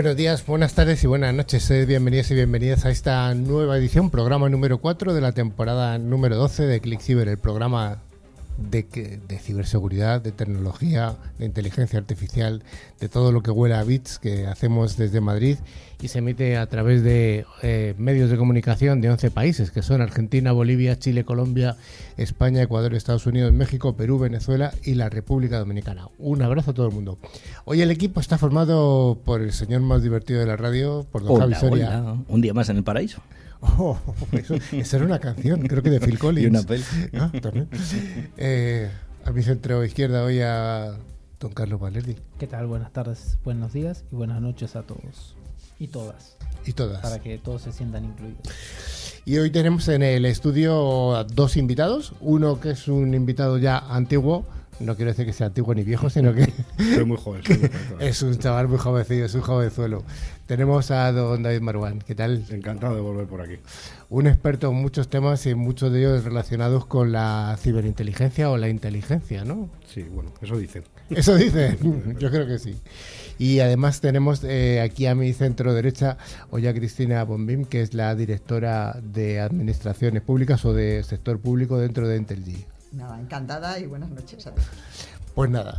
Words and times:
Buenos 0.00 0.16
días, 0.16 0.46
buenas 0.46 0.72
tardes 0.72 1.04
y 1.04 1.06
buenas 1.06 1.34
noches. 1.34 1.70
Bienvenidos 1.86 2.30
y 2.30 2.34
bienvenidas 2.34 2.86
a 2.86 2.90
esta 2.90 3.34
nueva 3.34 3.76
edición, 3.76 4.08
programa 4.08 4.48
número 4.48 4.78
4 4.78 5.12
de 5.12 5.20
la 5.20 5.32
temporada 5.32 5.98
número 5.98 6.36
12 6.36 6.62
de 6.62 6.80
ClickCiber, 6.80 7.28
el 7.28 7.36
programa 7.36 7.98
de, 8.60 9.20
de, 9.26 9.38
ciberseguridad, 9.38 10.20
de 10.20 10.32
tecnología, 10.32 11.16
de 11.38 11.46
inteligencia 11.46 11.98
artificial, 11.98 12.62
de 13.00 13.08
todo 13.08 13.32
lo 13.32 13.42
que 13.42 13.50
huele 13.50 13.74
a 13.74 13.82
bits 13.82 14.18
que 14.18 14.46
hacemos 14.46 14.96
desde 14.96 15.20
Madrid 15.20 15.56
y 16.00 16.08
se 16.08 16.18
emite 16.18 16.56
a 16.56 16.66
través 16.66 17.02
de 17.02 17.46
eh, 17.62 17.94
medios 17.98 18.30
de 18.30 18.36
comunicación 18.36 19.00
de 19.00 19.10
11 19.10 19.30
países, 19.30 19.70
que 19.70 19.82
son 19.82 20.00
Argentina, 20.00 20.52
Bolivia, 20.52 20.98
Chile, 20.98 21.24
Colombia, 21.24 21.76
España, 22.16 22.62
Ecuador, 22.62 22.94
Estados 22.94 23.26
Unidos, 23.26 23.52
México, 23.52 23.96
Perú, 23.96 24.18
Venezuela 24.18 24.72
y 24.82 24.94
la 24.94 25.08
República 25.08 25.58
Dominicana. 25.58 26.08
Un 26.18 26.42
abrazo 26.42 26.70
a 26.70 26.74
todo 26.74 26.86
el 26.86 26.92
mundo. 26.92 27.18
Hoy 27.64 27.82
el 27.82 27.90
equipo 27.90 28.20
está 28.20 28.38
formado 28.38 29.18
por 29.24 29.40
el 29.40 29.52
señor 29.52 29.82
más 29.82 30.02
divertido 30.02 30.40
de 30.40 30.46
la 30.46 30.56
radio, 30.56 31.06
por 31.10 31.24
don 31.24 31.38
Javi 31.38 31.54
Soria. 31.54 32.16
Un 32.28 32.40
día 32.40 32.54
más 32.54 32.68
en 32.68 32.78
el 32.78 32.84
paraíso. 32.84 33.22
Oh, 33.62 33.98
eso, 34.32 34.54
esa 34.72 34.96
era 34.96 35.06
una 35.06 35.18
canción, 35.18 35.60
creo 35.62 35.82
que 35.82 35.90
de 35.90 36.00
Phil 36.00 36.18
Collins. 36.18 36.44
y 36.46 36.50
una 36.50 36.62
peli. 36.62 36.84
Ah, 37.14 37.30
eh, 38.36 38.90
a 39.24 39.30
mi 39.32 39.42
centro 39.42 39.84
izquierda 39.84 40.24
hoy 40.24 40.40
a 40.40 40.96
don 41.38 41.52
Carlos 41.52 41.80
Valerdi. 41.80 42.16
¿Qué 42.38 42.46
tal? 42.46 42.66
Buenas 42.66 42.92
tardes, 42.92 43.38
buenos 43.44 43.72
días 43.72 44.04
y 44.10 44.16
buenas 44.16 44.40
noches 44.40 44.76
a 44.76 44.82
todos. 44.82 45.36
Y 45.78 45.88
todas. 45.88 46.36
Y 46.66 46.72
todas. 46.72 47.00
Para 47.00 47.20
que 47.20 47.38
todos 47.38 47.62
se 47.62 47.72
sientan 47.72 48.04
incluidos. 48.04 48.40
Y 49.24 49.38
hoy 49.38 49.50
tenemos 49.50 49.88
en 49.88 50.02
el 50.02 50.24
estudio 50.24 51.24
dos 51.32 51.56
invitados. 51.56 52.14
Uno 52.20 52.60
que 52.60 52.70
es 52.70 52.88
un 52.88 53.14
invitado 53.14 53.58
ya 53.58 53.78
antiguo, 53.78 54.46
no 54.80 54.96
quiero 54.96 55.10
decir 55.10 55.26
que 55.26 55.32
sea 55.32 55.48
antiguo 55.48 55.74
ni 55.74 55.82
viejo, 55.82 56.10
sino 56.10 56.34
que. 56.34 56.52
Soy 56.94 57.04
muy 57.04 57.18
joven. 57.18 57.42
es 58.00 58.22
un 58.22 58.38
chaval 58.38 58.68
muy 58.68 58.78
jovencillo, 58.78 59.26
es 59.26 59.34
un 59.34 59.42
jovenzuelo. 59.42 60.02
Tenemos 60.46 60.90
a 60.90 61.12
don 61.12 61.42
David 61.42 61.60
Maruán. 61.60 62.00
¿Qué 62.00 62.14
tal? 62.14 62.44
Encantado 62.50 62.94
de 62.94 63.00
volver 63.00 63.26
por 63.26 63.42
aquí. 63.42 63.58
Un 64.08 64.26
experto 64.26 64.70
en 64.70 64.76
muchos 64.76 65.08
temas 65.08 65.46
y 65.46 65.54
muchos 65.54 65.92
de 65.92 66.00
ellos 66.00 66.24
relacionados 66.24 66.86
con 66.86 67.12
la 67.12 67.56
ciberinteligencia 67.60 68.50
o 68.50 68.56
la 68.56 68.68
inteligencia, 68.68 69.44
¿no? 69.44 69.68
Sí, 69.86 70.02
bueno, 70.02 70.32
eso 70.40 70.56
dicen. 70.56 70.82
Eso 71.10 71.34
dicen, 71.36 72.16
yo 72.18 72.30
creo 72.30 72.46
que 72.46 72.58
sí. 72.58 72.76
Y 73.38 73.60
además 73.60 74.00
tenemos 74.00 74.42
eh, 74.44 74.80
aquí 74.80 75.06
a 75.06 75.14
mi 75.14 75.32
centro 75.32 75.72
derecha 75.72 76.18
hoy 76.50 76.66
a 76.66 76.74
Cristina 76.74 77.22
Bombim, 77.24 77.64
que 77.64 77.82
es 77.82 77.94
la 77.94 78.14
directora 78.14 78.98
de 79.02 79.40
Administraciones 79.40 80.22
Públicas 80.22 80.64
o 80.64 80.72
de 80.72 81.02
Sector 81.02 81.38
Público 81.40 81.78
dentro 81.78 82.08
de 82.08 82.16
Entelg. 82.16 82.66
Nada, 82.92 83.20
encantada 83.20 83.78
y 83.78 83.86
buenas 83.86 84.10
noches 84.10 84.46
a 84.46 84.50
todos. 84.52 84.68
Pues 85.34 85.50
nada, 85.50 85.78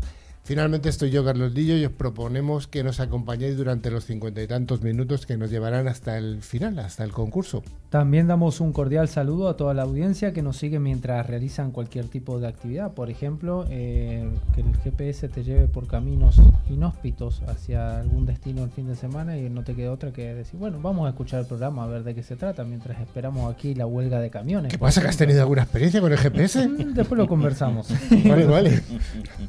Finalmente 0.52 0.90
estoy 0.90 1.12
yo, 1.12 1.24
Carlos 1.24 1.54
Lillo, 1.54 1.78
y 1.78 1.86
os 1.86 1.94
proponemos 1.94 2.68
que 2.68 2.84
nos 2.84 3.00
acompañéis 3.00 3.56
durante 3.56 3.90
los 3.90 4.04
cincuenta 4.04 4.42
y 4.42 4.48
tantos 4.48 4.82
minutos 4.82 5.26
que 5.26 5.38
nos 5.38 5.50
llevarán 5.50 5.88
hasta 5.88 6.18
el 6.18 6.42
final, 6.42 6.78
hasta 6.80 7.06
el 7.06 7.14
concurso. 7.14 7.64
También 7.90 8.28
damos 8.28 8.60
un 8.60 8.74
cordial 8.74 9.08
saludo 9.08 9.48
a 9.48 9.56
toda 9.56 9.74
la 9.74 9.84
audiencia 9.84 10.34
que 10.34 10.42
nos 10.42 10.58
sigue 10.58 10.80
mientras 10.80 11.26
realizan 11.26 11.72
cualquier 11.72 12.10
tipo 12.10 12.38
de 12.42 12.50
actividad. 12.50 12.94
Por 12.94 13.10
ejemplo, 13.10 13.66
eh, 13.70 14.30
que 14.54 14.60
el 14.60 14.76
GPS 14.76 15.30
te 15.30 15.44
lleve 15.46 15.70
por 15.70 15.88
caminos 15.88 16.42
inhóspitos 16.70 17.42
hacia 17.48 18.00
algún 18.02 18.26
destino 18.26 18.66
el 18.66 18.72
fin 18.72 18.88
de 18.88 18.98
semana 18.98 19.38
y 19.38 19.50
no 19.50 19.64
te 19.64 19.74
queda 19.74 19.94
otra 19.94 20.12
que 20.12 20.34
decir, 20.34 20.60
bueno, 20.60 20.80
vamos 20.82 21.06
a 21.06 21.12
escuchar 21.12 21.42
el 21.42 21.46
programa 21.46 21.86
a 21.86 21.88
ver 21.88 22.04
de 22.04 22.14
qué 22.14 22.24
se 22.24 22.36
trata 22.36 22.66
mientras 22.66 23.00
esperamos 23.00 23.54
aquí 23.54 23.74
la 23.74 23.86
huelga 23.86 24.20
de 24.20 24.30
camiones. 24.30 24.70
¿Qué 24.70 24.78
pasa? 24.78 25.02
¿Que 25.02 25.08
has 25.08 25.18
tenido 25.18 25.40
alguna 25.40 25.64
experiencia 25.64 26.02
con 26.02 26.12
el 26.12 26.18
GPS? 26.18 26.68
Después 26.94 27.18
lo 27.18 27.28
conversamos. 27.28 27.88
vale, 28.26 28.46
vale. 28.46 28.82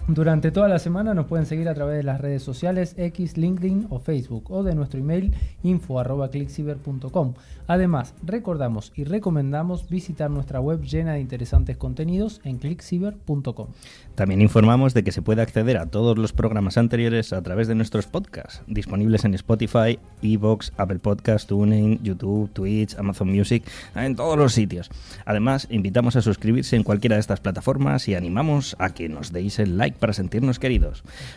Durante 0.06 0.52
toda 0.52 0.68
la 0.68 0.78
semana 0.78 0.91
nos 0.92 1.26
pueden 1.26 1.46
seguir 1.46 1.68
a 1.70 1.74
través 1.74 1.96
de 1.96 2.02
las 2.02 2.20
redes 2.20 2.42
sociales 2.42 2.94
X, 2.98 3.38
LinkedIn 3.38 3.86
o 3.88 3.98
Facebook 3.98 4.50
o 4.50 4.62
de 4.62 4.74
nuestro 4.74 5.00
email 5.00 5.32
info.clickciber.com. 5.62 7.34
Además, 7.66 8.14
recordamos 8.22 8.92
y 8.94 9.04
recomendamos 9.04 9.88
visitar 9.88 10.30
nuestra 10.30 10.60
web 10.60 10.82
llena 10.82 11.14
de 11.14 11.20
interesantes 11.20 11.78
contenidos 11.78 12.42
en 12.44 12.58
clickciber.com. 12.58 13.68
También 14.14 14.42
informamos 14.42 14.92
de 14.92 15.02
que 15.02 15.12
se 15.12 15.22
puede 15.22 15.40
acceder 15.40 15.78
a 15.78 15.86
todos 15.86 16.18
los 16.18 16.34
programas 16.34 16.76
anteriores 16.76 17.32
a 17.32 17.40
través 17.40 17.68
de 17.68 17.74
nuestros 17.74 18.06
podcasts, 18.06 18.62
disponibles 18.66 19.24
en 19.24 19.32
Spotify, 19.32 19.98
Evox, 20.20 20.72
Apple 20.76 20.98
Podcasts, 20.98 21.46
TuneIn, 21.46 22.00
YouTube, 22.02 22.50
Twitch, 22.52 22.94
Amazon 22.98 23.30
Music, 23.30 23.64
en 23.94 24.14
todos 24.14 24.36
los 24.36 24.52
sitios. 24.52 24.90
Además, 25.24 25.68
invitamos 25.70 26.16
a 26.16 26.22
suscribirse 26.22 26.76
en 26.76 26.82
cualquiera 26.82 27.16
de 27.16 27.20
estas 27.20 27.40
plataformas 27.40 28.08
y 28.08 28.14
animamos 28.14 28.76
a 28.78 28.92
que 28.92 29.08
nos 29.08 29.32
deis 29.32 29.58
el 29.58 29.78
like 29.78 29.98
para 29.98 30.12
sentirnos 30.12 30.58
queridos. 30.58 30.71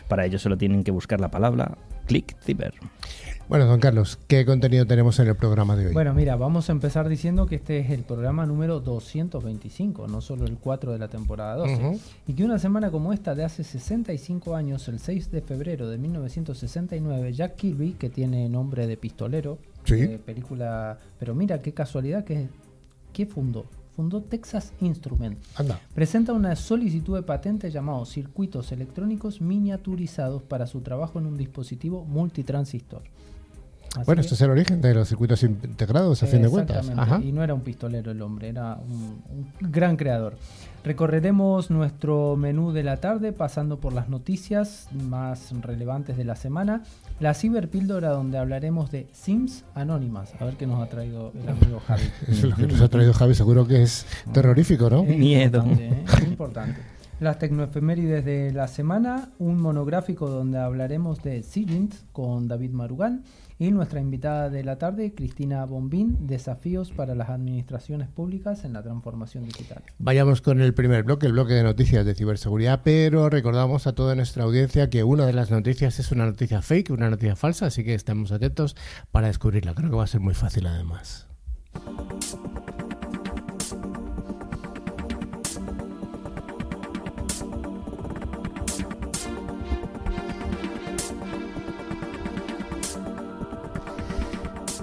Para 0.08 0.24
ello 0.24 0.38
solo 0.38 0.56
tienen 0.56 0.84
que 0.84 0.90
buscar 0.90 1.20
la 1.20 1.30
palabra 1.30 1.76
ClickCiber. 2.06 2.74
Bueno, 3.48 3.66
don 3.66 3.78
Carlos, 3.78 4.18
¿qué 4.26 4.44
contenido 4.44 4.86
tenemos 4.86 5.20
en 5.20 5.28
el 5.28 5.36
programa 5.36 5.76
de 5.76 5.86
hoy? 5.86 5.92
Bueno, 5.92 6.12
mira, 6.14 6.34
vamos 6.34 6.68
a 6.68 6.72
empezar 6.72 7.08
diciendo 7.08 7.46
que 7.46 7.54
este 7.54 7.78
es 7.78 7.90
el 7.90 8.02
programa 8.02 8.44
número 8.44 8.80
225, 8.80 10.08
no 10.08 10.20
solo 10.20 10.46
el 10.46 10.58
4 10.58 10.92
de 10.92 10.98
la 10.98 11.06
temporada 11.06 11.54
12. 11.54 12.00
Y 12.26 12.32
que 12.32 12.44
una 12.44 12.58
semana 12.58 12.90
como 12.90 13.12
esta 13.12 13.36
de 13.36 13.44
hace 13.44 13.62
65 13.62 14.56
años, 14.56 14.88
el 14.88 14.98
6 14.98 15.30
de 15.30 15.42
febrero 15.42 15.88
de 15.88 15.96
1969, 15.96 17.32
Jack 17.34 17.54
Kirby, 17.54 17.92
que 17.92 18.10
tiene 18.10 18.48
nombre 18.48 18.88
de 18.88 18.96
pistolero, 18.96 19.58
¿Sí? 19.84 20.18
película... 20.26 20.98
Pero 21.20 21.36
mira, 21.36 21.62
qué 21.62 21.72
casualidad 21.72 22.24
que... 22.24 22.48
¿Qué 23.12 23.26
fundó? 23.26 23.66
Fundó 23.96 24.22
Texas 24.22 24.74
Instruments. 24.80 25.40
Anda. 25.58 25.80
Presenta 25.94 26.34
una 26.34 26.54
solicitud 26.54 27.16
de 27.16 27.22
patente 27.22 27.70
llamado 27.70 28.04
Circuitos 28.04 28.70
Electrónicos 28.70 29.40
Miniaturizados 29.40 30.42
para 30.42 30.66
su 30.66 30.82
trabajo 30.82 31.18
en 31.18 31.26
un 31.26 31.38
dispositivo 31.38 32.04
multitransistor. 32.04 33.02
Bueno, 34.04 34.20
esto 34.20 34.34
es 34.34 34.40
el 34.40 34.50
origen 34.50 34.80
de 34.80 34.94
los 34.94 35.08
circuitos 35.08 35.42
integrados, 35.42 36.22
a 36.22 36.26
fin 36.26 36.42
de 36.42 36.48
cuentas. 36.48 36.90
Y 37.22 37.32
no 37.32 37.42
era 37.42 37.54
un 37.54 37.60
pistolero 37.60 38.10
el 38.10 38.20
hombre, 38.22 38.48
era 38.48 38.76
un, 38.76 39.22
gran 39.60 39.96
creador. 39.96 40.36
Recorreremos 40.84 41.70
nuestro 41.70 42.36
menú 42.36 42.72
de 42.72 42.84
la 42.84 42.98
tarde 42.98 43.32
pasando 43.32 43.78
por 43.78 43.92
las 43.92 44.08
noticias 44.08 44.88
más 44.92 45.52
relevantes 45.60 46.16
de 46.16 46.24
la 46.24 46.36
semana. 46.36 46.84
La 47.18 47.34
ciberpíldora 47.34 48.10
donde 48.10 48.38
hablaremos 48.38 48.90
de 48.92 49.08
Sims 49.12 49.64
anónimas. 49.74 50.32
A 50.38 50.44
ver 50.44 50.54
qué 50.54 50.66
nos 50.66 50.80
ha 50.80 50.88
traído 50.88 51.32
el 51.42 51.48
amigo 51.48 51.80
Javi. 51.86 52.02
Eso 52.28 52.30
es 52.32 52.44
lo 52.44 52.56
que 52.56 52.66
nos 52.68 52.80
ha 52.80 52.88
traído 52.88 53.12
Javi, 53.12 53.34
seguro 53.34 53.66
que 53.66 53.82
es 53.82 54.06
terrorífico, 54.32 54.88
¿no? 54.88 55.02
Miedo. 55.02 55.64
¿eh? 55.66 56.04
importante. 56.26 56.80
Las 57.18 57.38
tecnoefemérides 57.38 58.26
de 58.26 58.52
la 58.52 58.68
semana, 58.68 59.30
un 59.38 59.58
monográfico 59.58 60.28
donde 60.28 60.58
hablaremos 60.58 61.22
de 61.22 61.42
Sigint 61.42 61.94
con 62.12 62.46
David 62.46 62.72
Marugán 62.72 63.24
y 63.58 63.70
nuestra 63.70 64.00
invitada 64.00 64.50
de 64.50 64.64
la 64.64 64.78
tarde, 64.78 65.14
Cristina 65.14 65.64
Bombín, 65.64 66.26
desafíos 66.26 66.90
para 66.90 67.14
las 67.14 67.30
administraciones 67.30 68.08
públicas 68.08 68.64
en 68.64 68.74
la 68.74 68.82
transformación 68.82 69.44
digital. 69.44 69.82
Vayamos 69.98 70.42
con 70.42 70.60
el 70.60 70.74
primer 70.74 71.04
bloque, 71.04 71.26
el 71.26 71.32
bloque 71.32 71.54
de 71.54 71.62
noticias 71.62 72.04
de 72.04 72.14
ciberseguridad, 72.14 72.82
pero 72.84 73.30
recordamos 73.30 73.86
a 73.86 73.94
toda 73.94 74.14
nuestra 74.14 74.44
audiencia 74.44 74.90
que 74.90 75.04
una 75.04 75.26
de 75.26 75.32
las 75.32 75.50
noticias 75.50 75.98
es 75.98 76.12
una 76.12 76.26
noticia 76.26 76.62
fake, 76.62 76.90
una 76.90 77.10
noticia 77.10 77.36
falsa, 77.36 77.66
así 77.66 77.84
que 77.84 77.94
estamos 77.94 78.32
atentos 78.32 78.76
para 79.10 79.28
descubrirla. 79.28 79.74
Creo 79.74 79.90
que 79.90 79.96
va 79.96 80.04
a 80.04 80.08
ser 80.08 80.20
muy 80.20 80.34
fácil 80.34 80.66
además. 80.66 81.26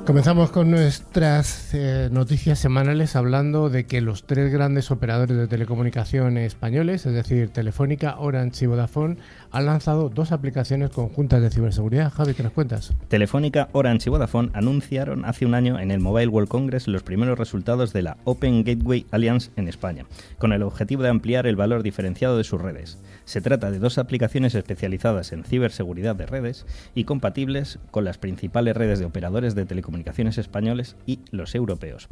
Comenzamos 0.06 0.52
con 0.52 0.70
nuestras 0.70 1.74
eh, 1.74 2.10
noticias 2.12 2.60
semanales 2.60 3.16
hablando 3.16 3.70
de 3.70 3.86
que 3.86 4.02
los 4.02 4.26
tres 4.26 4.52
grandes 4.52 4.92
operadores 4.92 5.38
de 5.38 5.48
telecomunicación 5.48 6.38
españoles, 6.38 7.06
es 7.06 7.14
decir, 7.14 7.50
Telefónica, 7.52 8.18
Orange 8.20 8.66
y 8.66 8.68
Vodafone, 8.68 9.16
han 9.54 9.68
lanzado 9.68 10.10
dos 10.10 10.32
aplicaciones 10.32 10.90
conjuntas 10.90 11.40
de 11.40 11.52
ciberseguridad. 11.52 12.12
Javi, 12.12 12.34
¿qué 12.34 12.42
nos 12.42 12.54
cuentas? 12.54 12.92
Telefónica, 13.08 13.70
Orange 13.72 14.10
y 14.10 14.10
Vodafone 14.10 14.50
anunciaron 14.54 15.26
hace 15.26 15.46
un 15.46 15.54
año 15.54 15.80
en 15.80 15.92
el 15.92 16.00
Mobile 16.00 16.28
World 16.28 16.50
Congress 16.50 16.88
los 16.88 17.04
primeros 17.04 17.38
resultados 17.38 17.94
de 17.94 18.02
la 18.02 18.18
Open 18.24 18.64
Gateway 18.64 19.06
Alliance 19.12 19.52
en 19.56 19.68
España, 19.68 20.06
con 20.40 20.54
el 20.54 20.64
objetivo 20.64 21.04
de 21.04 21.10
ampliar 21.10 21.46
el 21.46 21.56
valor 21.56 21.84
diferenciado 21.84 22.36
de 22.36 22.44
sus 22.44 22.60
redes. 22.60 22.98
Se 23.26 23.42
trata 23.42 23.70
de 23.70 23.78
dos 23.78 24.00
aplicaciones 24.00 24.56
especializadas 24.56 25.32
en 25.32 25.44
ciberseguridad 25.44 26.16
de 26.16 26.26
redes 26.26 26.66
y 26.96 27.04
compatibles 27.04 27.78
con 27.92 28.06
las 28.06 28.18
principales 28.18 28.76
redes 28.76 28.98
de 28.98 29.06
operadores 29.06 29.54
de 29.54 29.68
telecomunicaciones 29.68 30.40
españoles 30.40 30.96
y 31.06 31.20
los 31.30 31.54
europeos. 31.54 32.08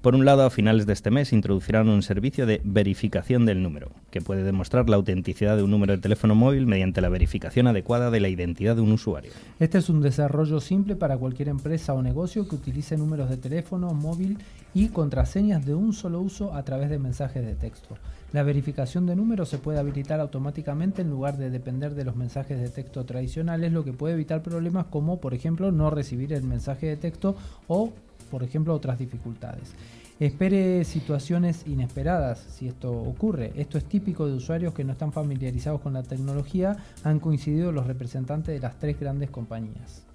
Por 0.00 0.14
un 0.14 0.24
lado, 0.24 0.46
a 0.46 0.50
finales 0.50 0.86
de 0.86 0.94
este 0.94 1.10
mes 1.10 1.34
introducirán 1.34 1.90
un 1.90 2.02
servicio 2.02 2.46
de 2.46 2.62
verificación 2.64 3.44
del 3.44 3.62
número, 3.62 3.90
que 4.10 4.22
puede 4.22 4.44
demostrar 4.44 4.88
la 4.88 4.96
autenticidad 4.96 5.58
de 5.58 5.62
un 5.62 5.70
número 5.70 5.94
de 5.94 6.00
teléfono 6.00 6.34
móvil 6.34 6.66
mediante 6.66 6.85
la 6.94 7.08
verificación 7.08 7.66
adecuada 7.66 8.10
de 8.10 8.20
la 8.20 8.28
identidad 8.28 8.76
de 8.76 8.82
un 8.82 8.92
usuario. 8.92 9.32
Este 9.58 9.78
es 9.78 9.88
un 9.88 10.00
desarrollo 10.00 10.60
simple 10.60 10.96
para 10.96 11.16
cualquier 11.18 11.48
empresa 11.48 11.94
o 11.94 12.02
negocio 12.02 12.48
que 12.48 12.56
utilice 12.56 12.96
números 12.96 13.28
de 13.30 13.36
teléfono 13.36 13.92
móvil 13.94 14.38
y 14.74 14.88
contraseñas 14.88 15.64
de 15.64 15.74
un 15.74 15.92
solo 15.92 16.20
uso 16.20 16.54
a 16.54 16.62
través 16.62 16.90
de 16.90 16.98
mensajes 16.98 17.44
de 17.44 17.54
texto. 17.54 17.96
La 18.32 18.42
verificación 18.42 19.06
de 19.06 19.16
números 19.16 19.48
se 19.48 19.58
puede 19.58 19.78
habilitar 19.78 20.20
automáticamente 20.20 21.02
en 21.02 21.10
lugar 21.10 21.38
de 21.38 21.50
depender 21.50 21.94
de 21.94 22.04
los 22.04 22.16
mensajes 22.16 22.60
de 22.60 22.68
texto 22.68 23.04
tradicionales, 23.04 23.72
lo 23.72 23.84
que 23.84 23.92
puede 23.92 24.14
evitar 24.14 24.42
problemas 24.42 24.86
como, 24.86 25.20
por 25.20 25.32
ejemplo, 25.32 25.72
no 25.72 25.90
recibir 25.90 26.32
el 26.32 26.42
mensaje 26.42 26.86
de 26.86 26.96
texto 26.96 27.36
o, 27.68 27.92
por 28.30 28.42
ejemplo, 28.42 28.74
otras 28.74 28.98
dificultades. 28.98 29.74
Espere 30.18 30.82
situaciones 30.84 31.64
inesperadas 31.66 32.38
si 32.38 32.68
esto 32.68 32.90
ocurre. 32.90 33.52
Esto 33.56 33.76
es 33.76 33.84
típico 33.84 34.26
de 34.26 34.32
usuarios 34.32 34.72
que 34.72 34.82
no 34.82 34.92
están 34.92 35.12
familiarizados 35.12 35.82
con 35.82 35.92
la 35.92 36.02
tecnología. 36.02 36.76
Han 37.04 37.20
coincidido 37.20 37.70
los 37.70 37.86
representantes 37.86 38.54
de 38.54 38.60
las 38.60 38.78
tres 38.78 38.98
grandes 38.98 39.28
compañías. 39.28 40.06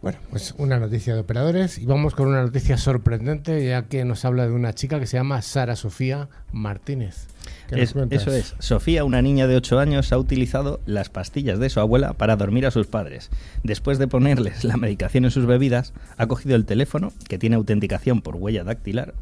Bueno, 0.00 0.18
pues 0.30 0.54
una 0.58 0.78
noticia 0.78 1.14
de 1.14 1.20
operadores 1.20 1.78
y 1.78 1.86
vamos 1.86 2.14
con 2.14 2.28
una 2.28 2.42
noticia 2.42 2.76
sorprendente 2.76 3.66
ya 3.66 3.88
que 3.88 4.04
nos 4.04 4.24
habla 4.24 4.46
de 4.46 4.52
una 4.52 4.74
chica 4.74 5.00
que 5.00 5.06
se 5.06 5.16
llama 5.16 5.42
Sara 5.42 5.76
Sofía 5.76 6.28
Martínez. 6.52 7.26
¿Qué 7.68 7.76
nos 7.76 7.96
Es- 7.96 8.12
eso 8.12 8.32
es. 8.32 8.54
Sofía, 8.58 9.04
una 9.04 9.22
niña 9.22 9.46
de 9.46 9.56
8 9.56 9.78
años, 9.78 10.12
ha 10.12 10.18
utilizado 10.18 10.80
las 10.86 11.08
pastillas 11.08 11.58
de 11.58 11.70
su 11.70 11.80
abuela 11.80 12.12
para 12.12 12.36
dormir 12.36 12.66
a 12.66 12.70
sus 12.70 12.86
padres. 12.86 13.30
Después 13.62 13.98
de 13.98 14.08
ponerles 14.08 14.64
la 14.64 14.76
medicación 14.76 15.24
en 15.24 15.30
sus 15.30 15.46
bebidas, 15.46 15.92
ha 16.16 16.26
cogido 16.26 16.56
el 16.56 16.64
teléfono, 16.64 17.12
que 17.28 17.38
tiene 17.38 17.56
autenticación 17.56 18.20
por 18.20 18.36
huella 18.36 18.64
dactilar, 18.64 19.14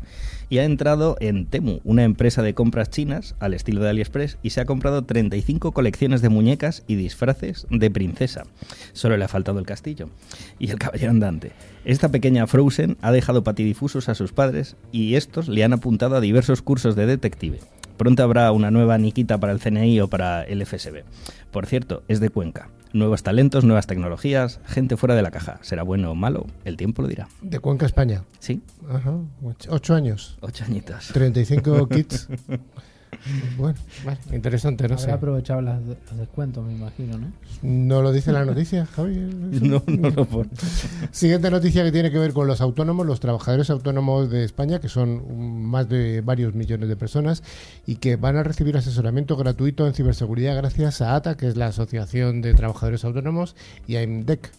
y 0.49 0.59
ha 0.59 0.65
entrado 0.65 1.17
en 1.21 1.47
Temu, 1.47 1.81
una 1.85 2.05
empresa 2.05 2.43
de 2.43 2.53
compras 2.55 2.91
chinas 2.91 3.35
al 3.41 3.55
estilo 3.55 3.83
de 3.83 3.91
AliExpress, 3.91 4.39
y 4.43 4.51
se 4.51 4.61
ha 4.61 4.67
comprado 4.67 5.03
35 5.05 5.73
colecciones 5.73 6.21
de 6.21 6.29
muñecas 6.29 6.83
y 6.87 6.97
disfraces 6.97 7.67
de 7.71 7.91
princesa. 7.91 8.45
Solo 8.93 9.17
le 9.17 9.25
ha 9.25 9.29
faltado 9.29 9.59
el 9.61 9.67
castillo 9.67 10.11
y 10.59 10.71
el 10.71 10.79
caballero 10.79 11.11
andante. 11.11 11.53
Esta 11.85 12.11
pequeña 12.11 12.47
Frozen 12.47 12.97
ha 13.01 13.13
dejado 13.13 13.43
patidifusos 13.45 14.09
a 14.09 14.15
sus 14.15 14.33
padres 14.33 14.77
y 14.93 15.15
estos 15.15 15.49
le 15.49 15.65
han 15.65 15.73
apuntado 15.73 16.17
a 16.17 16.21
diversos 16.21 16.61
cursos 16.63 16.97
de 16.97 17.07
detective. 17.07 17.59
Pronto 18.03 18.25
habrá 18.25 18.51
una 18.51 18.73
nueva 18.73 18.99
Niquita 18.99 19.39
para 19.39 19.53
el 19.53 19.61
CNI 19.61 20.01
o 20.01 20.09
para 20.09 20.43
el 20.43 20.67
FSB. 20.67 21.05
Por 21.53 21.67
cierto, 21.67 22.03
es 22.09 22.19
de 22.19 22.31
Cuenca. 22.31 22.69
Nuevos 22.93 23.23
talentos, 23.23 23.63
nuevas 23.63 23.87
tecnologías, 23.87 24.59
gente 24.67 24.97
fuera 24.97 25.15
de 25.15 25.23
la 25.23 25.31
caja. 25.31 25.61
¿Será 25.63 25.85
bueno 25.85 26.11
o 26.11 26.17
malo? 26.17 26.47
El 26.65 26.77
tiempo 26.77 27.03
lo 27.03 27.07
dirá. 27.07 27.29
De 27.43 27.61
Cuenca, 27.61 27.87
España. 27.87 28.25
Sí, 28.41 28.61
Ajá, 28.91 29.15
ocho, 29.45 29.71
ocho 29.73 29.95
años. 29.95 30.37
ocho 30.41 30.65
añitos. 30.65 31.11
35 31.13 31.89
kits. 31.91 32.27
Bueno, 33.57 33.79
vale, 34.05 34.19
interesante, 34.33 34.85
no 34.89 34.95
Habrá 34.95 35.05
sé. 35.07 35.13
aprovechado 35.13 35.61
las- 35.61 35.81
los 35.83 35.97
descuentos, 36.19 36.65
me 36.67 36.73
imagino, 36.73 37.19
¿no? 37.19 37.29
¿No 37.63 38.03
lo 38.03 38.11
dice 38.11 38.33
la 38.33 38.45
noticia, 38.45 38.87
Javi? 38.87 39.17
¿Eso? 39.53 39.65
No, 39.65 39.83
no 39.87 40.11
lo 40.11 40.25
pone. 40.25 40.51
Siguiente 41.13 41.51
noticia 41.51 41.85
que 41.85 41.93
tiene 41.93 42.11
que 42.11 42.19
ver 42.19 42.33
con 42.33 42.47
los 42.49 42.61
autónomos, 42.61 43.07
los 43.07 43.21
trabajadores 43.21 43.71
autónomos 43.71 44.31
de 44.31 44.45
España, 44.45 44.81
que 44.81 44.89
son 44.89 45.67
más 45.69 45.89
de 45.89 46.21
varios 46.21 46.55
millones 46.55 46.89
de 46.89 46.97
personas 46.97 47.43
y 47.87 47.97
que 47.97 48.17
van 48.17 48.37
a 48.37 48.43
recibir 48.43 48.77
asesoramiento 48.77 49.37
gratuito 49.37 49.87
en 49.87 49.95
ciberseguridad 49.95 50.57
gracias 50.57 51.01
a 51.01 51.15
ATA, 51.15 51.37
que 51.37 51.47
es 51.49 51.57
la 51.57 51.67
Asociación 51.67 52.43
de 52.43 52.55
Trabajadores 52.55 53.05
Autónomos, 53.05 53.55
y 53.87 53.97
a 53.97 54.03
IMDEC. 54.03 54.51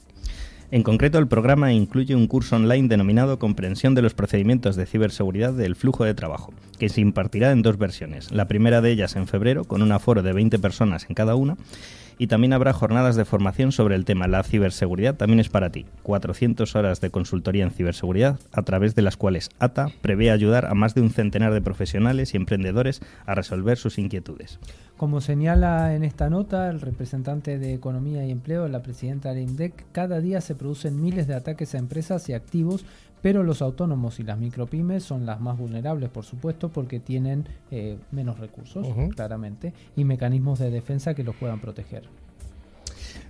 En 0.74 0.82
concreto, 0.82 1.20
el 1.20 1.28
programa 1.28 1.72
incluye 1.72 2.16
un 2.16 2.26
curso 2.26 2.56
online 2.56 2.88
denominado 2.88 3.38
Comprensión 3.38 3.94
de 3.94 4.02
los 4.02 4.16
procedimientos 4.16 4.76
de 4.76 4.88
ciberseguridad 4.88 5.54
del 5.54 5.76
flujo 5.76 6.04
de 6.04 6.16
trabajo, 6.16 6.52
que 6.80 6.90
se 6.90 7.00
impartirá 7.00 7.52
en 7.52 7.62
dos 7.62 7.78
versiones. 7.78 8.32
La 8.32 8.48
primera 8.48 8.82
de 8.82 8.90
ellas 8.90 9.16
en 9.16 9.28
febrero, 9.28 9.66
con 9.66 9.84
un 9.84 9.92
aforo 9.92 10.24
de 10.24 10.34
20 10.34 10.58
personas 10.58 11.06
en 11.08 11.14
cada 11.14 11.36
una, 11.36 11.58
y 12.18 12.28
también 12.28 12.54
habrá 12.54 12.74
jornadas 12.74 13.16
de 13.16 13.26
formación 13.26 13.72
sobre 13.72 13.96
el 13.96 14.06
tema. 14.06 14.28
La 14.28 14.44
ciberseguridad 14.44 15.16
también 15.16 15.40
es 15.40 15.50
para 15.50 15.72
ti. 15.72 15.86
400 16.04 16.76
horas 16.76 17.02
de 17.02 17.10
consultoría 17.10 17.64
en 17.64 17.72
ciberseguridad, 17.72 18.40
a 18.52 18.64
través 18.64 18.96
de 18.96 19.02
las 19.02 19.18
cuales 19.18 19.50
ATA 19.60 19.88
prevé 20.02 20.32
ayudar 20.32 20.66
a 20.66 20.74
más 20.74 20.96
de 20.96 21.02
un 21.02 21.10
centenar 21.10 21.54
de 21.54 21.62
profesionales 21.62 22.34
y 22.34 22.38
emprendedores 22.38 23.02
a 23.26 23.36
resolver 23.36 23.78
sus 23.78 23.98
inquietudes. 23.98 24.60
Como 24.98 25.22
señala 25.22 25.96
en 25.96 26.04
esta 26.04 26.30
nota 26.30 26.70
el 26.70 26.80
representante 26.80 27.58
de 27.58 27.74
Economía 27.74 28.26
y 28.26 28.32
Empleo, 28.32 28.68
la 28.68 28.84
presidenta 28.84 29.34
del 29.34 29.44
INDEC, 29.44 29.86
cada 29.92 30.22
día 30.22 30.40
se 30.40 30.56
producen 30.56 31.02
miles 31.02 31.28
de 31.28 31.34
ataques 31.34 31.74
a 31.74 31.80
empresas 31.80 32.30
y 32.30 32.34
activos, 32.34 32.86
pero 33.24 33.42
los 33.42 33.64
autónomos 33.64 34.20
y 34.20 34.24
las 34.24 34.38
micropymes 34.38 35.02
son 35.04 35.26
las 35.26 35.40
más 35.42 35.58
vulnerables, 35.58 36.10
por 36.10 36.26
supuesto, 36.26 36.70
porque 36.70 37.00
tienen 37.00 37.48
eh, 37.72 37.98
menos 38.12 38.38
recursos, 38.40 38.86
claramente, 39.16 39.74
y 39.96 40.04
mecanismos 40.04 40.60
de 40.60 40.70
defensa 40.70 41.16
que 41.16 41.24
los 41.24 41.36
puedan 41.36 41.60
proteger. 41.60 42.04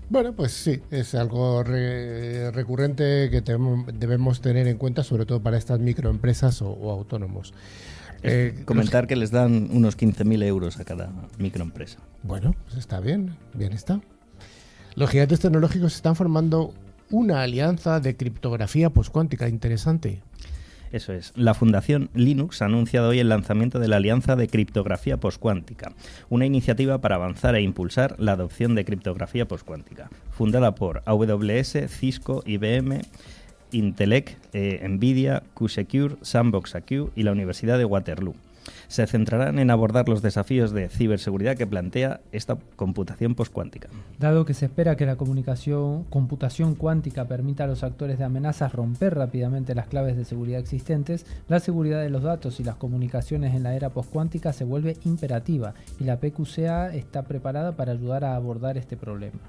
Bueno, 0.10 0.34
pues 0.34 0.52
sí, 0.52 0.82
es 0.92 1.16
algo 1.16 1.64
re- 1.64 2.52
recurrente 2.52 3.30
que 3.30 3.42
debemos 3.94 4.42
tener 4.42 4.68
en 4.68 4.78
cuenta, 4.78 5.04
sobre 5.04 5.26
todo 5.26 5.42
para 5.42 5.58
estas 5.58 5.80
microempresas 5.80 6.62
o, 6.62 6.70
o 6.72 6.92
autónomos. 6.92 7.54
Eh, 8.24 8.64
Comentar 8.66 9.06
que 9.08 9.16
les 9.16 9.32
dan 9.32 9.70
unos 9.72 9.98
15.000 9.98 10.44
euros 10.44 10.80
a 10.80 10.86
cada 10.86 11.12
microempresa. 11.38 12.00
Bueno, 12.24 12.56
pues 12.66 12.78
está 12.78 13.00
bien, 13.00 13.36
bien 13.54 13.74
está. 13.74 14.02
Los 14.96 15.10
gigantes 15.10 15.40
tecnológicos 15.40 15.96
están 15.96 16.16
formando 16.16 16.74
una 17.14 17.44
alianza 17.44 18.00
de 18.00 18.16
criptografía 18.18 18.90
poscuántica 18.90 19.48
interesante. 19.48 20.24
Eso 20.92 21.14
es. 21.14 21.32
La 21.36 21.54
Fundación 21.54 22.10
Linux 22.16 22.64
ha 22.64 22.66
anunciado 22.66 23.10
hoy 23.10 23.20
el 23.20 23.30
lanzamiento 23.30 23.78
de 23.78 23.88
la 23.88 23.98
Alianza 23.98 24.36
de 24.36 24.48
Criptografía 24.48 25.18
Postcuántica, 25.18 25.94
una 26.32 26.48
iniciativa 26.48 27.02
para 27.02 27.16
avanzar 27.16 27.54
e 27.54 27.62
impulsar 27.62 28.16
la 28.18 28.32
adopción 28.32 28.74
de 28.74 28.84
criptografía 28.84 29.48
postcuántica, 29.48 30.10
fundada 30.32 30.74
por 30.74 31.04
AWS, 31.06 31.88
Cisco, 31.88 32.42
IBM, 32.48 33.02
Intelec, 33.74 34.38
eh, 34.54 34.88
Nvidia, 34.88 35.44
QSecure, 35.54 36.16
Sandbox 36.22 36.76
AQ 36.76 37.12
y 37.16 37.24
la 37.24 37.32
Universidad 37.32 37.78
de 37.78 37.86
Waterloo. 37.86 38.36
Se 38.88 39.08
centrarán 39.08 39.60
en 39.60 39.72
abordar 39.72 40.08
los 40.08 40.22
desafíos 40.22 40.72
de 40.72 40.88
ciberseguridad 40.88 41.58
que 41.58 41.68
plantea 41.68 42.22
esta 42.32 42.58
computación 42.76 43.36
postcuántica. 43.36 43.90
Dado 44.20 44.46
que 44.46 44.54
se 44.54 44.66
espera 44.66 44.96
que 44.96 45.06
la 45.06 45.16
comunicación, 45.16 46.04
computación 46.06 46.76
cuántica 46.76 47.28
permita 47.28 47.66
a 47.66 47.68
los 47.68 47.84
actores 47.84 48.18
de 48.18 48.24
amenazas 48.24 48.74
romper 48.74 49.16
rápidamente 49.16 49.76
las 49.76 49.88
claves 49.88 50.16
de 50.16 50.26
seguridad 50.26 50.60
existentes, 50.60 51.26
la 51.50 51.60
seguridad 51.60 52.02
de 52.02 52.10
los 52.10 52.24
datos 52.24 52.60
y 52.60 52.64
las 52.64 52.76
comunicaciones 52.76 53.54
en 53.54 53.64
la 53.64 53.76
era 53.76 53.90
postcuántica 53.90 54.54
se 54.54 54.64
vuelve 54.64 54.98
imperativa 55.04 55.74
y 56.00 56.06
la 56.06 56.20
PQCA 56.20 56.94
está 56.94 57.24
preparada 57.24 57.76
para 57.76 57.92
ayudar 57.92 58.24
a 58.24 58.36
abordar 58.36 58.78
este 58.78 58.96
problema. 58.96 59.40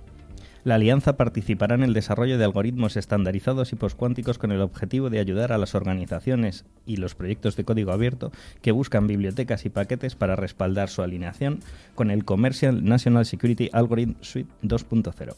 La 0.64 0.76
alianza 0.76 1.18
participará 1.18 1.74
en 1.74 1.82
el 1.82 1.92
desarrollo 1.92 2.38
de 2.38 2.44
algoritmos 2.44 2.96
estandarizados 2.96 3.74
y 3.74 3.76
poscuánticos 3.76 4.38
con 4.38 4.50
el 4.50 4.62
objetivo 4.62 5.10
de 5.10 5.18
ayudar 5.18 5.52
a 5.52 5.58
las 5.58 5.74
organizaciones 5.74 6.64
y 6.86 6.96
los 6.96 7.14
proyectos 7.14 7.54
de 7.56 7.64
código 7.64 7.92
abierto 7.92 8.32
que 8.62 8.72
buscan 8.72 9.06
bibliotecas 9.06 9.66
y 9.66 9.68
paquetes 9.68 10.14
para 10.14 10.36
respaldar 10.36 10.88
su 10.88 11.02
alineación 11.02 11.60
con 11.94 12.10
el 12.10 12.24
Commercial 12.24 12.82
National 12.82 13.26
Security 13.26 13.68
Algorithm 13.74 14.14
Suite 14.22 14.50
2.0. 14.62 15.34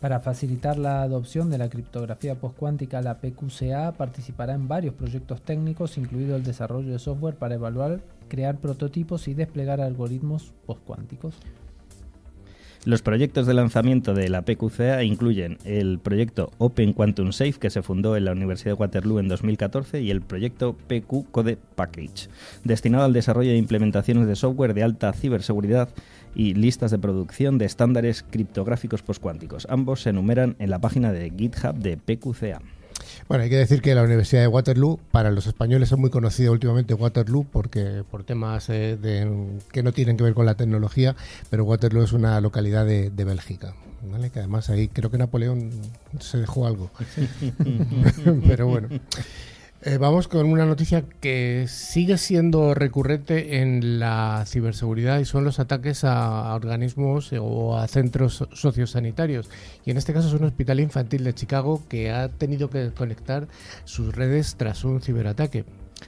Para 0.00 0.18
facilitar 0.20 0.78
la 0.78 1.02
adopción 1.02 1.50
de 1.50 1.58
la 1.58 1.68
criptografía 1.68 2.34
postcuántica, 2.34 3.02
la 3.02 3.18
PQCA 3.18 3.92
participará 3.92 4.54
en 4.54 4.66
varios 4.66 4.94
proyectos 4.94 5.42
técnicos, 5.42 5.98
incluido 5.98 6.36
el 6.36 6.42
desarrollo 6.42 6.90
de 6.90 6.98
software 6.98 7.36
para 7.36 7.56
evaluar, 7.56 8.00
crear 8.28 8.56
prototipos 8.56 9.28
y 9.28 9.34
desplegar 9.34 9.82
algoritmos 9.82 10.54
postcuánticos. 10.64 11.36
Los 12.84 13.00
proyectos 13.00 13.46
de 13.46 13.54
lanzamiento 13.54 14.12
de 14.12 14.28
la 14.28 14.42
PQCA 14.42 15.04
incluyen 15.04 15.56
el 15.64 16.00
proyecto 16.00 16.50
Open 16.58 16.92
Quantum 16.92 17.30
Safe 17.30 17.52
que 17.52 17.70
se 17.70 17.80
fundó 17.80 18.16
en 18.16 18.24
la 18.24 18.32
Universidad 18.32 18.74
de 18.74 18.80
Waterloo 18.80 19.20
en 19.20 19.28
2014 19.28 20.00
y 20.00 20.10
el 20.10 20.20
proyecto 20.20 20.76
PQ 20.88 21.30
Code 21.30 21.58
Package, 21.76 22.28
destinado 22.64 23.04
al 23.04 23.12
desarrollo 23.12 23.50
de 23.52 23.56
implementaciones 23.56 24.26
de 24.26 24.34
software 24.34 24.74
de 24.74 24.82
alta 24.82 25.12
ciberseguridad 25.12 25.90
y 26.34 26.54
listas 26.54 26.90
de 26.90 26.98
producción 26.98 27.56
de 27.56 27.66
estándares 27.66 28.24
criptográficos 28.28 29.02
postcuánticos. 29.02 29.68
Ambos 29.70 30.02
se 30.02 30.10
enumeran 30.10 30.56
en 30.58 30.70
la 30.70 30.80
página 30.80 31.12
de 31.12 31.30
GitHub 31.30 31.76
de 31.76 31.96
PQCA. 31.96 32.62
Bueno, 33.32 33.44
hay 33.44 33.48
que 33.48 33.56
decir 33.56 33.80
que 33.80 33.94
la 33.94 34.02
Universidad 34.02 34.42
de 34.42 34.46
Waterloo, 34.48 35.00
para 35.10 35.30
los 35.30 35.46
españoles 35.46 35.90
es 35.90 35.96
muy 35.96 36.10
conocida 36.10 36.50
últimamente 36.50 36.92
Waterloo 36.92 37.46
porque 37.50 38.04
por 38.10 38.24
temas 38.24 38.68
eh, 38.68 38.98
de- 39.00 39.58
que 39.72 39.82
no 39.82 39.92
tienen 39.92 40.18
que 40.18 40.24
ver 40.24 40.34
con 40.34 40.44
la 40.44 40.54
tecnología, 40.54 41.16
pero 41.48 41.64
Waterloo 41.64 42.02
es 42.02 42.12
una 42.12 42.38
localidad 42.42 42.84
de, 42.84 43.08
de 43.08 43.24
Bélgica, 43.24 43.74
¿vale? 44.02 44.28
Que 44.28 44.40
además 44.40 44.68
ahí 44.68 44.88
creo 44.88 45.10
que 45.10 45.16
Napoleón 45.16 45.70
se 46.20 46.36
dejó 46.36 46.66
algo. 46.66 46.90
pero 48.46 48.66
bueno. 48.66 48.88
Eh, 49.84 49.98
vamos 49.98 50.28
con 50.28 50.46
una 50.46 50.64
noticia 50.64 51.02
que 51.20 51.66
sigue 51.66 52.16
siendo 52.16 52.72
recurrente 52.72 53.60
en 53.60 53.98
la 53.98 54.44
ciberseguridad 54.46 55.18
y 55.18 55.24
son 55.24 55.42
los 55.42 55.58
ataques 55.58 56.04
a, 56.04 56.52
a 56.52 56.54
organismos 56.54 57.32
o 57.36 57.76
a 57.76 57.88
centros 57.88 58.34
so- 58.34 58.48
sociosanitarios. 58.52 59.50
Y 59.84 59.90
en 59.90 59.96
este 59.96 60.12
caso 60.12 60.28
es 60.28 60.34
un 60.34 60.44
hospital 60.46 60.78
infantil 60.78 61.24
de 61.24 61.34
Chicago 61.34 61.82
que 61.88 62.12
ha 62.12 62.28
tenido 62.28 62.70
que 62.70 62.92
conectar 62.96 63.48
sus 63.84 64.14
redes 64.14 64.54
tras 64.56 64.84
un 64.84 65.00
ciberataque. 65.00 65.64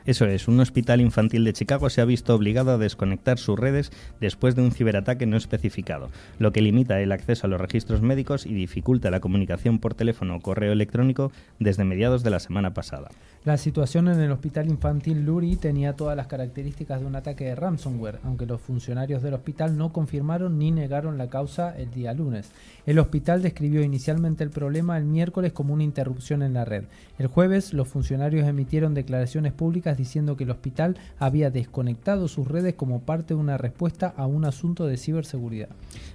Eso 0.06 0.26
es, 0.26 0.48
un 0.48 0.58
hospital 0.58 1.00
infantil 1.00 1.44
de 1.44 1.52
Chicago 1.52 1.88
se 1.88 2.00
ha 2.00 2.04
visto 2.04 2.34
obligado 2.34 2.72
a 2.72 2.78
desconectar 2.78 3.38
sus 3.38 3.58
redes 3.58 3.92
después 4.20 4.56
de 4.56 4.62
un 4.62 4.72
ciberataque 4.72 5.24
no 5.24 5.36
especificado, 5.36 6.10
lo 6.38 6.52
que 6.52 6.62
limita 6.62 7.00
el 7.00 7.12
acceso 7.12 7.46
a 7.46 7.50
los 7.50 7.60
registros 7.60 8.02
médicos 8.02 8.44
y 8.44 8.54
dificulta 8.54 9.12
la 9.12 9.20
comunicación 9.20 9.78
por 9.78 9.94
teléfono 9.94 10.36
o 10.36 10.40
correo 10.40 10.72
electrónico 10.72 11.30
desde 11.60 11.84
mediados 11.84 12.24
de 12.24 12.30
la 12.30 12.40
semana 12.40 12.74
pasada. 12.74 13.08
La 13.44 13.58
situación 13.58 14.08
en 14.08 14.18
el 14.20 14.32
hospital 14.32 14.70
infantil 14.70 15.26
Lurie 15.26 15.58
tenía 15.58 15.92
todas 15.92 16.16
las 16.16 16.28
características 16.28 17.00
de 17.00 17.06
un 17.06 17.14
ataque 17.14 17.44
de 17.44 17.54
ransomware, 17.54 18.18
aunque 18.24 18.46
los 18.46 18.58
funcionarios 18.58 19.22
del 19.22 19.34
hospital 19.34 19.76
no 19.76 19.92
confirmaron 19.92 20.58
ni 20.58 20.70
negaron 20.70 21.18
la 21.18 21.28
causa 21.28 21.76
el 21.76 21.90
día 21.90 22.14
lunes. 22.14 22.52
El 22.86 22.98
hospital 22.98 23.42
describió 23.42 23.82
inicialmente 23.82 24.44
el 24.44 24.48
problema 24.48 24.96
el 24.96 25.04
miércoles 25.04 25.52
como 25.52 25.74
una 25.74 25.82
interrupción 25.82 26.42
en 26.42 26.54
la 26.54 26.64
red. 26.64 26.84
El 27.18 27.26
jueves, 27.26 27.74
los 27.74 27.86
funcionarios 27.86 28.48
emitieron 28.48 28.94
declaraciones 28.94 29.52
públicas 29.52 29.98
diciendo 29.98 30.38
que 30.38 30.44
el 30.44 30.50
hospital 30.50 30.96
había 31.18 31.50
desconectado 31.50 32.28
sus 32.28 32.48
redes 32.48 32.76
como 32.76 33.00
parte 33.00 33.34
de 33.34 33.40
una 33.40 33.58
respuesta 33.58 34.14
a 34.16 34.24
un 34.26 34.46
asunto 34.46 34.86
de 34.86 34.96
ciberseguridad. 34.96 35.68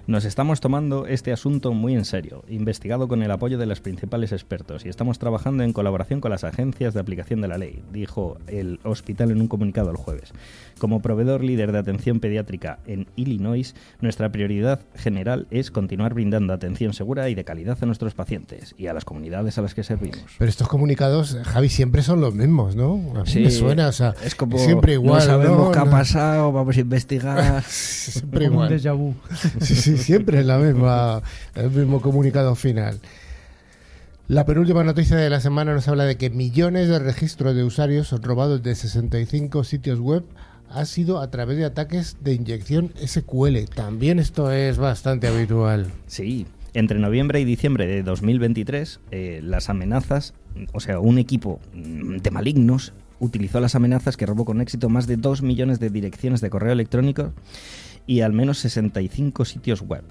Nos 0.08 0.24
estamos 0.24 0.58
tomando 0.58 1.06
este 1.06 1.30
asunto 1.30 1.74
muy 1.74 1.94
en 1.94 2.06
serio, 2.06 2.42
investigado 2.48 3.06
con 3.06 3.22
el 3.22 3.30
apoyo 3.30 3.56
de 3.56 3.66
los 3.66 3.80
principales 3.80 4.32
expertos, 4.32 4.84
y 4.84 4.88
estamos 4.88 5.20
trabajando 5.20 5.62
en 5.62 5.72
colaboración 5.72 6.20
con 6.20 6.32
las 6.32 6.42
agencias 6.42 6.92
de 6.92 6.98
aplicación 6.98 7.19
de 7.28 7.48
la 7.48 7.58
ley, 7.58 7.82
dijo 7.92 8.38
el 8.46 8.80
hospital 8.84 9.30
en 9.30 9.40
un 9.40 9.48
comunicado 9.48 9.90
el 9.90 9.96
jueves. 9.96 10.32
Como 10.78 11.02
proveedor 11.02 11.44
líder 11.44 11.72
de 11.72 11.78
atención 11.78 12.20
pediátrica 12.20 12.78
en 12.86 13.06
Illinois, 13.16 13.74
nuestra 14.00 14.32
prioridad 14.32 14.80
general 14.96 15.46
es 15.50 15.70
continuar 15.70 16.14
brindando 16.14 16.52
atención 16.54 16.94
segura 16.94 17.28
y 17.28 17.34
de 17.34 17.44
calidad 17.44 17.76
a 17.80 17.86
nuestros 17.86 18.14
pacientes 18.14 18.74
y 18.78 18.86
a 18.86 18.94
las 18.94 19.04
comunidades 19.04 19.58
a 19.58 19.62
las 19.62 19.74
que 19.74 19.82
servimos. 19.84 20.24
Pero 20.38 20.48
estos 20.48 20.68
comunicados, 20.68 21.36
Javi, 21.44 21.68
siempre 21.68 22.02
son 22.02 22.20
los 22.22 22.34
mismos, 22.34 22.76
¿no? 22.76 22.94
A 23.14 23.24
mí 23.24 23.42
me 23.42 23.50
suena, 23.50 23.88
o 23.88 23.92
sea, 23.92 24.14
es 24.24 24.34
como 24.34 24.56
siempre 24.58 24.94
igual. 24.94 25.18
No 25.18 25.24
sabemos 25.24 25.66
¿no? 25.66 25.72
qué 25.72 25.78
ha 25.78 25.84
No. 25.84 25.90
pasado, 25.90 26.52
vamos 26.52 26.76
a 26.76 26.80
investigar. 26.80 27.62
siempre 27.68 28.46
Como 28.48 28.60
un 28.60 28.66
igual. 28.66 28.80
déjà 28.80 28.96
vu. 28.96 29.14
Sí, 29.60 29.74
sí, 29.74 29.98
siempre 29.98 30.40
es 30.40 30.46
la 30.46 30.58
misma, 30.58 31.22
el 31.54 31.70
mismo 31.70 32.00
comunicado 32.00 32.54
final. 32.54 32.98
La 34.30 34.46
penúltima 34.46 34.84
noticia 34.84 35.16
de 35.16 35.28
la 35.28 35.40
semana 35.40 35.74
nos 35.74 35.88
habla 35.88 36.04
de 36.04 36.16
que 36.16 36.30
millones 36.30 36.86
de 36.86 37.00
registros 37.00 37.56
de 37.56 37.64
usuarios 37.64 38.12
robados 38.22 38.62
de 38.62 38.76
65 38.76 39.64
sitios 39.64 39.98
web 39.98 40.22
ha 40.68 40.84
sido 40.84 41.20
a 41.20 41.32
través 41.32 41.56
de 41.56 41.64
ataques 41.64 42.16
de 42.20 42.34
inyección 42.34 42.92
SQL. 43.04 43.64
También 43.74 44.20
esto 44.20 44.52
es 44.52 44.78
bastante 44.78 45.26
habitual. 45.26 45.90
Sí, 46.06 46.46
entre 46.74 47.00
noviembre 47.00 47.40
y 47.40 47.44
diciembre 47.44 47.88
de 47.88 48.04
2023, 48.04 49.00
eh, 49.10 49.40
las 49.42 49.68
amenazas, 49.68 50.34
o 50.72 50.78
sea, 50.78 51.00
un 51.00 51.18
equipo 51.18 51.58
mm, 51.74 52.18
de 52.18 52.30
malignos 52.30 52.92
utilizó 53.18 53.58
las 53.58 53.74
amenazas 53.74 54.16
que 54.16 54.26
robó 54.26 54.44
con 54.44 54.60
éxito 54.60 54.88
más 54.88 55.08
de 55.08 55.16
2 55.16 55.42
millones 55.42 55.80
de 55.80 55.90
direcciones 55.90 56.40
de 56.40 56.50
correo 56.50 56.72
electrónico 56.72 57.32
y 58.06 58.20
al 58.20 58.32
menos 58.32 58.58
65 58.58 59.44
sitios 59.44 59.82
web. 59.82 60.04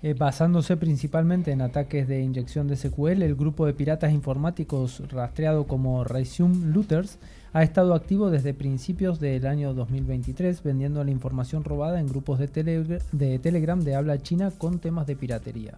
Eh, 0.00 0.14
basándose 0.14 0.76
principalmente 0.76 1.50
en 1.50 1.60
ataques 1.60 2.06
de 2.06 2.22
inyección 2.22 2.68
de 2.68 2.76
SQL, 2.76 3.22
el 3.22 3.34
grupo 3.34 3.66
de 3.66 3.74
piratas 3.74 4.12
informáticos 4.12 5.02
rastreado 5.10 5.66
como 5.66 6.04
Resume 6.04 6.72
Looters 6.72 7.18
ha 7.52 7.64
estado 7.64 7.94
activo 7.94 8.30
desde 8.30 8.54
principios 8.54 9.18
del 9.18 9.44
año 9.44 9.74
2023 9.74 10.62
vendiendo 10.62 11.02
la 11.02 11.10
información 11.10 11.64
robada 11.64 11.98
en 11.98 12.06
grupos 12.06 12.38
de, 12.38 13.00
de 13.10 13.38
Telegram 13.40 13.80
de 13.80 13.96
habla 13.96 14.18
china 14.18 14.52
con 14.56 14.78
temas 14.78 15.08
de 15.08 15.16
piratería. 15.16 15.74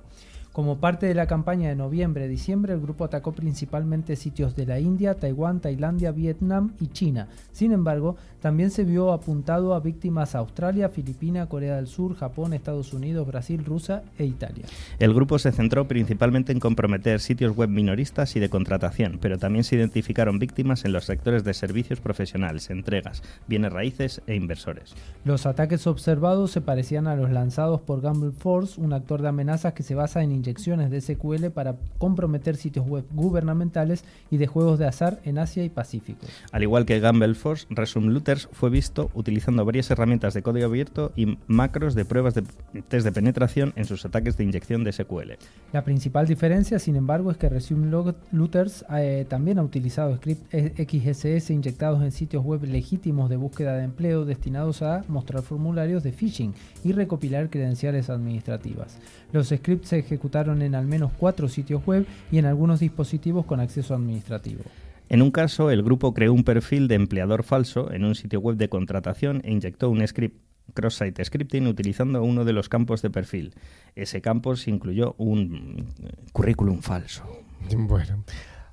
Como 0.60 0.76
parte 0.76 1.06
de 1.06 1.14
la 1.14 1.26
campaña 1.26 1.70
de 1.70 1.74
noviembre-diciembre, 1.74 2.74
el 2.74 2.82
grupo 2.82 3.04
atacó 3.04 3.32
principalmente 3.32 4.14
sitios 4.14 4.54
de 4.56 4.66
la 4.66 4.78
India, 4.78 5.14
Taiwán, 5.14 5.60
Tailandia, 5.60 6.12
Vietnam 6.12 6.74
y 6.78 6.88
China. 6.88 7.28
Sin 7.50 7.72
embargo, 7.72 8.16
también 8.42 8.70
se 8.70 8.84
vio 8.84 9.10
apuntado 9.10 9.72
a 9.72 9.80
víctimas 9.80 10.34
a 10.34 10.40
Australia, 10.40 10.90
Filipinas, 10.90 11.48
Corea 11.48 11.76
del 11.76 11.86
Sur, 11.86 12.14
Japón, 12.14 12.52
Estados 12.52 12.92
Unidos, 12.92 13.26
Brasil, 13.26 13.64
Rusia 13.64 14.02
e 14.18 14.26
Italia. 14.26 14.66
El 14.98 15.14
grupo 15.14 15.38
se 15.38 15.50
centró 15.50 15.88
principalmente 15.88 16.52
en 16.52 16.60
comprometer 16.60 17.20
sitios 17.20 17.56
web 17.56 17.70
minoristas 17.70 18.36
y 18.36 18.40
de 18.40 18.50
contratación, 18.50 19.16
pero 19.18 19.38
también 19.38 19.64
se 19.64 19.76
identificaron 19.76 20.38
víctimas 20.38 20.84
en 20.84 20.92
los 20.92 21.06
sectores 21.06 21.42
de 21.42 21.54
servicios 21.54 22.00
profesionales, 22.00 22.68
entregas, 22.68 23.22
bienes 23.48 23.72
raíces 23.72 24.20
e 24.26 24.34
inversores. 24.34 24.94
Los 25.24 25.46
ataques 25.46 25.86
observados 25.86 26.50
se 26.50 26.60
parecían 26.60 27.06
a 27.06 27.16
los 27.16 27.30
lanzados 27.30 27.80
por 27.80 28.02
Gamble 28.02 28.32
Force, 28.32 28.78
un 28.78 28.92
actor 28.92 29.22
de 29.22 29.28
amenazas 29.28 29.72
que 29.72 29.82
se 29.82 29.94
basa 29.94 30.22
en 30.22 30.32
inyecciones 30.32 30.49
de 30.54 31.00
SQL 31.00 31.46
para 31.54 31.76
comprometer 31.98 32.56
sitios 32.56 32.86
web 32.86 33.04
gubernamentales 33.12 34.04
y 34.30 34.36
de 34.36 34.46
juegos 34.46 34.78
de 34.78 34.86
azar 34.86 35.20
en 35.24 35.38
Asia 35.38 35.64
y 35.64 35.68
Pacífico. 35.68 36.26
Al 36.52 36.62
igual 36.62 36.86
que 36.86 37.00
Gamble 37.00 37.34
Force, 37.34 37.66
Resume 37.70 38.12
Looters 38.12 38.48
fue 38.52 38.70
visto 38.70 39.10
utilizando 39.14 39.64
varias 39.64 39.90
herramientas 39.90 40.34
de 40.34 40.42
código 40.42 40.66
abierto 40.66 41.12
y 41.16 41.38
macros 41.46 41.94
de 41.94 42.04
pruebas 42.04 42.34
de 42.34 42.42
test 42.88 43.04
de 43.04 43.12
penetración 43.12 43.72
en 43.76 43.84
sus 43.84 44.04
ataques 44.04 44.36
de 44.36 44.44
inyección 44.44 44.84
de 44.84 44.92
SQL. 44.92 45.32
La 45.72 45.84
principal 45.84 46.26
diferencia, 46.26 46.78
sin 46.78 46.96
embargo, 46.96 47.30
es 47.30 47.36
que 47.36 47.48
Resume 47.48 47.90
Looters 48.32 48.84
eh, 48.96 49.26
también 49.28 49.58
ha 49.58 49.62
utilizado 49.62 50.16
scripts 50.16 50.44
XSS 50.50 51.50
inyectados 51.50 52.02
en 52.02 52.12
sitios 52.12 52.44
web 52.44 52.64
legítimos 52.64 53.30
de 53.30 53.36
búsqueda 53.36 53.76
de 53.76 53.84
empleo 53.84 54.24
destinados 54.24 54.82
a 54.82 55.04
mostrar 55.08 55.42
formularios 55.42 56.02
de 56.02 56.12
phishing 56.12 56.54
y 56.84 56.92
recopilar 56.92 57.50
credenciales 57.50 58.10
administrativas. 58.10 58.98
Los 59.32 59.48
scripts 59.48 59.88
se 59.88 59.98
ejecutaron 59.98 60.62
en 60.62 60.74
al 60.74 60.86
menos 60.86 61.12
cuatro 61.18 61.48
sitios 61.48 61.84
web 61.86 62.06
y 62.32 62.38
en 62.38 62.46
algunos 62.46 62.80
dispositivos 62.80 63.46
con 63.46 63.60
acceso 63.60 63.94
administrativo. 63.94 64.62
En 65.08 65.22
un 65.22 65.30
caso, 65.30 65.70
el 65.70 65.82
grupo 65.82 66.14
creó 66.14 66.32
un 66.32 66.44
perfil 66.44 66.86
de 66.88 66.94
empleador 66.94 67.42
falso 67.42 67.92
en 67.92 68.04
un 68.04 68.14
sitio 68.14 68.40
web 68.40 68.56
de 68.56 68.68
contratación 68.68 69.40
e 69.44 69.50
inyectó 69.52 69.90
un 69.90 70.06
script 70.06 70.40
cross-site 70.74 71.24
scripting 71.24 71.66
utilizando 71.66 72.22
uno 72.22 72.44
de 72.44 72.52
los 72.52 72.68
campos 72.68 73.02
de 73.02 73.10
perfil. 73.10 73.54
Ese 73.96 74.20
campo 74.20 74.54
se 74.54 74.70
incluyó 74.70 75.16
un 75.18 75.88
eh, 76.02 76.12
currículum 76.32 76.80
falso. 76.80 77.24
Bueno. 77.76 78.24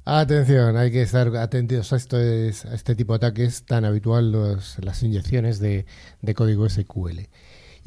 Atención, 0.05 0.77
hay 0.77 0.89
que 0.91 1.01
estar 1.01 1.35
atentos 1.35 1.91
a, 1.91 1.97
esto 1.97 2.17
es- 2.19 2.65
a 2.65 2.73
este 2.73 2.95
tipo 2.95 3.11
de 3.17 3.17
ataques 3.27 3.65
tan 3.65 3.83
habitual, 3.83 4.31
los- 4.31 4.77
las 4.79 5.03
inyecciones 5.03 5.59
de, 5.59 5.85
de 6.21 6.33
código 6.33 6.69
SQL. 6.69 7.27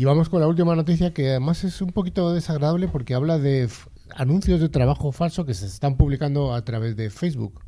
Y 0.00 0.06
vamos 0.06 0.30
con 0.30 0.40
la 0.40 0.46
última 0.46 0.74
noticia 0.74 1.12
que 1.12 1.28
además 1.28 1.62
es 1.62 1.82
un 1.82 1.92
poquito 1.92 2.32
desagradable 2.32 2.88
porque 2.88 3.12
habla 3.12 3.38
de 3.38 3.68
anuncios 4.16 4.58
de 4.58 4.70
trabajo 4.70 5.12
falso 5.12 5.44
que 5.44 5.52
se 5.52 5.66
están 5.66 5.98
publicando 5.98 6.54
a 6.54 6.64
través 6.64 6.96
de 6.96 7.10
Facebook. 7.10 7.60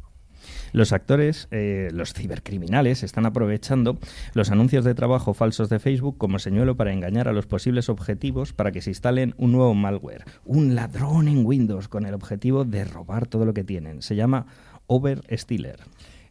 Los 0.73 0.95
actores, 0.95 1.47
eh, 1.51 1.91
los 1.93 2.15
cibercriminales, 2.15 3.03
están 3.03 3.27
aprovechando 3.27 3.99
los 4.33 4.51
anuncios 4.51 4.83
de 4.87 4.95
trabajo 4.95 5.35
falsos 5.35 5.69
de 5.69 5.79
Facebook 5.79 6.17
como 6.17 6.39
señuelo 6.39 6.75
para 6.75 6.95
engañar 6.95 7.29
a 7.29 7.35
los 7.35 7.45
posibles 7.45 7.91
objetivos 7.91 8.55
para 8.55 8.73
que 8.73 8.81
se 8.81 8.89
instalen 8.89 9.35
un 9.37 9.53
nuevo 9.53 9.75
malware, 9.75 10.25
un 10.47 10.75
ladrón 10.75 11.29
en 11.29 11.45
Windows 11.45 11.89
con 11.89 12.07
el 12.07 12.15
objetivo 12.15 12.65
de 12.65 12.87
robar 12.87 13.27
todo 13.27 13.45
lo 13.45 13.53
que 13.53 13.63
tienen. 13.63 14.01
Se 14.01 14.17
llama 14.17 14.47
Overstealer. 14.87 15.81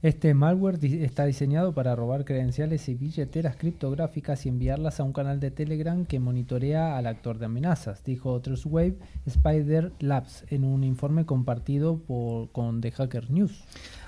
Este 0.02 0.34
malware 0.34 0.84
está 0.84 1.26
diseñado 1.26 1.76
para 1.76 1.96
robar 1.96 2.26
credenciales 2.26 2.90
y 2.90 2.96
billeteras 2.96 3.56
criptográficas 3.56 4.48
y 4.48 4.50
enviarlas 4.50 5.00
a 5.00 5.04
un 5.04 5.14
canal 5.14 5.40
de 5.40 5.52
Telegram 5.52 6.08
que 6.08 6.20
monitorea 6.20 6.98
al 6.98 7.06
actor 7.06 7.38
de 7.38 7.46
amenazas, 7.46 8.04
dijo 8.04 8.42
Trustwave 8.42 8.98
Spider 9.28 9.92
Labs 10.00 10.46
en 10.50 10.64
un 10.64 10.84
informe 10.84 11.28
compartido 11.28 12.00
por, 12.00 12.50
con 12.52 12.82
The 12.82 12.90
Hacker 12.90 13.30
News. 13.30 13.64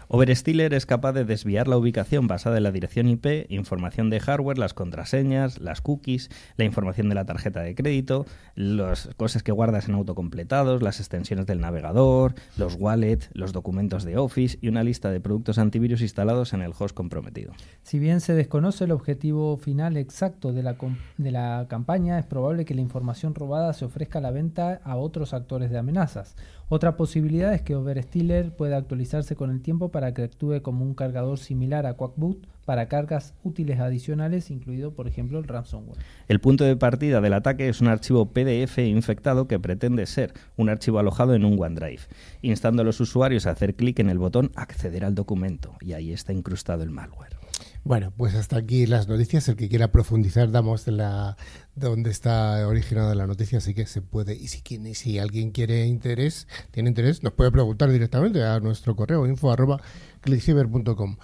Overstealer 0.08 0.74
es 0.74 0.86
capaz 0.86 1.14
de 1.14 1.26
desviar 1.26 1.68
la 1.68 1.78
ubicación 1.78 2.28
basada 2.28 2.58
en 2.58 2.64
la 2.64 2.72
dirección 2.72 3.08
IP, 3.08 3.46
información 3.50 4.10
de 4.10 4.20
hardware, 4.20 4.58
las 4.58 4.74
contraseñas, 4.74 5.60
las 5.60 5.82
cookies, 5.82 6.30
la 6.58 6.66
información 6.66 7.10
de 7.10 7.16
la 7.16 7.26
tarjeta 7.26 7.62
de 7.62 7.74
crédito, 7.74 8.26
las 8.56 9.10
cosas 9.18 9.44
que 9.44 9.52
guardas 9.52 9.88
en 9.88 9.96
autocompletados, 9.96 10.82
las 10.84 11.00
extensiones 11.00 11.46
del 11.46 11.62
navegador, 11.62 12.36
los 12.58 12.76
wallets, 12.76 13.30
los 13.34 13.54
documentos 13.54 14.04
de 14.04 14.18
Office 14.18 14.58
y 14.62 14.68
una 14.68 14.84
lista 14.84 15.10
de 15.10 15.20
productos 15.20 15.58
antivirus 15.58 16.02
instalados 16.02 16.54
en 16.54 16.62
el 16.62 16.74
host 16.78 16.96
comprometido. 16.96 17.54
Si 17.84 17.98
bien 18.00 18.22
se 18.22 18.34
desconoce 18.34 18.84
el 18.84 18.92
objetivo 18.92 19.58
final 19.58 19.98
exacto 19.98 20.52
de 20.54 20.64
la, 20.64 20.78
com- 20.78 20.98
de 21.18 21.32
la 21.32 21.66
campaña, 21.70 22.20
es 22.20 22.26
probable 22.26 22.66
que 22.66 22.76
la 22.76 22.82
información 22.82 23.36
robada 23.36 23.74
se 23.74 23.86
ofrezca 23.86 24.20
a 24.20 24.22
la 24.22 24.32
venta 24.32 24.82
a 24.84 24.96
otros 24.98 25.34
actores 25.34 25.72
de 25.72 25.78
amenazas. 25.78 26.36
Otra 26.70 26.98
posibilidad 26.98 27.54
es 27.54 27.62
que 27.62 27.76
Overstealer 27.76 28.56
pueda 28.56 28.78
actualizarse 28.78 29.36
con 29.36 29.52
el 29.52 29.62
tiempo 29.62 29.90
para 29.90 30.14
que 30.14 30.24
actúe 30.24 30.62
como 30.62 30.84
un 30.84 30.96
cargador 30.96 31.38
similar 31.38 31.86
a 31.86 31.94
Quackboot 31.94 32.48
para 32.66 32.88
cargas 32.88 33.34
útiles 33.44 33.80
adicionales, 33.80 34.50
incluido 34.50 34.94
por 34.94 35.08
ejemplo 35.08 35.38
el 35.38 35.44
ransomware. 35.44 36.00
El 36.28 36.40
punto 36.40 36.64
de 36.64 36.76
partida 36.76 37.22
del 37.22 37.34
ataque 37.34 37.68
es 37.68 37.82
un 37.82 37.88
archivo 37.88 38.28
PDF 38.28 38.80
infectado 38.80 39.48
que 39.48 39.60
pretende 39.60 40.06
ser 40.06 40.34
un 40.56 40.70
archivo 40.70 41.00
alojado 41.00 41.36
en 41.36 41.46
un 41.46 41.62
OneDrive, 41.62 42.04
instando 42.42 42.82
a 42.82 42.86
los 42.86 43.00
usuarios 43.02 43.46
a 43.46 43.52
hacer 43.52 43.76
clic 43.76 44.00
en 44.00 44.10
el 44.10 44.18
botón 44.18 44.52
acceder 44.56 45.06
al 45.06 45.16
documento 45.16 45.76
y 45.82 45.94
ahí 45.94 46.14
está 46.14 46.32
incrustado 46.34 46.84
el 46.84 46.90
malware. 46.90 47.43
Bueno, 47.84 48.14
pues 48.16 48.34
hasta 48.36 48.58
aquí 48.58 48.86
las 48.86 49.08
noticias. 49.10 49.48
El 49.50 49.56
que 49.58 49.68
quiera 49.68 49.92
profundizar, 49.92 50.52
damos 50.52 50.88
la 50.88 51.36
donde 51.76 52.12
está 52.12 52.66
originada 52.68 53.14
la 53.14 53.28
noticia, 53.28 53.58
así 53.58 53.74
que 53.74 53.86
se 53.88 54.02
puede. 54.02 54.36
Y 54.36 54.48
si, 54.48 54.62
quiere- 54.62 54.96
si 54.96 55.20
alguien 55.20 55.52
quiere 55.52 55.86
interés, 55.86 56.48
tiene 56.72 56.90
interés, 56.90 57.24
nos 57.24 57.34
puede 57.34 57.52
preguntar 57.52 57.92
directamente 57.92 58.42
a 58.44 58.60
nuestro 58.62 58.96
correo 58.96 59.28
info 59.28 59.52
arroba 59.52 59.82
clickciber.com. 60.22 61.18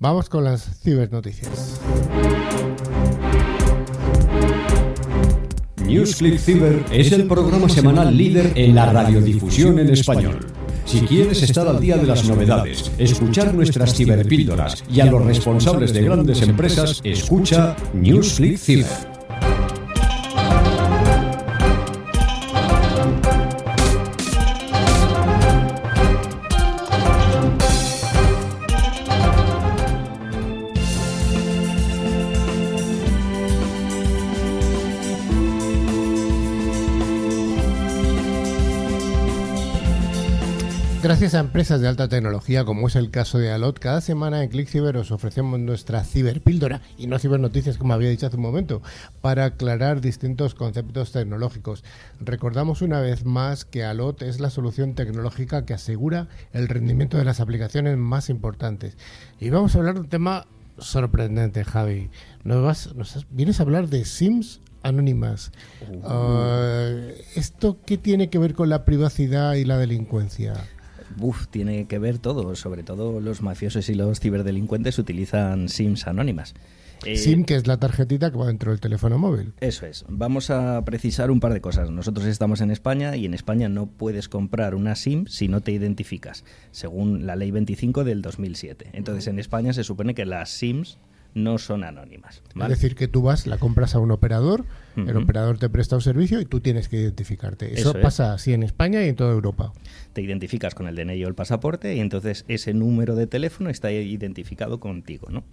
Vamos 0.00 0.28
con 0.28 0.44
las 0.44 0.80
cibernoticias. 0.82 1.80
NewsClick 5.86 6.38
Cyber 6.38 6.84
es 6.92 7.12
el 7.12 7.26
programa 7.26 7.68
semanal 7.68 8.16
líder 8.16 8.52
en 8.54 8.74
la 8.74 8.92
radiodifusión 8.92 9.78
en 9.78 9.90
español. 9.90 10.38
Si 10.90 10.98
quieres 11.02 11.40
estar 11.44 11.68
al 11.68 11.78
día 11.78 11.96
de 11.96 12.04
las 12.04 12.28
novedades, 12.28 12.90
escuchar 12.98 13.54
nuestras 13.54 13.94
ciberpíldoras 13.94 14.82
y 14.92 14.98
a 14.98 15.06
los 15.06 15.24
responsables 15.24 15.92
de 15.92 16.02
grandes 16.02 16.42
empresas, 16.42 17.00
escucha 17.04 17.76
NewsClick 17.94 18.58
Cyber. 18.58 19.09
Gracias 41.30 41.44
a 41.44 41.46
empresas 41.46 41.80
de 41.80 41.86
alta 41.86 42.08
tecnología, 42.08 42.64
como 42.64 42.88
es 42.88 42.96
el 42.96 43.12
caso 43.12 43.38
de 43.38 43.52
Alot, 43.52 43.78
cada 43.78 44.00
semana 44.00 44.42
en 44.42 44.50
ClickCiber 44.50 44.96
os 44.96 45.12
ofrecemos 45.12 45.60
nuestra 45.60 46.02
ciberpíldora 46.02 46.82
y 46.98 47.06
no 47.06 47.20
cibernoticias, 47.20 47.78
como 47.78 47.94
había 47.94 48.10
dicho 48.10 48.26
hace 48.26 48.34
un 48.34 48.42
momento, 48.42 48.82
para 49.20 49.44
aclarar 49.44 50.00
distintos 50.00 50.56
conceptos 50.56 51.12
tecnológicos. 51.12 51.84
Recordamos 52.18 52.82
una 52.82 52.98
vez 52.98 53.24
más 53.24 53.64
que 53.64 53.84
Alot 53.84 54.22
es 54.22 54.40
la 54.40 54.50
solución 54.50 54.96
tecnológica 54.96 55.64
que 55.64 55.72
asegura 55.72 56.26
el 56.52 56.66
rendimiento 56.66 57.16
de 57.16 57.24
las 57.24 57.38
aplicaciones 57.38 57.96
más 57.96 58.28
importantes. 58.28 58.96
Y 59.38 59.50
vamos 59.50 59.76
a 59.76 59.78
hablar 59.78 59.94
de 59.94 60.00
un 60.00 60.08
tema 60.08 60.48
sorprendente, 60.78 61.62
Javi. 61.62 62.10
Nos, 62.42 62.60
vas, 62.60 62.92
nos 62.96 63.24
vienes 63.30 63.60
a 63.60 63.62
hablar 63.62 63.88
de 63.88 64.04
Sims 64.04 64.62
anónimas. 64.82 65.52
Ah, 66.02 66.90
¿Esto 67.36 67.78
qué 67.86 67.98
tiene 67.98 68.30
que 68.30 68.38
ver 68.38 68.54
con 68.54 68.68
la 68.68 68.84
privacidad 68.84 69.54
y 69.54 69.64
la 69.64 69.78
delincuencia? 69.78 70.54
Uf, 71.18 71.48
tiene 71.48 71.86
que 71.86 71.98
ver 71.98 72.18
todo, 72.18 72.54
sobre 72.54 72.82
todo 72.82 73.20
los 73.20 73.42
mafiosos 73.42 73.88
y 73.88 73.94
los 73.94 74.20
ciberdelincuentes 74.20 74.98
utilizan 74.98 75.68
SIMs 75.68 76.06
anónimas. 76.06 76.54
Eh, 77.04 77.16
SIM, 77.16 77.44
que 77.44 77.54
es 77.54 77.66
la 77.66 77.78
tarjetita 77.78 78.30
que 78.30 78.36
va 78.36 78.46
dentro 78.46 78.72
del 78.72 78.80
teléfono 78.80 79.18
móvil. 79.18 79.54
Eso 79.60 79.86
es. 79.86 80.04
Vamos 80.08 80.50
a 80.50 80.84
precisar 80.84 81.30
un 81.30 81.40
par 81.40 81.54
de 81.54 81.60
cosas. 81.60 81.90
Nosotros 81.90 82.26
estamos 82.26 82.60
en 82.60 82.70
España 82.70 83.16
y 83.16 83.24
en 83.24 83.32
España 83.32 83.68
no 83.68 83.86
puedes 83.86 84.28
comprar 84.28 84.74
una 84.74 84.94
SIM 84.94 85.26
si 85.26 85.48
no 85.48 85.62
te 85.62 85.72
identificas, 85.72 86.44
según 86.72 87.26
la 87.26 87.36
ley 87.36 87.50
25 87.50 88.04
del 88.04 88.20
2007. 88.20 88.90
Entonces 88.92 89.26
en 89.28 89.38
España 89.38 89.72
se 89.72 89.84
supone 89.84 90.14
que 90.14 90.26
las 90.26 90.50
SIMs 90.50 90.98
no 91.34 91.58
son 91.58 91.84
anónimas. 91.84 92.42
¿vale? 92.54 92.74
Es 92.74 92.80
decir, 92.80 92.96
que 92.96 93.08
tú 93.08 93.22
vas, 93.22 93.46
la 93.46 93.58
compras 93.58 93.94
a 93.94 93.98
un 93.98 94.10
operador, 94.10 94.64
el 94.96 95.16
operador 95.16 95.58
te 95.58 95.68
presta 95.68 95.96
un 95.96 96.02
servicio 96.02 96.40
y 96.40 96.44
tú 96.44 96.60
tienes 96.60 96.88
que 96.88 96.96
identificarte. 96.96 97.72
Eso, 97.72 97.90
Eso 97.90 97.98
es. 97.98 98.02
pasa 98.02 98.34
así 98.34 98.52
en 98.52 98.62
España 98.62 99.04
y 99.04 99.08
en 99.08 99.16
toda 99.16 99.32
Europa. 99.32 99.72
te 100.12 100.20
identificas 100.22 100.74
con 100.74 100.88
el 100.88 100.96
DNI 100.96 101.24
o 101.24 101.28
el 101.28 101.34
pasaporte 101.34 101.94
y 101.94 102.00
entonces 102.00 102.44
ese 102.48 102.74
número 102.74 103.14
de 103.14 103.26
teléfono 103.26 103.70
está 103.70 103.90
identificado 103.92 104.80
contigo, 104.80 105.28
¿no? 105.30 105.44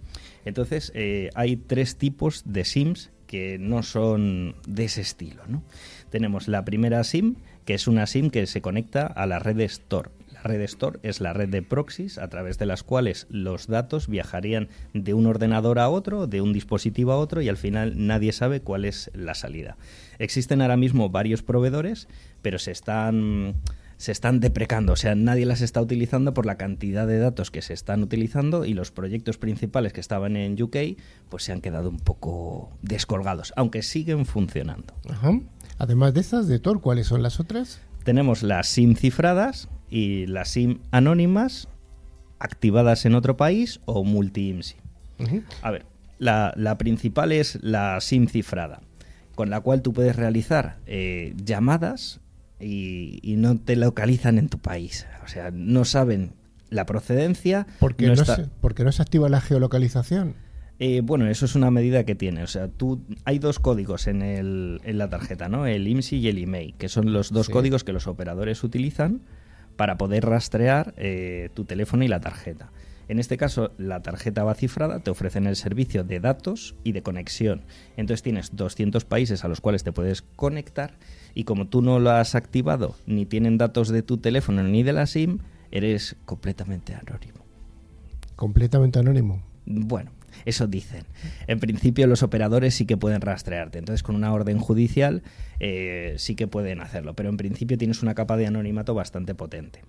Entonces 0.44 0.92
eh, 0.94 1.30
hay 1.34 1.56
tres 1.56 1.96
tipos 1.96 2.42
de 2.44 2.64
SIMs 2.64 3.10
que 3.26 3.58
no 3.58 3.82
son 3.82 4.56
de 4.66 4.84
ese 4.84 5.02
estilo, 5.02 5.42
¿no? 5.46 5.62
Tenemos 6.10 6.48
la 6.48 6.64
primera 6.64 7.04
SIM, 7.04 7.36
que 7.64 7.74
es 7.74 7.86
una 7.86 8.06
SIM 8.06 8.30
que 8.30 8.46
se 8.46 8.60
conecta 8.60 9.06
a 9.06 9.26
la 9.26 9.38
red 9.38 9.60
Store. 9.60 10.10
La 10.38 10.44
red 10.44 10.60
Store 10.62 11.00
es 11.02 11.20
la 11.20 11.32
red 11.32 11.48
de 11.48 11.62
proxies 11.62 12.18
a 12.18 12.28
través 12.28 12.58
de 12.58 12.66
las 12.66 12.84
cuales 12.84 13.26
los 13.28 13.66
datos 13.66 14.06
viajarían 14.08 14.68
de 14.94 15.14
un 15.14 15.26
ordenador 15.26 15.80
a 15.80 15.88
otro, 15.88 16.26
de 16.26 16.40
un 16.40 16.52
dispositivo 16.52 17.12
a 17.12 17.18
otro 17.18 17.42
y 17.42 17.48
al 17.48 17.56
final 17.56 18.06
nadie 18.06 18.32
sabe 18.32 18.60
cuál 18.60 18.84
es 18.84 19.10
la 19.14 19.34
salida. 19.34 19.76
Existen 20.18 20.62
ahora 20.62 20.76
mismo 20.76 21.10
varios 21.10 21.42
proveedores, 21.42 22.08
pero 22.40 22.58
se 22.58 22.70
están 22.70 23.56
se 23.96 24.12
están 24.12 24.38
deprecando, 24.38 24.92
o 24.92 24.96
sea, 24.96 25.16
nadie 25.16 25.44
las 25.44 25.60
está 25.60 25.82
utilizando 25.82 26.32
por 26.32 26.46
la 26.46 26.56
cantidad 26.56 27.04
de 27.04 27.18
datos 27.18 27.50
que 27.50 27.62
se 27.62 27.74
están 27.74 28.04
utilizando 28.04 28.64
y 28.64 28.72
los 28.72 28.92
proyectos 28.92 29.38
principales 29.38 29.92
que 29.92 30.00
estaban 30.00 30.36
en 30.36 30.62
UK 30.62 30.76
pues 31.28 31.42
se 31.42 31.50
han 31.50 31.60
quedado 31.60 31.88
un 31.88 31.98
poco 31.98 32.70
descolgados, 32.80 33.52
aunque 33.56 33.82
siguen 33.82 34.24
funcionando. 34.24 34.94
Ajá. 35.10 35.40
Además 35.78 36.14
de 36.14 36.20
estas, 36.20 36.46
de 36.46 36.60
Tor, 36.60 36.80
¿cuáles 36.80 37.08
son 37.08 37.24
las 37.24 37.40
otras? 37.40 37.80
Tenemos 38.04 38.44
las 38.44 38.68
SIM 38.68 38.94
cifradas 38.94 39.68
y 39.90 40.26
las 40.26 40.48
SIM 40.50 40.78
anónimas 40.90 41.68
activadas 42.38 43.04
en 43.06 43.14
otro 43.14 43.36
país 43.36 43.80
o 43.84 44.04
multi-IMSI. 44.04 44.76
A 45.62 45.70
ver, 45.70 45.84
la, 46.18 46.52
la 46.56 46.78
principal 46.78 47.32
es 47.32 47.58
la 47.62 48.00
SIM 48.00 48.28
cifrada, 48.28 48.80
con 49.34 49.50
la 49.50 49.60
cual 49.60 49.82
tú 49.82 49.92
puedes 49.92 50.14
realizar 50.16 50.78
eh, 50.86 51.34
llamadas 51.44 52.20
y, 52.60 53.18
y 53.22 53.36
no 53.36 53.58
te 53.58 53.74
localizan 53.76 54.38
en 54.38 54.48
tu 54.48 54.58
país. 54.58 55.06
O 55.24 55.28
sea, 55.28 55.50
no 55.52 55.84
saben 55.84 56.32
la 56.70 56.86
procedencia. 56.86 57.66
Porque 57.80 58.06
no 58.06 58.14
no, 58.14 58.20
está- 58.22 58.36
se, 58.36 58.46
porque 58.60 58.84
no 58.84 58.92
se 58.92 59.02
activa 59.02 59.28
la 59.28 59.40
geolocalización. 59.40 60.34
eh, 60.78 61.00
bueno, 61.02 61.26
eso 61.26 61.44
es 61.46 61.56
una 61.56 61.72
medida 61.72 62.04
que 62.04 62.14
tiene. 62.14 62.44
O 62.44 62.46
sea, 62.46 62.68
tú 62.68 63.02
hay 63.24 63.40
dos 63.40 63.58
códigos 63.58 64.06
en, 64.06 64.22
el, 64.22 64.80
en 64.84 64.98
la 64.98 65.08
tarjeta, 65.10 65.48
¿no? 65.48 65.66
El 65.66 65.88
IMSI 65.88 66.18
y 66.18 66.28
el 66.28 66.38
IMEI, 66.38 66.72
que 66.74 66.88
son 66.88 67.12
los 67.12 67.32
dos 67.32 67.46
Sí. 67.46 67.52
códigos 67.52 67.82
que 67.82 67.92
los 67.92 68.06
operadores 68.06 68.62
utilizan 68.62 69.22
para 69.78 69.96
poder 69.96 70.26
rastrear 70.26 70.92
eh, 70.96 71.50
tu 71.54 71.64
teléfono 71.64 72.02
y 72.02 72.08
la 72.08 72.18
tarjeta. 72.18 72.72
En 73.06 73.20
este 73.20 73.36
caso, 73.36 73.70
la 73.78 74.02
tarjeta 74.02 74.42
va 74.42 74.54
cifrada, 74.54 74.98
te 74.98 75.10
ofrecen 75.10 75.46
el 75.46 75.54
servicio 75.54 76.02
de 76.02 76.18
datos 76.18 76.74
y 76.82 76.90
de 76.90 77.02
conexión. 77.02 77.62
Entonces 77.96 78.24
tienes 78.24 78.56
200 78.56 79.04
países 79.04 79.44
a 79.44 79.48
los 79.48 79.60
cuales 79.60 79.84
te 79.84 79.92
puedes 79.92 80.22
conectar 80.22 80.98
y 81.32 81.44
como 81.44 81.68
tú 81.68 81.80
no 81.80 82.00
lo 82.00 82.10
has 82.10 82.34
activado, 82.34 82.96
ni 83.06 83.24
tienen 83.24 83.56
datos 83.56 83.88
de 83.88 84.02
tu 84.02 84.18
teléfono 84.18 84.64
ni 84.64 84.82
de 84.82 84.92
la 84.92 85.06
SIM, 85.06 85.38
eres 85.70 86.16
completamente 86.24 86.94
anónimo. 86.94 87.46
Completamente 88.34 88.98
anónimo. 88.98 89.42
Bueno, 89.64 90.10
eso 90.44 90.66
dicen. 90.66 91.04
En 91.46 91.60
principio 91.60 92.06
los 92.06 92.22
operadores 92.22 92.74
sí 92.74 92.86
que 92.86 92.96
pueden 92.96 93.20
rastrearte. 93.20 93.78
Entonces 93.78 94.02
con 94.02 94.16
una 94.16 94.32
orden 94.32 94.58
judicial 94.58 95.22
eh, 95.60 96.14
sí 96.18 96.34
que 96.34 96.46
pueden 96.46 96.80
hacerlo. 96.80 97.14
Pero 97.14 97.28
en 97.28 97.36
principio 97.36 97.78
tienes 97.78 98.02
una 98.02 98.14
capa 98.14 98.36
de 98.36 98.46
anonimato 98.46 98.94
bastante 98.94 99.34
potente. 99.34 99.82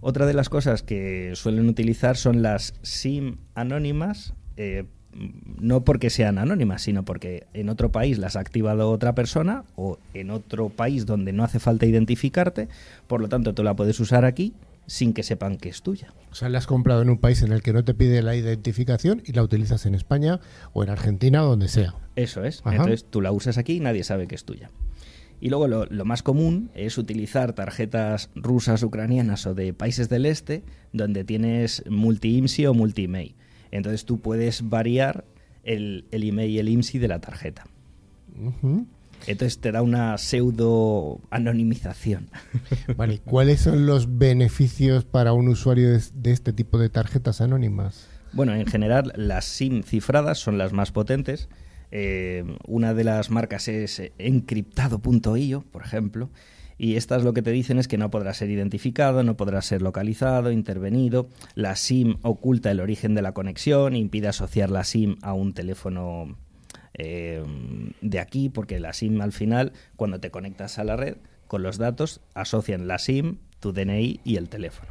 Otra 0.00 0.26
de 0.26 0.34
las 0.34 0.48
cosas 0.48 0.82
que 0.82 1.32
suelen 1.34 1.68
utilizar 1.68 2.16
son 2.16 2.42
las 2.42 2.74
SIM 2.82 3.36
anónimas. 3.54 4.34
eh, 4.56 4.84
no 5.58 5.82
porque 5.82 6.08
sean 6.08 6.38
anónimas, 6.38 6.82
sino 6.82 7.04
porque 7.04 7.46
en 7.52 7.68
otro 7.68 7.90
país 7.90 8.18
las 8.18 8.36
ha 8.36 8.40
activado 8.40 8.90
otra 8.90 9.14
persona 9.14 9.64
o 9.74 9.98
en 10.14 10.30
otro 10.30 10.68
país 10.68 11.06
donde 11.06 11.32
no 11.32 11.42
hace 11.42 11.58
falta 11.58 11.86
identificarte. 11.86 12.68
Por 13.06 13.20
lo 13.20 13.28
tanto, 13.28 13.52
tú 13.52 13.62
la 13.62 13.74
puedes 13.74 13.98
usar 14.00 14.24
aquí 14.24 14.54
sin 14.90 15.12
que 15.12 15.22
sepan 15.22 15.56
que 15.56 15.68
es 15.68 15.82
tuya. 15.82 16.12
O 16.32 16.34
sea, 16.34 16.48
la 16.48 16.58
has 16.58 16.66
comprado 16.66 17.00
en 17.00 17.10
un 17.10 17.18
país 17.18 17.42
en 17.42 17.52
el 17.52 17.62
que 17.62 17.72
no 17.72 17.84
te 17.84 17.94
pide 17.94 18.22
la 18.22 18.34
identificación 18.34 19.22
y 19.24 19.30
la 19.30 19.44
utilizas 19.44 19.86
en 19.86 19.94
España 19.94 20.40
o 20.72 20.82
en 20.82 20.90
Argentina 20.90 21.44
o 21.44 21.50
donde 21.50 21.68
sea. 21.68 21.94
Eso 22.16 22.42
es. 22.42 22.60
Ajá. 22.64 22.74
Entonces 22.74 23.06
tú 23.08 23.20
la 23.20 23.30
usas 23.30 23.56
aquí 23.56 23.74
y 23.74 23.80
nadie 23.80 24.02
sabe 24.02 24.26
que 24.26 24.34
es 24.34 24.44
tuya. 24.44 24.72
Y 25.40 25.48
luego 25.48 25.68
lo, 25.68 25.86
lo 25.86 26.04
más 26.04 26.24
común 26.24 26.72
es 26.74 26.98
utilizar 26.98 27.52
tarjetas 27.52 28.30
rusas, 28.34 28.82
ucranianas 28.82 29.46
o 29.46 29.54
de 29.54 29.72
países 29.72 30.08
del 30.08 30.26
este 30.26 30.64
donde 30.92 31.22
tienes 31.22 31.84
multi-IMSI 31.88 32.66
o 32.66 32.74
multi-IMEI. 32.74 33.36
Entonces 33.70 34.04
tú 34.04 34.20
puedes 34.20 34.68
variar 34.68 35.24
el, 35.62 36.06
el 36.10 36.24
IMEI 36.24 36.50
y 36.50 36.58
el 36.58 36.68
IMSI 36.68 36.98
de 36.98 37.06
la 37.06 37.20
tarjeta. 37.20 37.64
Entonces 39.26 39.60
te 39.60 39.72
da 39.72 39.82
una 39.82 40.16
pseudo 40.18 41.20
anonimización. 41.30 42.30
Vale, 42.96 43.14
¿y 43.14 43.18
¿cuáles 43.18 43.60
son 43.60 43.86
los 43.86 44.18
beneficios 44.18 45.04
para 45.04 45.32
un 45.32 45.48
usuario 45.48 45.90
de, 45.90 46.02
de 46.14 46.32
este 46.32 46.52
tipo 46.52 46.78
de 46.78 46.88
tarjetas 46.88 47.40
anónimas? 47.40 48.08
Bueno, 48.32 48.54
en 48.54 48.66
general 48.66 49.12
las 49.16 49.44
SIM 49.44 49.82
cifradas 49.82 50.38
son 50.38 50.58
las 50.58 50.72
más 50.72 50.92
potentes. 50.92 51.48
Eh, 51.90 52.44
una 52.66 52.94
de 52.94 53.04
las 53.04 53.30
marcas 53.30 53.68
es 53.68 54.00
encriptado.io, 54.18 55.62
por 55.72 55.82
ejemplo, 55.82 56.30
y 56.78 56.96
estas 56.96 57.24
lo 57.24 57.34
que 57.34 57.42
te 57.42 57.50
dicen 57.50 57.78
es 57.78 57.88
que 57.88 57.98
no 57.98 58.10
podrá 58.10 58.32
ser 58.32 58.48
identificado, 58.48 59.22
no 59.22 59.36
podrá 59.36 59.60
ser 59.60 59.82
localizado, 59.82 60.50
intervenido. 60.50 61.28
La 61.54 61.76
SIM 61.76 62.16
oculta 62.22 62.70
el 62.70 62.80
origen 62.80 63.14
de 63.14 63.22
la 63.22 63.32
conexión, 63.32 63.96
impide 63.96 64.28
asociar 64.28 64.70
la 64.70 64.84
SIM 64.84 65.16
a 65.22 65.34
un 65.34 65.52
teléfono 65.52 66.38
eh, 67.02 67.42
de 68.00 68.20
aquí, 68.20 68.48
porque 68.48 68.78
la 68.78 68.92
SIM 68.92 69.20
al 69.20 69.32
final, 69.32 69.72
cuando 69.96 70.20
te 70.20 70.30
conectas 70.30 70.78
a 70.78 70.84
la 70.84 70.96
red, 70.96 71.16
con 71.46 71.62
los 71.62 71.78
datos 71.78 72.20
asocian 72.34 72.86
la 72.86 72.98
SIM, 72.98 73.38
tu 73.58 73.72
DNI 73.72 74.20
y 74.22 74.36
el 74.36 74.48
teléfono. 74.48 74.90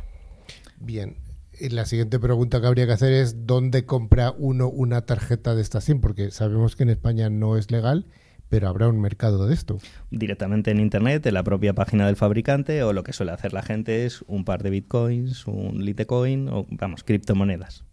Bien, 0.80 1.18
Y 1.60 1.70
la 1.70 1.86
siguiente 1.86 2.20
pregunta 2.20 2.62
que 2.62 2.68
habría 2.68 2.88
que 2.88 2.94
hacer 2.94 3.14
es 3.14 3.46
¿dónde 3.46 3.86
compra 3.86 4.34
uno 4.38 4.68
una 4.70 5.02
tarjeta 5.06 5.54
de 5.56 5.62
esta 5.62 5.82
SIM? 5.82 6.02
Porque 6.02 6.32
sabemos 6.32 6.76
que 6.76 6.84
en 6.84 6.90
España 6.90 7.30
no 7.30 7.58
es 7.58 7.70
legal, 7.70 8.08
pero 8.50 8.68
habrá 8.68 8.88
un 8.88 9.00
mercado 9.00 9.46
de 9.46 9.54
esto. 9.54 9.78
Directamente 10.10 10.72
en 10.72 10.80
internet, 10.80 11.26
en 11.26 11.36
la 11.36 11.44
propia 11.44 11.74
página 11.74 12.08
del 12.08 12.16
fabricante, 12.16 12.82
o 12.84 12.94
lo 12.94 13.04
que 13.04 13.14
suele 13.14 13.32
hacer 13.32 13.54
la 13.54 13.62
gente 13.62 14.06
es 14.06 14.24
un 14.28 14.46
par 14.46 14.64
de 14.64 14.72
bitcoins, 14.72 15.46
un 15.48 15.86
litecoin, 15.86 16.50
o 16.50 16.66
vamos, 16.72 17.04
criptomonedas. 17.04 17.84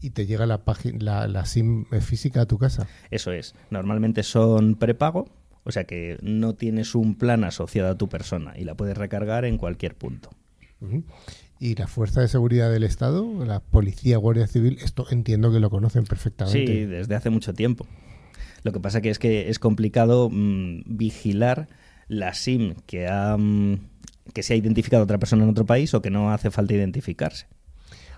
Y 0.00 0.10
te 0.10 0.26
llega 0.26 0.46
la, 0.46 0.64
página, 0.64 0.98
la, 1.00 1.28
la 1.28 1.44
SIM 1.44 1.86
física 2.00 2.42
a 2.42 2.46
tu 2.46 2.58
casa. 2.58 2.86
Eso 3.10 3.32
es. 3.32 3.54
Normalmente 3.70 4.22
son 4.22 4.76
prepago, 4.76 5.28
o 5.64 5.72
sea 5.72 5.84
que 5.84 6.18
no 6.22 6.54
tienes 6.54 6.94
un 6.94 7.16
plan 7.16 7.44
asociado 7.44 7.90
a 7.90 7.98
tu 7.98 8.08
persona 8.08 8.54
y 8.56 8.64
la 8.64 8.74
puedes 8.74 8.96
recargar 8.96 9.44
en 9.44 9.58
cualquier 9.58 9.94
punto. 9.94 10.30
Y 11.60 11.74
la 11.74 11.86
Fuerza 11.86 12.20
de 12.20 12.28
Seguridad 12.28 12.70
del 12.70 12.84
Estado, 12.84 13.44
la 13.44 13.60
Policía, 13.60 14.16
Guardia 14.16 14.46
Civil, 14.46 14.78
esto 14.80 15.06
entiendo 15.10 15.52
que 15.52 15.60
lo 15.60 15.70
conocen 15.70 16.04
perfectamente. 16.04 16.66
Sí, 16.66 16.84
desde 16.84 17.14
hace 17.16 17.30
mucho 17.30 17.52
tiempo. 17.52 17.86
Lo 18.62 18.72
que 18.72 18.80
pasa 18.80 19.00
que 19.00 19.10
es 19.10 19.18
que 19.18 19.50
es 19.50 19.58
complicado 19.58 20.30
mm, 20.30 20.82
vigilar 20.86 21.68
la 22.06 22.32
SIM 22.32 22.74
que 22.86 23.06
ha 23.08 23.36
mm, 23.36 23.78
que 24.32 24.42
se 24.42 24.54
ha 24.54 24.56
identificado 24.56 25.02
a 25.02 25.04
otra 25.04 25.18
persona 25.18 25.44
en 25.44 25.50
otro 25.50 25.66
país 25.66 25.92
o 25.94 26.02
que 26.02 26.10
no 26.10 26.30
hace 26.32 26.50
falta 26.50 26.74
identificarse. 26.74 27.46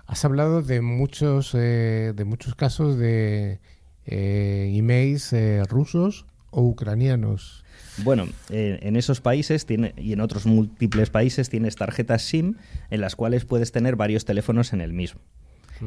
Has 0.07 0.25
hablado 0.25 0.61
de 0.61 0.81
muchos, 0.81 1.53
eh, 1.55 2.13
de 2.15 2.25
muchos 2.25 2.55
casos 2.55 2.97
de 2.97 3.59
eh, 4.05 4.71
emails 4.75 5.31
eh, 5.33 5.63
rusos 5.69 6.25
o 6.49 6.61
ucranianos. 6.63 7.63
Bueno, 8.03 8.27
eh, 8.49 8.79
en 8.81 8.95
esos 8.95 9.21
países 9.21 9.65
tiene, 9.65 9.93
y 9.97 10.13
en 10.13 10.21
otros 10.21 10.45
múltiples 10.45 11.09
países 11.09 11.49
tienes 11.49 11.75
tarjetas 11.75 12.21
SIM 12.23 12.55
en 12.89 13.01
las 13.01 13.15
cuales 13.15 13.45
puedes 13.45 13.71
tener 13.71 13.95
varios 13.95 14.25
teléfonos 14.25 14.73
en 14.73 14.81
el 14.81 14.93
mismo. 14.93 15.21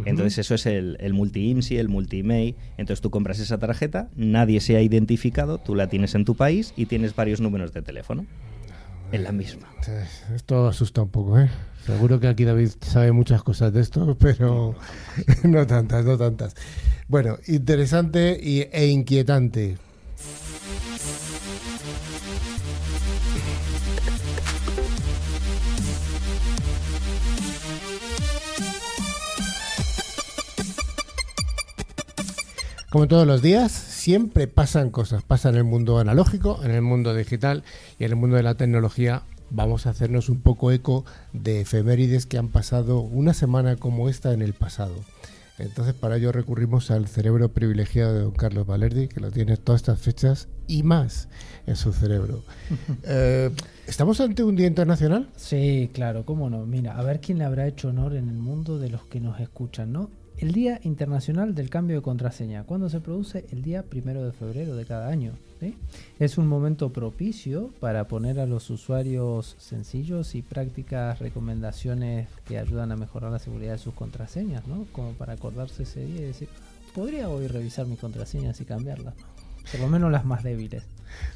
Entonces 0.07 0.39
eso 0.39 0.57
es 0.57 0.67
el, 0.67 0.97
el 0.99 1.13
multi-IMSI, 1.13 1.77
el 1.77 1.89
multi-IMEI. 1.89 2.57
Entonces 2.79 3.01
tú 3.01 3.11
compras 3.11 3.39
esa 3.39 3.59
tarjeta, 3.59 4.11
nadie 4.17 4.61
se 4.61 4.77
ha 4.77 4.83
identificado, 4.83 5.59
tú 5.59 5.77
la 5.77 5.89
tienes 5.89 6.17
en 6.17 6.25
tu 6.25 6.35
país 6.35 6.75
y 6.77 6.87
tienes 6.87 7.15
varios 7.15 7.41
números 7.41 7.73
de 7.73 7.83
teléfono 7.83 8.27
en 9.13 9.23
la 9.23 9.31
misma. 9.31 9.69
Esto 10.35 10.67
asusta 10.67 11.03
un 11.03 11.11
poco, 11.11 11.39
¿eh? 11.39 11.49
Seguro 11.87 12.19
que 12.19 12.29
aquí 12.29 12.45
David 12.45 12.71
sabe 12.81 13.13
muchas 13.13 13.43
cosas 13.43 13.73
de 13.73 13.81
esto, 13.81 14.17
pero 14.21 14.75
no 15.45 15.67
tantas, 15.67 16.05
no 16.05 16.17
tantas. 16.17 16.55
Bueno, 17.09 17.37
interesante 17.47 18.39
y, 18.41 18.61
e 18.73 18.87
inquietante. 18.87 19.77
Como 32.91 33.09
todos 33.09 33.27
los 33.27 33.43
días, 33.43 33.73
siempre 33.73 34.47
pasan 34.47 34.91
cosas. 34.91 35.25
Pasa 35.25 35.49
en 35.49 35.57
el 35.57 35.65
mundo 35.65 35.99
analógico, 35.99 36.61
en 36.63 36.71
el 36.71 36.81
mundo 36.81 37.13
digital 37.13 37.65
y 37.99 38.05
en 38.05 38.13
el 38.13 38.17
mundo 38.17 38.37
de 38.37 38.45
la 38.45 38.55
tecnología. 38.55 39.25
Vamos 39.51 39.87
a 39.87 39.91
hacernos 39.91 40.29
un 40.29 40.41
poco 40.41 40.73
eco 40.73 41.05
de 41.33 41.61
efemérides 41.61 42.27
que 42.27 42.39
han 42.39 42.49
pasado 42.49 43.01
una 43.01 43.35
semana 43.35 43.77
como 43.77 44.09
esta 44.09 44.33
en 44.33 44.43
el 44.43 44.53
pasado. 44.53 44.95
Entonces, 45.59 45.95
para 45.95 46.17
ello 46.17 46.33
recurrimos 46.33 46.91
al 46.91 47.07
cerebro 47.07 47.53
privilegiado 47.53 48.13
de 48.13 48.21
don 48.23 48.33
Carlos 48.33 48.67
Valerdi, 48.67 49.07
que 49.07 49.21
lo 49.21 49.31
tiene 49.31 49.57
todas 49.57 49.83
estas 49.83 50.01
fechas 50.01 50.49
y 50.67 50.83
más 50.83 51.29
en 51.67 51.77
su 51.77 51.93
cerebro. 51.93 52.43
Eh, 53.07 53.51
¿Estamos 53.87 54.21
ante 54.21 54.43
un 54.43 54.57
día 54.57 54.67
internacional? 54.67 55.29
Sí, 55.37 55.91
claro, 55.93 56.25
cómo 56.25 56.49
no. 56.49 56.65
Mira, 56.65 56.99
a 56.99 57.03
ver 57.03 57.21
quién 57.21 57.39
le 57.39 57.45
habrá 57.45 57.67
hecho 57.67 57.89
honor 57.89 58.17
en 58.17 58.29
el 58.29 58.37
mundo 58.37 58.79
de 58.79 58.89
los 58.89 59.05
que 59.05 59.21
nos 59.21 59.39
escuchan, 59.41 59.93
¿no? 59.93 60.11
El 60.39 60.51
Día 60.51 60.81
Internacional 60.83 61.55
del 61.55 61.71
Cambio 61.71 61.97
de 61.97 62.03
Contraseña, 62.03 62.65
cuando 62.65 62.89
se 62.89 63.01
produce 63.01 63.47
el 63.51 63.63
día 63.63 63.85
primero 63.85 64.25
de 64.25 64.33
febrero 64.33 64.75
de 64.75 64.85
cada 64.85 65.09
año. 65.09 65.33
Es 66.19 66.37
un 66.39 66.49
momento 66.49 66.93
propicio 66.93 67.71
para 67.81 68.09
poner 68.09 68.41
a 68.41 68.47
los 68.47 68.69
usuarios 68.69 69.55
sencillos 69.59 70.35
y 70.35 70.43
prácticas 70.43 71.21
recomendaciones 71.21 72.29
que 72.47 72.59
ayudan 72.59 72.93
a 72.93 72.97
mejorar 72.97 73.31
la 73.31 73.39
seguridad 73.39 73.73
de 73.73 73.79
sus 73.79 73.95
contraseñas, 73.95 74.67
¿no? 74.67 74.87
Como 74.93 75.13
para 75.13 75.35
acordarse 75.35 75.85
ese 75.85 76.05
día 76.05 76.23
y 76.23 76.25
decir, 76.25 76.49
podría 76.95 77.29
hoy 77.29 77.47
revisar 77.47 77.87
mis 77.87 78.01
contraseñas 78.01 78.61
y 78.61 78.65
cambiarlas. 78.65 79.15
Por 79.71 79.81
lo 79.81 79.89
menos 79.89 80.13
las 80.13 80.25
más 80.25 80.43
débiles. 80.43 80.85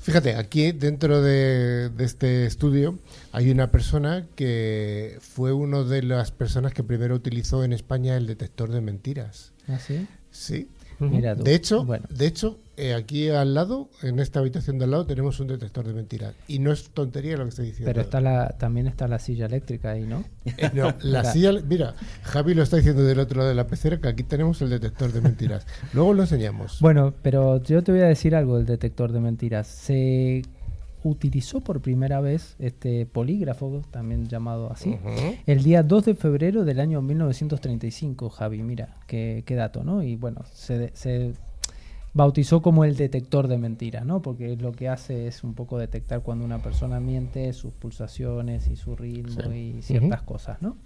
Fíjate, 0.03 0.37
aquí 0.37 0.73
dentro 0.73 1.21
de, 1.23 1.91
de 1.91 2.05
este 2.05 2.47
estudio 2.47 2.99
hay 3.33 3.51
una 3.51 3.71
persona 3.71 4.27
que 4.37 5.19
fue 5.21 5.53
una 5.53 5.83
de 5.85 6.03
las 6.03 6.31
personas 6.33 6.73
que 6.73 6.83
primero 6.83 7.14
utilizó 7.14 7.62
en 7.64 7.73
España 7.73 8.17
el 8.17 8.27
detector 8.27 8.71
de 8.71 8.81
mentiras. 8.81 9.53
¿Ah, 9.69 9.79
sí? 9.79 10.07
Sí. 10.31 10.69
Mira 10.99 11.37
tú. 11.37 11.45
De 11.45 11.55
hecho, 11.55 11.85
Bueno. 11.85 12.07
de 12.11 12.27
hecho 12.27 12.59
eh, 12.79 12.95
aquí 12.95 13.29
al 13.29 13.55
lado, 13.55 13.91
en 14.03 14.21
esta 14.21 14.38
habitación 14.38 14.79
de 14.79 14.85
al 14.85 14.93
lado, 14.93 15.05
tenemos 15.05 15.41
un 15.41 15.49
detector 15.49 15.85
de 15.85 15.93
mentiras. 15.93 16.35
Y 16.47 16.61
no 16.61 16.71
es 16.71 16.91
tontería 16.91 17.37
lo 17.37 17.43
que 17.43 17.49
estoy 17.49 17.67
diciendo. 17.67 17.91
Pero 17.91 18.03
está 18.03 18.21
la, 18.21 18.51
también 18.57 18.87
está 18.87 19.09
la 19.09 19.19
silla 19.19 19.47
eléctrica 19.47 19.91
ahí, 19.91 20.07
¿no? 20.07 20.23
Eh, 20.45 20.71
no, 20.73 20.95
la 21.03 21.25
silla, 21.25 21.53
mira, 21.67 21.95
Javi 22.23 22.55
lo 22.55 22.62
está 22.62 22.77
diciendo 22.77 23.03
del 23.03 23.19
otro 23.19 23.38
lado 23.38 23.49
de 23.49 23.57
la 23.57 23.67
pecera 23.67 24.01
que 24.01 24.07
aquí 24.07 24.23
tenemos 24.23 24.62
el 24.62 24.71
detector 24.71 25.12
de 25.12 25.21
mentiras. 25.21 25.67
Luego 25.93 26.14
lo 26.14 26.23
enseñamos. 26.23 26.79
Bueno, 26.81 27.14
pero 27.21 27.61
yo 27.62 27.83
te 27.83 27.91
voy 27.91 28.03
a 28.03 28.07
decir 28.07 28.37
algo 28.37 28.59
del 28.59 28.67
detector 28.67 29.11
de 29.11 29.21
mentiras. 29.21 29.67
Se 29.67 30.43
utilizó 31.03 31.61
por 31.61 31.81
primera 31.81 32.21
vez 32.21 32.55
este 32.61 33.07
polígrafo, 33.07 33.83
también 33.91 34.27
llamado 34.29 34.71
así, 34.71 34.99
el 35.47 35.62
día 35.62 35.83
2 35.83 36.05
de 36.05 36.14
febrero 36.14 36.64
del 36.64 36.81
año 36.81 37.03
1935, 37.03 38.31
Javi, 38.31 38.62
mira, 38.62 38.97
qué, 39.07 39.43
qué 39.47 39.55
dato, 39.55 39.85
¿no? 39.85 40.03
Y 40.03 40.17
bueno, 40.17 40.43
se, 40.53 40.91
se 40.95 41.35
bautizó 42.14 42.62
como 42.62 42.85
el 42.85 42.97
detector 42.97 43.49
de 43.49 43.59
mentiras, 43.59 44.05
¿no? 44.05 44.21
Porque 44.23 44.57
lo 44.57 44.73
que 44.73 44.88
hace 44.88 45.27
es 45.27 45.44
un 45.44 45.55
poco 45.55 45.79
detectar 45.79 46.23
cuando 46.23 46.44
una 46.44 46.59
persona 46.62 47.01
miente, 47.01 47.53
sus 47.53 47.73
pulsaciones 47.73 48.66
y 48.68 48.77
su 48.77 48.97
ritmo 48.97 49.42
Sí. 49.51 49.77
y 49.79 49.83
ciertas 49.83 50.23
cosas, 50.23 50.61
¿no? 50.62 50.77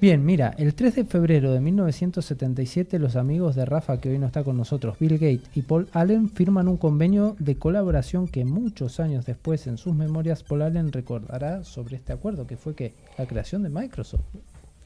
Bien, 0.00 0.24
mira, 0.24 0.52
el 0.58 0.74
3 0.74 0.96
de 0.96 1.04
febrero 1.04 1.52
de 1.52 1.60
1977 1.60 2.98
los 2.98 3.14
amigos 3.14 3.54
de 3.54 3.64
Rafa, 3.64 4.00
que 4.00 4.10
hoy 4.10 4.18
no 4.18 4.26
está 4.26 4.42
con 4.42 4.56
nosotros, 4.56 4.96
Bill 4.98 5.12
Gates 5.12 5.48
y 5.54 5.62
Paul 5.62 5.88
Allen, 5.92 6.28
firman 6.28 6.66
un 6.66 6.76
convenio 6.76 7.36
de 7.38 7.54
colaboración 7.56 8.26
que 8.26 8.44
muchos 8.44 8.98
años 8.98 9.26
después 9.26 9.68
en 9.68 9.78
sus 9.78 9.94
memorias 9.94 10.42
Paul 10.42 10.62
Allen 10.62 10.90
recordará 10.90 11.62
sobre 11.62 11.96
este 11.96 12.12
acuerdo, 12.12 12.48
que 12.48 12.56
fue 12.56 12.74
que 12.74 12.94
la 13.16 13.26
creación 13.26 13.62
de 13.62 13.68
Microsoft. 13.68 14.22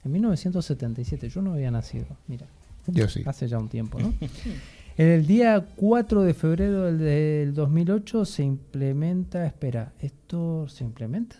En 0.04 0.12
1977, 0.12 1.30
yo 1.30 1.40
no 1.40 1.54
había 1.54 1.70
nacido, 1.70 2.04
mira, 2.28 2.44
Yo 2.86 3.08
sí. 3.08 3.22
hace 3.24 3.48
ya 3.48 3.58
un 3.58 3.68
tiempo, 3.70 3.98
¿no? 3.98 4.12
El 4.96 5.26
día 5.26 5.66
4 5.76 6.22
de 6.22 6.32
febrero 6.32 6.90
del 6.90 7.52
2008 7.52 8.24
se 8.24 8.44
implementa, 8.44 9.44
espera, 9.44 9.92
¿esto 10.00 10.66
se 10.68 10.84
implementa? 10.84 11.36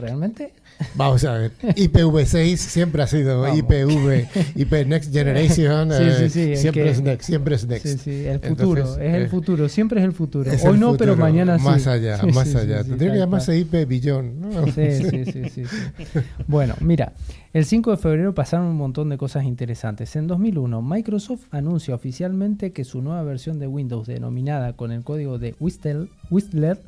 ¿Realmente? 0.00 0.52
Vamos 0.94 1.24
a 1.24 1.34
ver. 1.34 1.52
IPv6 1.62 2.56
siempre 2.56 3.02
ha 3.02 3.06
sido 3.06 3.42
Vamos. 3.42 3.58
IPv, 3.58 4.26
IP 4.56 4.72
Next 4.86 5.12
Generation. 5.12 5.90
Sí, 5.92 5.96
eh, 6.02 6.14
sí, 6.18 6.28
sí, 6.30 6.40
el 6.52 6.56
siempre 6.56 6.84
que- 6.84 6.90
es 6.90 7.02
Next, 7.02 7.26
siempre 7.26 7.54
es 7.54 7.66
Next. 7.66 7.86
Sí, 7.86 7.98
sí, 7.98 8.10
el 8.24 8.34
Entonces, 8.42 8.56
futuro, 8.58 8.82
es 8.82 9.14
el 9.14 9.22
eh, 9.22 9.28
futuro, 9.28 9.68
siempre 9.68 10.00
es 10.00 10.06
el 10.06 10.12
futuro. 10.12 10.50
es 10.50 10.64
Hoy 10.64 10.74
el 10.74 10.80
no, 10.80 10.96
pero 10.96 11.16
mañana 11.16 11.58
sí. 11.58 11.64
Más 11.64 11.86
allá, 11.86 12.18
más 12.32 12.54
allá. 12.54 12.82
Tendría 12.82 13.12
que 13.12 13.18
llamarse. 13.18 13.58
IP 13.58 13.86
Billón. 13.86 14.40
¿no? 14.40 14.66
Sí, 14.68 14.72
sí, 14.92 15.24
sí, 15.26 15.42
sí, 15.50 15.64
sí. 15.66 16.20
Bueno, 16.46 16.74
mira, 16.80 17.12
el 17.52 17.64
5 17.66 17.90
de 17.90 17.96
febrero 17.98 18.34
pasaron 18.34 18.66
un 18.66 18.76
montón 18.76 19.10
de 19.10 19.18
cosas 19.18 19.44
interesantes. 19.44 20.16
En 20.16 20.26
2001, 20.28 20.80
Microsoft 20.80 21.42
anuncia 21.50 21.94
oficialmente 21.94 22.72
que 22.72 22.84
su 22.84 23.02
nueva 23.02 23.22
versión 23.22 23.58
de 23.58 23.66
Windows, 23.66 24.06
denominada 24.06 24.72
con 24.74 24.92
el 24.92 25.04
código 25.04 25.38
de 25.38 25.54
Whistler, 25.60 26.08
Whistler 26.30 26.80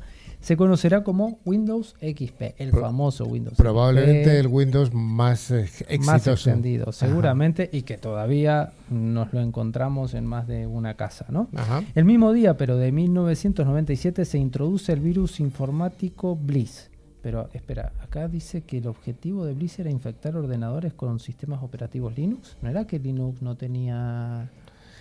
se 0.43 0.57
conocerá 0.57 1.03
como 1.03 1.39
Windows 1.45 1.95
XP, 2.01 2.55
el 2.57 2.71
Pro- 2.71 2.81
famoso 2.81 3.25
Windows 3.25 3.55
Probablemente 3.57 4.25
XP. 4.29 4.39
el 4.41 4.47
Windows 4.47 4.93
más 4.93 5.49
eh, 5.51 5.61
exitoso. 5.61 6.01
más 6.11 6.27
extendido, 6.27 6.91
seguramente, 6.91 7.69
y 7.71 7.83
que 7.83 7.97
todavía 7.97 8.73
nos 8.91 9.33
lo 9.33 9.39
encontramos 9.39 10.13
en 10.13 10.25
más 10.25 10.45
de 10.47 10.67
una 10.67 10.95
casa, 10.95 11.25
¿no? 11.29 11.47
Ajá. 11.55 11.81
El 11.95 12.05
mismo 12.05 12.33
día, 12.33 12.57
pero 12.57 12.77
de 12.77 12.91
1997, 12.91 14.25
se 14.25 14.37
introduce 14.37 14.91
el 14.91 14.99
virus 14.99 15.39
informático 15.39 16.35
Bliss. 16.35 16.89
Pero 17.21 17.47
espera, 17.53 17.93
acá 18.01 18.27
dice 18.27 18.63
que 18.63 18.79
el 18.79 18.87
objetivo 18.87 19.45
de 19.45 19.53
Bliss 19.53 19.79
era 19.79 19.89
infectar 19.89 20.35
ordenadores 20.35 20.93
con 20.93 21.21
sistemas 21.21 21.63
operativos 21.63 22.17
Linux. 22.17 22.57
¿No 22.61 22.69
era 22.69 22.85
que 22.85 22.99
Linux 22.99 23.41
no 23.41 23.55
tenía 23.55 24.49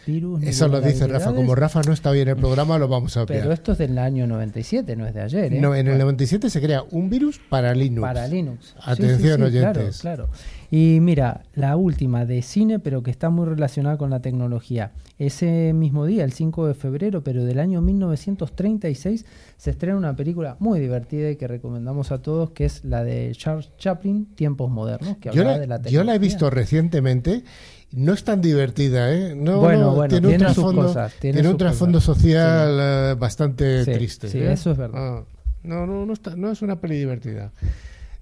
virus. 0.06 0.42
Eso 0.42 0.68
lo 0.68 0.80
dice 0.80 1.06
Rafa. 1.06 1.34
Como 1.34 1.54
Rafa 1.54 1.80
no 1.86 1.92
está 1.92 2.10
hoy 2.10 2.20
en 2.20 2.28
el 2.28 2.36
programa, 2.36 2.78
lo 2.78 2.88
vamos 2.88 3.16
a 3.16 3.22
obviar. 3.22 3.40
Pero 3.40 3.52
esto 3.52 3.72
es 3.72 3.78
del 3.78 3.98
año 3.98 4.26
97, 4.26 4.96
no 4.96 5.06
es 5.06 5.14
de 5.14 5.20
ayer. 5.22 5.52
¿eh? 5.54 5.60
No, 5.60 5.74
en 5.74 5.86
el 5.86 5.92
Bueno, 5.94 6.04
97 6.04 6.50
se 6.50 6.60
crea 6.60 6.84
un 6.90 7.10
virus 7.10 7.40
para 7.48 7.74
Linux. 7.74 8.00
Para 8.02 8.26
Linux. 8.28 8.74
Atención, 8.84 9.40
sí, 9.40 9.50
sí, 9.50 9.58
oyentes. 9.58 10.00
Claro, 10.00 10.28
claro. 10.28 10.42
Y 10.70 11.00
mira, 11.00 11.42
la 11.54 11.76
última 11.76 12.24
de 12.24 12.40
cine, 12.40 12.78
pero 12.78 13.02
que 13.02 13.10
está 13.10 13.28
muy 13.28 13.44
relacionada 13.46 13.98
con 13.98 14.08
la 14.08 14.20
tecnología. 14.20 14.92
Ese 15.18 15.72
mismo 15.74 16.06
día, 16.06 16.24
el 16.24 16.32
5 16.32 16.66
de 16.66 16.74
febrero, 16.74 17.22
pero 17.22 17.44
del 17.44 17.58
año 17.60 17.82
1936, 17.82 19.26
se 19.56 19.70
estrena 19.70 19.96
una 19.96 20.16
película 20.16 20.56
muy 20.60 20.80
divertida 20.80 21.30
y 21.30 21.36
que 21.36 21.46
recomendamos 21.46 22.10
a 22.10 22.22
todos, 22.22 22.50
que 22.52 22.64
es 22.64 22.84
la 22.84 23.04
de 23.04 23.32
Charles 23.36 23.70
Chaplin, 23.76 24.26
Tiempos 24.34 24.70
Modernos, 24.70 25.18
que 25.18 25.30
Yo 25.30 25.42
hablaba 25.42 25.52
la, 25.52 25.60
de 25.60 25.66
la 25.66 25.76
yo 25.76 25.82
tecnología. 25.82 26.04
la 26.04 26.14
he 26.14 26.18
visto 26.18 26.50
recientemente. 26.50 27.44
No 27.92 28.14
es 28.14 28.24
tan 28.24 28.40
divertida, 28.40 29.12
¿eh? 29.12 29.35
No, 29.37 29.59
Bueno, 29.61 29.81
no, 29.83 29.94
bueno, 29.94 30.09
tiene, 30.11 30.26
un 30.28 30.31
tiene 30.33 30.46
sus 30.46 30.55
trasfondo, 30.57 30.83
cosas, 30.87 31.12
tiene 31.20 31.35
tiene 31.35 31.48
un 31.50 31.57
trasfondo 31.59 32.00
social 32.00 32.78
eh, 32.81 33.14
bastante 33.18 33.85
Sí, 33.85 33.92
triste. 33.92 34.28
sí, 34.28 34.38
¿eh? 34.38 34.52
eso 34.52 34.70
es 34.72 34.78
verdad. 34.78 34.98
Ah, 34.98 35.24
no, 35.62 35.87
no, 35.87 36.07
no, 36.07 36.12
está- 36.12 36.35
no 36.37 36.50
es 36.50 36.62
una 36.62 36.81
peli 36.81 36.98
divertida. 36.98 37.52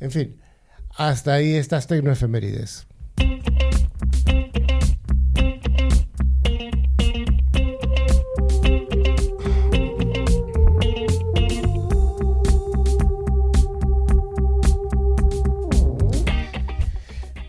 En 0.00 0.10
fin, 0.10 0.36
hasta 0.96 1.34
ahí 1.34 1.54
estas 1.54 1.86
tecnoefemérides. 1.86 2.86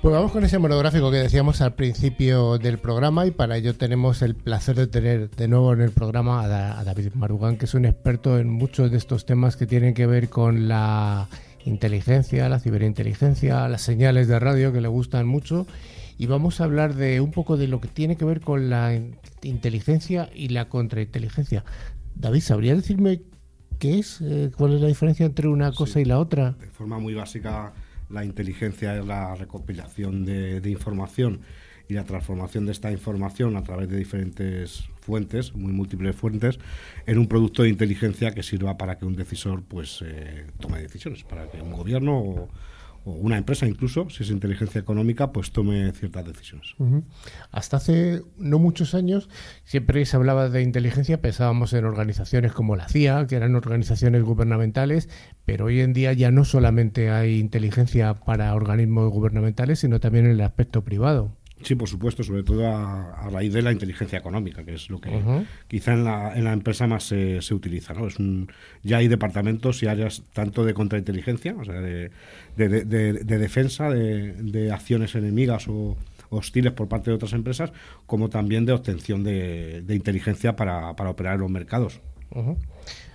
Pues 0.01 0.13
vamos 0.15 0.31
con 0.31 0.43
ese 0.43 0.57
monográfico 0.57 1.11
que 1.11 1.17
decíamos 1.17 1.61
al 1.61 1.75
principio 1.75 2.57
del 2.57 2.79
programa 2.79 3.27
y 3.27 3.31
para 3.31 3.55
ello 3.57 3.75
tenemos 3.75 4.23
el 4.23 4.33
placer 4.33 4.75
de 4.75 4.87
tener 4.87 5.29
de 5.29 5.47
nuevo 5.47 5.73
en 5.73 5.81
el 5.81 5.91
programa 5.91 6.41
a, 6.41 6.47
Da- 6.47 6.79
a 6.79 6.83
David 6.83 7.09
Marugán, 7.13 7.57
que 7.57 7.65
es 7.65 7.73
un 7.75 7.85
experto 7.85 8.39
en 8.39 8.49
muchos 8.49 8.89
de 8.89 8.97
estos 8.97 9.27
temas 9.27 9.57
que 9.57 9.67
tienen 9.67 9.93
que 9.93 10.07
ver 10.07 10.29
con 10.29 10.67
la 10.67 11.27
inteligencia, 11.65 12.49
la 12.49 12.59
ciberinteligencia, 12.59 13.67
las 13.67 13.83
señales 13.83 14.27
de 14.27 14.39
radio 14.39 14.73
que 14.73 14.81
le 14.81 14.87
gustan 14.87 15.27
mucho 15.27 15.67
y 16.17 16.25
vamos 16.25 16.61
a 16.61 16.63
hablar 16.63 16.95
de 16.95 17.21
un 17.21 17.29
poco 17.31 17.55
de 17.55 17.67
lo 17.67 17.79
que 17.79 17.87
tiene 17.87 18.15
que 18.15 18.25
ver 18.25 18.41
con 18.41 18.71
la 18.71 18.95
in- 18.95 19.17
inteligencia 19.43 20.29
y 20.33 20.49
la 20.49 20.67
contrainteligencia. 20.67 21.63
David, 22.15 22.41
¿sabría 22.41 22.73
decirme 22.75 23.21
qué 23.77 23.99
es? 23.99 24.19
Eh, 24.21 24.49
¿Cuál 24.57 24.73
es 24.73 24.81
la 24.81 24.87
diferencia 24.87 25.27
entre 25.27 25.47
una 25.47 25.71
cosa 25.71 25.99
y 25.99 26.05
la 26.05 26.17
otra? 26.17 26.53
De 26.59 26.67
forma 26.67 26.97
muy 26.97 27.13
básica, 27.13 27.71
la 28.11 28.25
inteligencia 28.25 28.97
es 28.97 29.05
la 29.05 29.35
recopilación 29.35 30.25
de, 30.25 30.69
información 30.69 31.41
y 31.87 31.93
la 31.93 32.03
transformación 32.03 32.65
de 32.65 32.71
esta 32.71 32.91
información 32.91 33.57
a 33.57 33.63
través 33.63 33.89
de 33.89 33.97
diferentes 33.97 34.85
fuentes, 35.01 35.53
muy 35.53 35.73
múltiples 35.73 36.15
fuentes, 36.15 36.59
en 37.05 37.17
un 37.17 37.27
producto 37.27 37.63
de 37.63 37.69
inteligencia 37.69 38.31
que 38.31 38.43
sirva 38.43 38.77
para 38.77 38.97
que 38.97 39.05
un 39.05 39.15
decisor 39.15 39.63
pues 39.63 40.01
eh, 40.05 40.45
tome 40.59 40.81
decisiones, 40.81 41.23
para 41.23 41.49
que 41.49 41.61
un 41.61 41.71
gobierno 41.71 42.17
o, 42.17 42.49
o 43.03 43.11
una 43.13 43.37
empresa 43.37 43.67
incluso, 43.67 44.09
si 44.09 44.23
es 44.23 44.29
inteligencia 44.29 44.79
económica, 44.79 45.31
pues 45.31 45.51
tome 45.51 45.91
ciertas 45.93 46.25
decisiones. 46.25 46.75
Hasta 47.51 47.77
hace 47.77 48.21
no 48.37 48.59
muchos 48.59 48.93
años, 48.93 49.29
siempre 49.63 50.05
se 50.05 50.15
hablaba 50.15 50.49
de 50.49 50.61
inteligencia, 50.61 51.21
pensábamos 51.21 51.73
en 51.73 51.85
organizaciones 51.85 52.51
como 52.51 52.75
la 52.75 52.87
CIA, 52.87 53.27
que 53.27 53.35
eran 53.35 53.55
organizaciones 53.55 54.23
gubernamentales, 54.23 55.09
pero 55.45 55.65
hoy 55.65 55.81
en 55.81 55.93
día 55.93 56.13
ya 56.13 56.31
no 56.31 56.45
solamente 56.45 57.09
hay 57.09 57.39
inteligencia 57.39 58.13
para 58.13 58.53
organismos 58.53 59.09
gubernamentales, 59.11 59.79
sino 59.79 59.99
también 59.99 60.25
en 60.25 60.31
el 60.31 60.41
aspecto 60.41 60.83
privado. 60.83 61.35
Sí, 61.63 61.75
por 61.75 61.87
supuesto, 61.87 62.23
sobre 62.23 62.43
todo 62.43 62.67
a, 62.67 63.11
a 63.13 63.29
raíz 63.29 63.53
de 63.53 63.61
la 63.61 63.71
inteligencia 63.71 64.19
económica, 64.19 64.63
que 64.63 64.73
es 64.75 64.89
lo 64.89 64.99
que 64.99 65.09
quizá 65.67 65.93
en 65.93 66.03
la, 66.03 66.33
en 66.35 66.43
la 66.43 66.53
empresa 66.53 66.87
más 66.87 67.03
se, 67.03 67.41
se 67.41 67.53
utiliza. 67.53 67.93
¿no? 67.93 68.07
Es 68.07 68.17
un, 68.19 68.51
ya 68.83 68.97
hay 68.97 69.07
departamentos 69.07 69.81
y 69.83 69.87
áreas 69.87 70.23
tanto 70.33 70.65
de 70.65 70.73
contrainteligencia, 70.73 71.55
o 71.57 71.63
sea, 71.65 71.75
de, 71.81 72.11
de, 72.57 72.69
de- 72.69 72.85
de- 72.85 73.13
de 73.13 73.37
defensa 73.37 73.89
de, 73.89 74.33
de 74.33 74.71
acciones 74.71 75.15
enemigas 75.15 75.67
o 75.67 75.97
hostiles 76.29 76.71
por 76.73 76.87
parte 76.87 77.09
de 77.11 77.15
otras 77.15 77.33
empresas, 77.33 77.71
como 78.05 78.29
también 78.29 78.65
de 78.65 78.71
obtención 78.73 79.23
de, 79.23 79.81
de 79.81 79.95
inteligencia 79.95 80.55
para, 80.55 80.95
para 80.95 81.09
operar 81.09 81.35
en 81.35 81.41
los 81.41 81.51
mercados. 81.51 81.99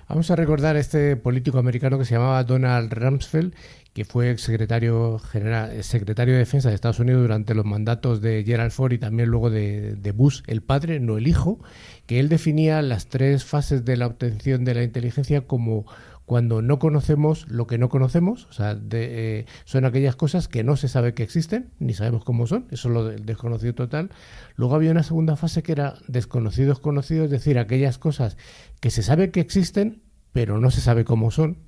Vamos 0.08 0.30
a 0.30 0.36
recordar 0.36 0.76
a 0.76 0.78
este 0.80 1.16
político 1.16 1.58
americano 1.58 1.98
que 1.98 2.04
se 2.04 2.14
llamaba 2.14 2.44
Donald 2.44 2.92
Rumsfeld, 2.92 3.54
que 3.96 4.04
fue 4.04 4.36
secretario 4.36 5.18
general, 5.18 5.82
secretario 5.82 6.34
de 6.34 6.40
Defensa 6.40 6.68
de 6.68 6.74
Estados 6.74 7.00
Unidos 7.00 7.22
durante 7.22 7.54
los 7.54 7.64
mandatos 7.64 8.20
de 8.20 8.44
Gerald 8.44 8.70
Ford 8.70 8.92
y 8.92 8.98
también 8.98 9.30
luego 9.30 9.48
de, 9.48 9.94
de 9.94 10.12
Bush, 10.12 10.42
el 10.48 10.60
padre, 10.60 11.00
no 11.00 11.16
el 11.16 11.26
hijo, 11.26 11.60
que 12.04 12.20
él 12.20 12.28
definía 12.28 12.82
las 12.82 13.06
tres 13.06 13.46
fases 13.46 13.86
de 13.86 13.96
la 13.96 14.06
obtención 14.06 14.66
de 14.66 14.74
la 14.74 14.82
inteligencia 14.82 15.46
como 15.46 15.86
cuando 16.26 16.60
no 16.60 16.78
conocemos 16.78 17.48
lo 17.48 17.66
que 17.66 17.78
no 17.78 17.88
conocemos, 17.88 18.46
o 18.50 18.52
sea, 18.52 18.74
de, 18.74 19.38
eh, 19.38 19.46
son 19.64 19.86
aquellas 19.86 20.14
cosas 20.14 20.46
que 20.46 20.62
no 20.62 20.76
se 20.76 20.88
sabe 20.88 21.14
que 21.14 21.22
existen, 21.22 21.70
ni 21.78 21.94
sabemos 21.94 22.22
cómo 22.22 22.46
son, 22.46 22.66
eso 22.72 22.88
es 22.88 22.94
lo 22.94 23.02
del 23.02 23.24
desconocido 23.24 23.72
total. 23.72 24.10
Luego 24.56 24.74
había 24.74 24.90
una 24.90 25.04
segunda 25.04 25.36
fase 25.36 25.62
que 25.62 25.72
era 25.72 25.94
desconocidos 26.06 26.80
conocidos, 26.80 27.24
es 27.24 27.30
decir, 27.30 27.58
aquellas 27.58 27.96
cosas 27.96 28.36
que 28.80 28.90
se 28.90 29.02
sabe 29.02 29.30
que 29.30 29.40
existen, 29.40 30.02
pero 30.34 30.60
no 30.60 30.70
se 30.70 30.82
sabe 30.82 31.06
cómo 31.06 31.30
son. 31.30 31.64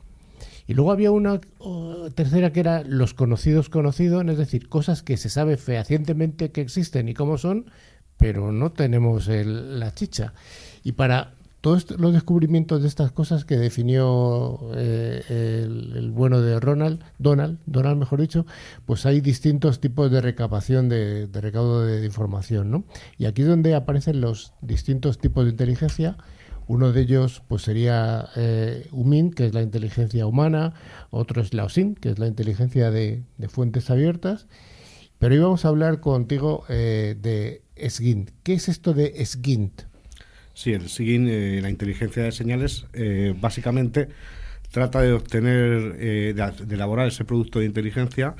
Y 0.68 0.74
luego 0.74 0.92
había 0.92 1.11
una 1.11 1.40
tercera 2.14 2.52
que 2.52 2.61
era 2.61 2.85
los 2.85 3.14
conocidos 3.14 3.70
conocidos, 3.70 4.24
es 4.28 4.37
decir, 4.37 4.68
cosas 4.68 5.02
que 5.02 5.16
se 5.16 5.31
sabe 5.31 5.57
fehacientemente 5.57 6.52
que 6.52 6.61
existen 6.61 7.09
y 7.09 7.14
cómo 7.14 7.38
son, 7.38 7.70
pero 8.18 8.52
no 8.52 8.70
tenemos 8.70 9.28
la 9.28 9.94
chicha. 9.94 10.35
Y 10.85 10.92
para 10.92 11.33
todos 11.62 11.90
los 11.98 12.12
descubrimientos 12.12 12.83
de 12.83 12.88
estas 12.88 13.12
cosas 13.12 13.46
que 13.46 13.57
definió 13.57 14.61
eh, 14.74 15.22
el, 15.28 16.11
bueno 16.12 16.42
de 16.42 16.61
Ronald, 16.61 17.02
Donald, 17.18 17.59
Donald 17.64 17.98
mejor 17.98 18.20
dicho, 18.20 18.44
pues 18.85 19.07
hay 19.07 19.22
distintos 19.22 19.81
tipos 19.81 20.11
de 20.11 20.20
recapación 20.20 20.90
de, 20.90 21.26
de 21.28 21.40
de, 21.40 22.00
de 22.00 22.07
información, 22.07 22.70
¿no? 22.70 22.85
Y 23.16 23.24
aquí 23.24 23.40
es 23.40 23.48
donde 23.48 23.74
aparecen 23.74 24.20
los 24.20 24.52
distintos 24.61 25.18
tipos 25.18 25.44
de 25.44 25.50
inteligencia. 25.50 26.18
Uno 26.68 26.92
de 26.92 27.00
ellos 27.00 27.42
pues 27.48 27.62
sería 27.62 28.28
eh, 28.37 28.87
que 29.35 29.46
es 29.46 29.54
la 29.54 29.62
inteligencia 29.62 30.26
humana, 30.26 30.74
otro 31.09 31.40
es 31.40 31.54
la 31.54 31.64
OSIN, 31.64 31.94
que 31.94 32.11
es 32.11 32.18
la 32.18 32.26
inteligencia 32.26 32.90
de, 32.90 33.22
fuentes 33.48 33.88
abiertas. 33.88 34.46
Pero 35.18 35.35
hoy 35.35 35.40
vamos 35.40 35.64
a 35.64 35.68
hablar 35.68 36.00
contigo 36.00 36.64
eh, 36.68 37.16
de 37.18 37.62
SGINT. 37.88 38.31
¿Qué 38.42 38.52
es 38.52 38.68
esto 38.68 38.92
de 38.92 39.24
SGINT? 39.24 39.81
Sí, 40.52 40.74
el 40.74 40.90
SIGIN, 40.90 41.28
eh, 41.28 41.61
la 41.62 41.70
inteligencia 41.70 42.22
de 42.22 42.33
señales, 42.33 42.85
eh, 42.92 43.35
básicamente 43.40 44.09
trata 44.70 45.00
de 45.00 45.14
obtener, 45.14 45.96
de, 45.96 46.35
de 46.35 46.74
elaborar 46.74 47.09
ese 47.09 47.24
producto 47.24 47.61
de 47.61 47.64
inteligencia 47.64 48.37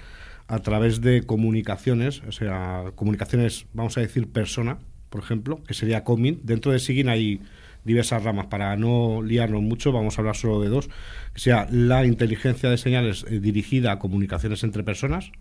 a 0.49 0.59
través 0.59 1.01
de 1.01 1.23
comunicaciones, 1.23 2.23
o 2.29 2.33
sea, 2.33 2.93
comunicaciones, 2.95 3.65
vamos 3.73 3.97
a 3.97 4.03
decir, 4.03 4.29
persona, 4.29 4.79
por 5.09 5.23
ejemplo, 5.23 5.65
que 5.65 5.73
sería 5.73 6.05
COMIN. 6.05 6.41
Dentro 6.43 6.73
de 6.73 6.79
SIGIN 6.79 7.09
hay 7.09 7.41
diversas 7.85 8.23
ramas. 8.23 8.47
Para 8.47 8.77
no 8.77 9.23
liarnos 9.23 9.63
mucho, 9.63 9.93
vamos 9.93 10.19
a 10.19 10.21
hablar 10.21 10.37
solo 10.37 10.61
de 10.61 10.69
dos, 10.69 10.89
que 11.35 11.41
sea 11.41 11.67
la 11.71 12.05
inteligencia 12.05 12.71
de 12.71 12.79
señales 12.79 13.25
eh, 13.29 13.41
dirigida 13.41 13.93
a 13.93 13.99
comunicaciones 13.99 14.65
entre 14.65 14.83
personas, 14.83 15.33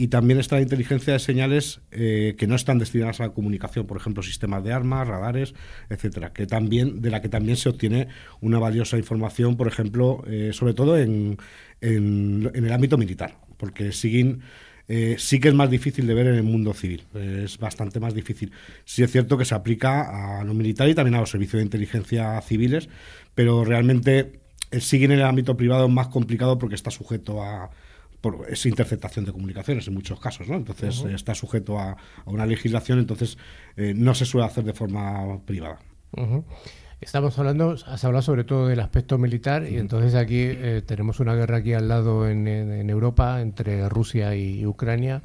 y 0.00 0.08
también 0.08 0.38
está 0.38 0.56
la 0.56 0.62
inteligencia 0.62 1.12
de 1.12 1.18
señales 1.18 1.80
eh, 1.90 2.36
que 2.38 2.46
no 2.46 2.54
están 2.54 2.78
destinadas 2.78 3.20
a 3.20 3.24
la 3.24 3.30
comunicación, 3.30 3.84
por 3.84 3.96
ejemplo, 3.96 4.22
sistemas 4.22 4.62
de 4.62 4.72
armas, 4.72 5.08
radares, 5.08 5.54
etcétera, 5.90 6.32
que 6.32 6.46
también 6.46 7.02
de 7.02 7.10
la 7.10 7.20
que 7.20 7.28
también 7.28 7.56
se 7.56 7.68
obtiene 7.68 8.06
una 8.40 8.60
valiosa 8.60 8.96
información, 8.96 9.56
por 9.56 9.66
ejemplo, 9.66 10.22
eh, 10.28 10.50
sobre 10.52 10.72
todo 10.72 10.96
en, 10.96 11.36
en, 11.80 12.48
el 12.54 12.72
ámbito 12.72 12.96
militar, 12.96 13.38
porque 13.56 13.90
SIGIN 13.90 14.40
eh, 14.88 15.16
sí 15.18 15.38
que 15.38 15.48
es 15.48 15.54
más 15.54 15.70
difícil 15.70 16.06
de 16.06 16.14
ver 16.14 16.26
en 16.26 16.34
el 16.34 16.42
mundo 16.42 16.72
civil, 16.72 17.04
eh, 17.14 17.42
es 17.44 17.58
bastante 17.58 18.00
más 18.00 18.14
difícil. 18.14 18.52
Sí 18.84 19.02
es 19.02 19.12
cierto 19.12 19.36
que 19.36 19.44
se 19.44 19.54
aplica 19.54 20.40
a 20.40 20.44
lo 20.44 20.54
militar 20.54 20.88
y 20.88 20.94
también 20.94 21.14
a 21.14 21.20
los 21.20 21.30
servicios 21.30 21.60
de 21.60 21.64
inteligencia 21.64 22.40
civiles, 22.40 22.88
pero 23.34 23.64
realmente 23.64 24.40
el 24.70 24.82
SIGIN 24.82 25.12
en 25.12 25.18
el 25.20 25.24
ámbito 25.24 25.56
privado 25.56 25.86
es 25.86 25.92
más 25.92 26.08
complicado 26.08 26.58
porque 26.58 26.74
está 26.74 26.90
sujeto 26.90 27.42
a 27.42 27.70
por 28.20 28.46
es 28.50 28.66
interceptación 28.66 29.24
de 29.24 29.32
comunicaciones 29.32 29.86
en 29.86 29.94
muchos 29.94 30.18
casos, 30.18 30.48
¿no? 30.48 30.56
Entonces 30.56 31.04
eh, 31.04 31.14
está 31.14 31.34
sujeto 31.34 31.78
a, 31.78 31.92
a 31.92 32.30
una 32.30 32.46
legislación, 32.46 32.98
entonces 32.98 33.38
eh, 33.76 33.92
no 33.94 34.14
se 34.14 34.24
suele 34.24 34.46
hacer 34.46 34.64
de 34.64 34.72
forma 34.72 35.40
privada. 35.44 35.78
Ujú. 36.16 36.44
Estamos 37.00 37.38
hablando, 37.38 37.76
has 37.86 38.04
hablado 38.04 38.22
sobre 38.22 38.42
todo 38.44 38.66
del 38.66 38.80
aspecto 38.80 39.18
militar 39.18 39.66
y 39.70 39.76
entonces 39.76 40.14
aquí 40.16 40.40
eh, 40.40 40.82
tenemos 40.84 41.20
una 41.20 41.34
guerra 41.34 41.58
aquí 41.58 41.72
al 41.72 41.86
lado 41.88 42.28
en, 42.28 42.48
en- 42.48 42.72
en 42.72 42.90
Europa 42.90 43.40
entre 43.40 43.88
Rusia 43.88 44.34
y 44.34 44.66
Ucrania. 44.66 45.22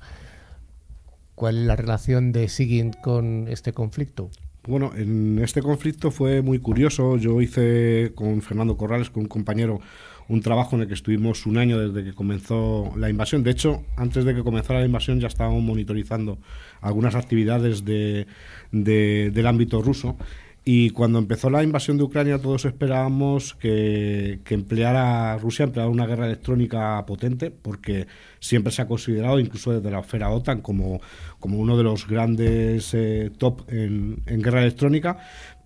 ¿Cuál 1.33 1.57
es 1.57 1.65
la 1.65 1.75
relación 1.75 2.31
de 2.31 2.47
SIGINT 2.47 3.01
con 3.01 3.47
este 3.47 3.73
conflicto? 3.73 4.29
Bueno, 4.67 4.91
en 4.95 5.39
este 5.39 5.63
conflicto 5.63 6.12
fue 6.12 6.43
muy 6.43 6.59
curioso. 6.59 7.17
Yo 7.17 7.41
hice 7.41 8.12
con 8.13 8.41
Fernando 8.43 8.77
Corrales, 8.77 9.09
con 9.09 9.23
un 9.23 9.27
compañero, 9.27 9.81
un 10.29 10.41
trabajo 10.41 10.75
en 10.75 10.83
el 10.83 10.88
que 10.88 10.93
estuvimos 10.93 11.47
un 11.47 11.57
año 11.57 11.79
desde 11.79 12.07
que 12.07 12.15
comenzó 12.15 12.93
la 12.95 13.09
invasión. 13.09 13.43
De 13.43 13.49
hecho, 13.49 13.83
antes 13.97 14.25
de 14.25 14.36
que 14.36 14.43
comenzara 14.43 14.79
la 14.79 14.86
invasión 14.86 15.19
ya 15.19 15.27
estábamos 15.27 15.63
monitorizando 15.63 16.38
algunas 16.81 17.15
actividades 17.15 17.83
de, 17.83 18.27
del 18.71 19.47
ámbito 19.47 19.81
ruso. 19.81 20.17
Y 20.65 20.91
cuando 20.91 21.19
empezó 21.19 21.49
la 21.49 21.62
invasión 21.62 21.97
de 21.97 22.04
Ucrania 22.04 22.39
todos 22.39 22.63
esperábamos 22.63 23.54
que, 23.56 24.39
empleara 24.49 25.38
Rusia 25.38 25.63
empleara 25.65 25.89
una 25.89 26.06
guerra 26.06 26.26
electrónica 26.26 27.06
potente, 27.06 27.52
porque 27.52 28.08
siempre 28.39 28.71
se 28.71 28.82
ha 28.82 28.88
considerado, 28.88 29.39
incluso 29.39 29.73
desde 29.73 29.91
la 29.91 29.99
esfera 29.99 30.30
OTAN, 30.30 30.62
como, 30.62 31.02
como 31.39 31.60
uno 31.60 31.76
de 31.76 31.84
los 31.84 32.08
grandes 32.08 32.93
eh, 32.93 33.30
top 33.38 33.63
en, 33.67 34.23
en, 34.26 34.41
guerra 34.41 34.62
electrónica, 34.62 35.17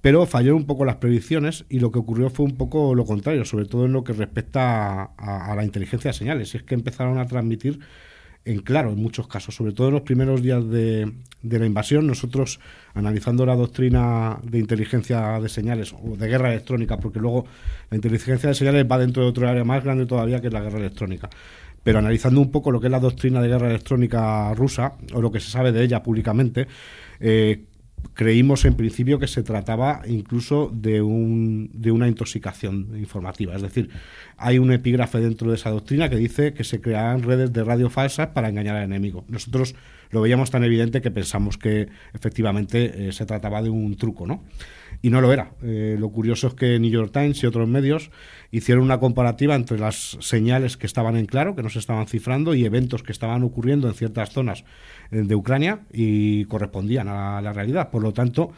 pero 0.02 0.26
fallaron 0.26 0.58
un 0.58 0.66
poco 0.66 0.84
las 0.84 0.96
predicciones 0.96 1.66
y 1.70 1.80
lo 1.80 1.92
que 1.92 2.00
ocurrió 2.00 2.32
fue 2.32 2.48
un 2.48 2.58
poco 2.58 2.96
lo 2.96 3.06
contrario, 3.06 3.46
sobre 3.46 3.66
todo 3.66 3.86
en 3.86 3.94
lo 3.94 4.04
que 4.04 4.14
respecta 4.14 5.12
a, 5.16 5.52
a 5.52 5.56
la 5.56 5.64
inteligencia 5.64 6.10
de 6.10 6.18
señales. 6.18 6.56
Y 6.56 6.58
es 6.58 6.64
que 6.64 6.74
empezaron 6.74 7.20
a 7.20 7.28
transmitir 7.28 7.80
en 8.48 8.62
claro 8.62 8.92
en 8.92 9.02
muchos 9.02 9.28
casos, 9.28 9.56
sobre 9.56 9.74
todo 9.74 9.90
en 9.90 9.96
los 9.96 10.04
primeros 10.04 10.42
días 10.42 10.68
de, 10.70 11.12
la 11.44 11.66
invasión, 11.66 12.08
nosotros 12.08 12.60
analizando 12.94 13.46
la 13.46 13.56
doctrina 13.56 14.40
de 14.44 14.60
inteligencia 14.60 15.40
de 15.40 15.50
señales 15.50 15.94
o 15.94 16.16
de 16.16 16.28
guerra 16.28 16.50
electrónica, 16.52 16.98
porque 16.98 17.20
luego 17.20 17.46
la 17.90 17.96
inteligencia 17.96 18.50
de 18.50 18.56
señales 18.56 18.86
va 18.90 18.98
dentro 18.98 19.24
de 19.24 19.30
otro 19.30 19.48
área 19.48 19.64
más 19.64 19.84
grande 19.84 20.06
todavía 20.06 20.40
que 20.40 20.48
es 20.48 20.54
la 20.54 20.62
guerra 20.62 20.80
electrónica. 20.80 21.30
Pero 21.84 22.00
analizando 22.00 22.42
un 22.42 22.52
poco 22.52 22.72
lo 22.72 22.80
que 22.80 22.88
es 22.88 22.92
la 22.92 23.00
doctrina 23.00 23.42
de 23.42 23.50
guerra 23.50 23.70
electrónica 23.70 24.54
rusa, 24.54 24.94
o 25.14 25.22
lo 25.22 25.32
que 25.32 25.40
se 25.40 25.52
sabe 25.52 25.72
de 25.72 25.84
ella 25.84 26.02
públicamente, 26.02 26.68
eh, 27.20 27.64
creímos 28.14 28.66
en 28.66 28.76
principio 28.76 29.20
que 29.20 29.28
se 29.28 29.44
trataba 29.44 30.02
incluso 30.08 30.72
de, 30.74 31.02
un, 31.02 31.70
de 31.74 31.92
una 31.92 32.08
intoxicación 32.08 32.98
informativa. 32.98 33.56
Es 33.56 33.62
decir, 33.62 33.90
hay 34.38 34.60
un 34.60 34.72
epígrafe 34.72 35.20
dentro 35.20 35.50
de 35.50 35.56
esa 35.56 35.70
doctrina 35.70 36.10
que 36.10 36.16
dice 36.16 36.54
que 36.54 36.64
se 36.64 36.82
crearán 36.82 37.24
redes 37.24 37.54
de 37.54 37.64
radio 37.64 37.90
falsas 37.90 38.30
para 38.30 38.50
engañar 38.50 38.76
al 38.76 38.84
enemigo. 38.84 39.26
Nosotros 39.28 39.76
lo 40.10 40.22
veíamos 40.22 40.52
tan 40.52 40.64
evidente 40.64 41.02
que 41.02 41.12
pensamos 41.12 41.58
que 41.58 41.90
efectivamente 42.14 43.10
eh, 43.10 43.12
se 43.12 43.26
trataba 43.26 43.62
de 43.62 43.70
un 43.70 43.96
truco, 43.98 44.26
¿no? 44.26 44.44
Y 45.02 45.10
no 45.10 45.22
lo 45.22 45.32
era. 45.32 45.52
Eh, 45.62 45.96
lo 46.00 46.10
curioso 46.10 46.48
es 46.48 46.54
que 46.54 46.80
New 46.80 46.90
York 46.90 47.12
Times 47.12 47.42
y 47.44 47.46
otros 47.46 47.68
medios 47.68 48.12
hicieron 48.52 48.84
una 48.84 49.00
comparativa 49.00 49.56
entre 49.56 49.78
las 49.78 50.18
señales 50.22 50.78
que 50.78 50.88
estaban 50.88 51.16
en 51.16 51.26
claro, 51.26 51.56
que 51.56 51.64
no 51.64 51.70
se 51.70 51.80
estaban 51.80 52.08
cifrando, 52.08 52.56
y 52.56 52.66
eventos 52.66 53.04
que 53.04 53.12
estaban 53.12 53.44
ocurriendo 53.44 53.88
en 53.88 53.94
ciertas 53.94 54.32
zonas 54.32 54.64
eh, 55.12 55.22
de 55.24 55.36
Ucrania 55.36 55.82
y 55.94 56.46
correspondían 56.46 57.08
a 57.08 57.42
la 57.42 57.54
realidad. 57.54 57.90
Por 57.92 58.02
lo 58.02 58.12
tanto, 58.12 58.52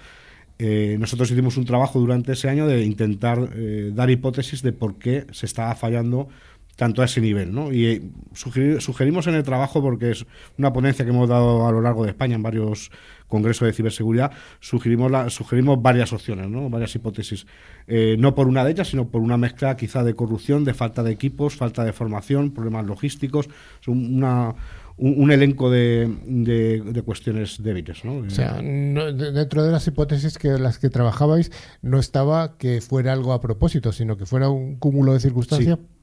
eh, 0.57 0.97
nosotros 0.99 1.29
hicimos 1.31 1.57
un 1.57 1.65
trabajo 1.65 1.99
durante 1.99 2.33
ese 2.33 2.49
año 2.49 2.67
de 2.67 2.83
intentar 2.83 3.49
dar 3.93 4.09
hipótesis 4.09 4.61
de 4.61 4.73
por 4.73 4.97
qué 4.97 5.25
se 5.31 5.45
estaba 5.45 5.73
fallando 5.75 6.29
tanto 6.79 7.01
a 7.01 7.05
ese 7.05 7.19
nivel. 7.19 7.53
¿no? 7.53 7.73
Y 7.73 8.09
sugerimos 8.33 9.27
en 9.27 9.35
el 9.35 9.43
trabajo, 9.43 9.81
porque 9.81 10.11
es 10.11 10.25
una 10.57 10.71
ponencia 10.71 11.03
que 11.03 11.11
hemos 11.11 11.27
dado 11.27 11.67
a 11.67 11.73
lo 11.73 11.81
largo 11.81 12.05
de 12.05 12.11
España 12.11 12.35
en 12.35 12.41
varios 12.41 12.89
congresos 13.27 13.65
de 13.65 13.73
ciberseguridad, 13.73 14.31
sugerimos, 14.61 15.11
la, 15.11 15.29
sugerimos 15.29 15.81
varias 15.81 16.13
opciones, 16.13 16.49
¿no? 16.49 16.69
varias 16.69 16.95
hipótesis. 16.95 17.45
no 18.17 18.33
por 18.33 18.47
una 18.47 18.63
de 18.63 18.71
ellas, 18.71 18.87
sino 18.87 19.09
por 19.09 19.21
una 19.21 19.35
mezcla 19.35 19.75
quizá 19.75 20.05
de 20.05 20.13
corrupción, 20.13 20.63
de 20.63 20.73
falta 20.73 21.03
de 21.03 21.11
equipos, 21.11 21.57
falta 21.57 21.83
de 21.83 21.91
formación, 21.91 22.51
problemas 22.51 22.85
logísticos. 22.85 23.49
Una, 23.85 24.55
un, 24.95 25.31
elenco 25.31 25.69
de, 25.69 26.09
de, 26.25 27.01
cuestiones 27.01 27.61
débiles. 27.61 28.05
¿no? 28.05 28.19
O 28.19 28.29
sea, 28.29 28.61
dentro 28.61 29.63
de 29.63 29.71
las 29.71 29.85
hipótesis 29.85 30.37
que 30.37 30.57
las 30.57 30.79
que 30.79 30.89
trabajabais, 30.89 31.51
no 31.81 31.99
estaba 31.99 32.57
que 32.57 32.79
fuera 32.79 33.11
algo 33.11 33.33
a 33.33 33.41
propósito, 33.41 33.91
sino 33.91 34.15
que 34.15 34.25
fuera 34.25 34.49
un 34.49 34.77
cúmulo 34.77 35.13
de 35.13 35.19
circunstancias. 35.19 35.77
Sí, 35.77 35.98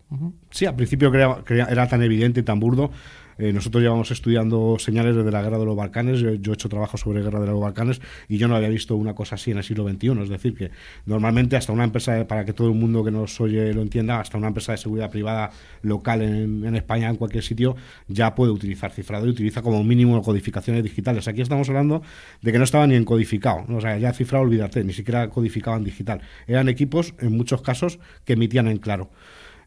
al 0.66 0.77
principio 0.77 1.12
era 1.14 1.88
tan 1.88 2.03
evidente 2.03 2.40
y 2.40 2.42
tan 2.42 2.61
burdo 2.61 2.90
eh, 3.38 3.53
nosotros 3.53 3.83
llevamos 3.83 4.11
estudiando 4.11 4.77
señales 4.79 5.14
desde 5.14 5.31
la 5.31 5.42
guerra 5.42 5.59
de 5.59 5.66
los 5.66 5.77
Balcanes, 5.77 6.21
yo, 6.21 6.31
he 6.31 6.55
hecho 6.55 6.69
trabajo 6.69 6.97
sobre 6.97 7.23
guerra 7.23 7.40
de 7.40 7.47
los 7.47 7.61
Balcanes 7.61 8.01
y 8.29 8.38
yo 8.38 8.49
no 8.49 8.57
había 8.57 8.69
visto 8.69 8.97
una 8.97 9.14
cosa 9.14 9.35
así 9.35 9.51
en 9.51 9.59
el 9.59 9.64
siglo 9.64 9.87
XXI, 9.87 10.23
es 10.23 10.29
decir, 10.31 10.55
que 10.55 10.71
normalmente 11.05 11.57
hasta 11.57 11.73
una 11.73 11.85
empresa, 11.85 12.27
para 12.27 12.47
que 12.47 12.55
todo 12.55 12.69
el 12.69 12.75
mundo 12.75 13.05
que 13.05 13.11
nos 13.11 13.38
oye 13.40 13.75
lo 13.75 13.83
entienda, 13.83 14.21
hasta 14.21 14.38
una 14.38 14.49
empresa 14.49 14.73
de 14.73 14.79
seguridad 14.79 15.11
privada 15.11 15.51
local 15.83 16.23
en, 16.23 16.75
España, 16.77 17.11
en 17.11 17.16
cualquier 17.16 17.45
sitio, 17.45 17.77
ya 18.09 18.35
puede 18.35 18.53
utilizar 18.53 18.90
cifrado 18.90 19.27
y 19.27 19.31
utiliza 19.31 19.61
como 19.61 19.85
mínimo 19.85 20.23
codificaciones 20.23 20.83
digitales. 20.83 21.29
Aquí 21.29 21.42
estamos 21.42 21.69
hablando 21.69 22.03
de 22.40 22.53
que 22.53 22.59
no 22.59 22.64
estaba 22.64 22.87
ni 22.87 22.95
en 22.95 23.05
codificado, 23.05 23.66
o 23.69 23.81
sea, 23.81 23.99
ya 23.99 24.12
cifrado, 24.14 24.45
olvídate, 24.45 24.83
ni 24.83 24.95
siquiera 24.95 25.29
codificado 25.29 25.77
en 25.77 25.85
digital. 25.85 26.23
Eran 26.47 26.69
equipos, 26.71 27.14
en 27.19 27.37
muchos 27.37 27.61
casos, 27.61 27.99
que 28.25 28.33
emitían 28.33 28.69
en 28.69 28.79
claro. 28.79 29.11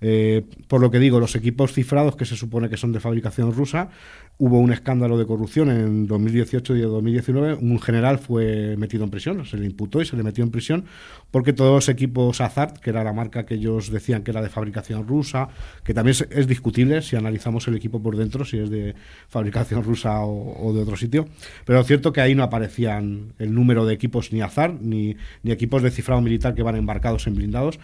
Eh, 0.01 0.43
por 0.67 0.81
lo 0.81 0.91
que 0.91 0.99
digo, 0.99 1.19
los 1.19 1.35
equipos 1.35 1.73
cifrados, 1.73 2.15
que 2.15 2.25
se 2.25 2.35
supone 2.35 2.69
que 2.69 2.77
son 2.77 2.91
de 2.91 2.99
fabricación 2.99 3.53
rusa, 3.53 3.89
hubo 4.37 4.59
un 4.59 4.71
escándalo 4.71 5.17
de 5.17 5.25
corrupción 5.25 5.69
en 5.69 6.07
2018 6.07 6.75
y 6.77 6.81
2019. 6.81 7.55
Un 7.55 7.79
general 7.79 8.19
fue 8.19 8.77
metido 8.77 9.03
en 9.03 9.09
prisión, 9.09 9.45
se 9.45 9.57
le 9.57 9.65
imputó 9.65 10.01
y 10.01 10.05
se 10.05 10.15
le 10.15 10.23
metió 10.23 10.43
en 10.43 10.51
prisión 10.51 10.85
porque 11.29 11.51
todos 11.51 11.73
los 11.73 11.89
equipos 11.89 12.39
Azart, 12.39 12.77
que 12.77 12.89
era 12.89 13.03
la 13.03 13.11
marca 13.11 13.45
que 13.45 13.55
ellos 13.55 13.91
decían 13.91 14.23
que 14.23 14.31
era 14.31 14.41
de 14.41 14.49
fabricación 14.49 15.05
rusa, 15.07 15.49
que 15.83 15.93
también 15.93 16.15
es, 16.29 16.47
discutible 16.47 17.01
si 17.01 17.15
analizamos 17.15 17.67
el 17.67 17.75
equipo 17.75 18.01
por 18.01 18.15
dentro, 18.15 18.45
si 18.45 18.57
es 18.57 18.69
de 18.69 18.95
fabricación 19.27 19.83
rusa 19.83 20.21
o, 20.21 20.73
de 20.73 20.81
otro 20.81 20.95
sitio. 20.95 21.27
Pero 21.65 21.81
es 21.81 21.87
cierto 21.87 22.13
que 22.13 22.21
ahí 22.21 22.33
no 22.33 22.43
aparecían 22.43 23.33
el 23.39 23.53
número 23.53 23.85
de 23.85 23.93
equipos 23.93 24.31
ni 24.31 24.41
Azart 24.41 24.79
ni, 24.81 25.17
ni 25.43 25.51
equipos 25.51 25.83
de 25.83 25.91
cifrado 25.91 26.21
militar 26.21 26.55
que 26.55 26.63
van 26.63 26.77
embarcados 26.77 27.27
en 27.27 27.35
blindados. 27.35 27.79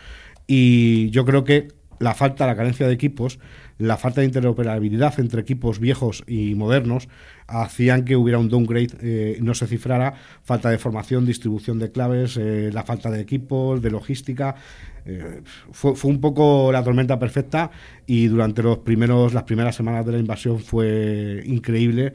Y 0.48 1.10
yo 1.10 1.26
creo 1.26 1.44
que 1.44 1.68
la 2.00 2.14
falta, 2.14 2.46
la 2.46 2.56
carencia 2.56 2.88
de 2.88 2.94
equipos, 2.94 3.40
la 3.78 3.98
falta 3.98 4.22
de 4.22 4.28
interoperabilidad 4.28 5.20
entre 5.20 5.42
equipos 5.42 5.80
viejos 5.80 6.24
y 6.28 6.56
modernos 6.56 7.10
hacían 7.48 8.06
que 8.06 8.16
hubiera 8.16 8.40
un 8.40 8.50
downgrade, 8.50 8.90
eh, 9.02 9.38
no 9.42 9.54
se 9.54 9.68
cifrara, 9.68 10.14
falta 10.44 10.70
de 10.70 10.78
formación, 10.78 11.26
distribución 11.26 11.78
de 11.78 11.92
claves, 11.92 12.38
eh, 12.38 12.72
la 12.74 12.84
falta 12.84 13.12
de 13.12 13.22
equipos, 13.22 13.82
de 13.82 13.92
logística. 13.92 14.56
Eh, 15.06 15.42
fue, 15.72 15.96
fue, 15.96 16.10
un 16.10 16.20
poco 16.20 16.72
la 16.72 16.84
tormenta 16.84 17.20
perfecta 17.20 17.70
y 18.08 18.28
durante 18.28 18.64
los 18.64 18.80
primeros, 18.80 19.34
las 19.34 19.44
primeras 19.44 19.76
semanas 19.76 20.06
de 20.06 20.14
la 20.14 20.18
invasión 20.18 20.60
fue 20.60 21.44
increíble 21.46 22.14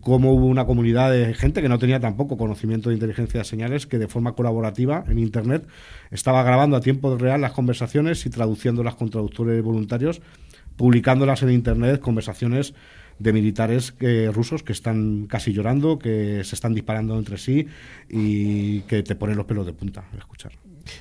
cómo 0.00 0.32
hubo 0.32 0.46
una 0.46 0.66
comunidad 0.66 1.10
de 1.10 1.34
gente 1.34 1.60
que 1.60 1.68
no 1.68 1.80
tenía 1.80 1.98
tampoco 1.98 2.36
conocimiento 2.36 2.90
de 2.90 2.94
inteligencia 2.94 3.40
de 3.40 3.44
señales, 3.44 3.88
que 3.88 3.98
de 3.98 4.06
forma 4.06 4.34
colaborativa 4.34 5.02
en 5.08 5.18
Internet 5.18 5.66
estaba 6.12 6.44
grabando 6.44 6.76
a 6.76 6.80
tiempo 6.80 7.16
real 7.18 7.40
las 7.40 7.50
conversaciones 7.50 8.24
y 8.24 8.30
traduciéndolas 8.30 8.94
con 8.94 9.10
traductores 9.10 9.60
voluntarios, 9.64 10.22
publicándolas 10.76 11.42
en 11.42 11.50
Internet, 11.50 12.00
conversaciones 12.00 12.74
de 13.18 13.32
militares 13.32 13.94
eh, 14.00 14.30
rusos 14.32 14.62
que 14.62 14.72
están 14.72 15.26
casi 15.26 15.52
llorando, 15.52 15.98
que 15.98 16.42
se 16.44 16.54
están 16.54 16.74
disparando 16.74 17.18
entre 17.18 17.38
sí 17.38 17.66
y 18.08 18.80
que 18.82 19.02
te 19.02 19.14
ponen 19.14 19.36
los 19.36 19.46
pelos 19.46 19.66
de 19.66 19.72
punta 19.72 20.04
al 20.12 20.18
escuchar. 20.18 20.52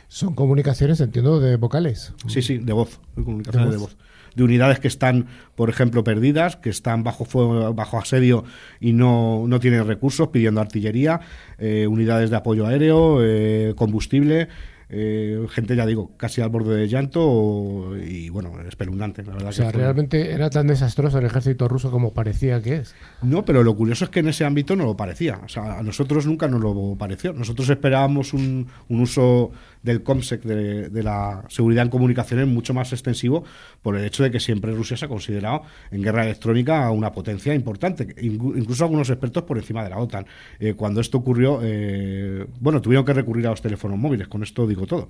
Son 0.08 0.34
comunicaciones, 0.34 1.02
entiendo, 1.02 1.40
de 1.40 1.58
vocales. 1.58 2.14
Sí, 2.28 2.42
sí, 2.42 2.58
de 2.60 2.74
voz, 2.74 3.02
comunicaciones 3.16 3.72
de 3.72 3.78
voz 3.78 3.98
de 4.36 4.44
unidades 4.44 4.80
que 4.80 4.88
están, 4.88 5.28
por 5.56 5.70
ejemplo, 5.70 6.04
perdidas, 6.04 6.56
que 6.56 6.70
están 6.70 7.04
bajo 7.04 7.26
fuego, 7.26 7.74
bajo 7.74 7.98
asedio 7.98 8.44
y 8.80 8.94
no, 8.94 9.46
no 9.48 9.60
tienen 9.60 9.86
recursos, 9.88 10.30
pidiendo 10.30 10.62
artillería, 10.62 11.22
eh, 11.58 11.88
unidades 11.88 12.30
de 12.30 12.36
apoyo 12.38 12.66
aéreo, 12.66 13.20
eh, 13.22 13.74
combustible. 13.76 14.48
Eh, 14.89 15.46
gente, 15.50 15.76
ya 15.76 15.86
digo, 15.86 16.12
casi 16.17 16.41
al 16.41 16.50
borde 16.50 16.76
de 16.76 16.88
llanto 16.88 17.96
y 17.98 18.30
bueno, 18.30 18.54
espeluznante, 18.67 19.24
la 19.24 19.34
verdad. 19.34 19.50
O 19.50 19.54
sea, 19.54 19.72
realmente 19.72 20.32
era 20.32 20.50
tan 20.50 20.67
desastroso 20.67 21.19
el 21.19 21.26
ejército 21.26 21.67
ruso 21.67 21.91
como 21.91 22.13
parecía 22.13 22.62
que 22.62 22.78
es. 22.78 22.96
No, 23.22 23.46
pero 23.46 23.63
lo 23.63 23.76
curioso 23.76 24.06
es 24.06 24.12
que 24.12 24.19
en 24.19 24.30
ese 24.30 24.46
ámbito 24.46 24.76
no 24.76 24.86
lo 24.86 24.96
parecía. 24.96 25.39
O 25.43 25.50
sea, 25.50 25.80
a 25.80 25.84
nosotros 25.84 26.26
nunca 26.26 26.48
nos 26.48 26.62
lo 26.62 26.96
pareció. 26.98 27.34
Nosotros 27.34 27.69
esperábamos 27.69 28.34
un, 28.34 28.67
un 28.89 29.02
uso 29.02 29.52
del 29.84 30.02
COMSEC, 30.02 30.43
de, 30.43 31.04
la 31.04 31.43
seguridad 31.50 31.84
en 31.84 31.89
comunicaciones, 31.89 32.48
mucho 32.48 32.74
más 32.74 32.93
extensivo 32.93 33.43
por 33.82 33.98
el 33.98 34.06
hecho 34.06 34.24
de 34.24 34.32
que 34.32 34.39
siempre 34.39 34.72
Rusia 34.72 34.96
se 34.96 35.06
ha 35.06 35.10
considerado 35.10 35.63
en 35.91 36.02
guerra 36.02 36.24
electrónica 36.24 36.89
una 36.89 37.12
potencia 37.12 37.54
importante, 37.54 38.15
incluso 38.22 38.86
algunos 38.86 39.10
expertos 39.10 39.43
por 39.43 39.58
encima 39.58 39.84
de 39.84 39.89
la 39.89 39.98
OTAN. 39.98 40.26
Eh, 40.60 40.74
cuando 40.74 41.02
esto 41.02 41.17
ocurrió, 41.17 41.60
eh, 41.62 42.48
bueno, 42.62 42.82
tuvieron 42.82 43.06
que 43.06 43.13
recurrir 43.13 43.46
a 43.48 43.50
los 43.50 43.62
teléfonos 43.62 44.00
móviles, 44.00 44.30
con 44.30 44.41
esto 44.41 44.65
digo 44.76 44.88
todo. 44.88 45.10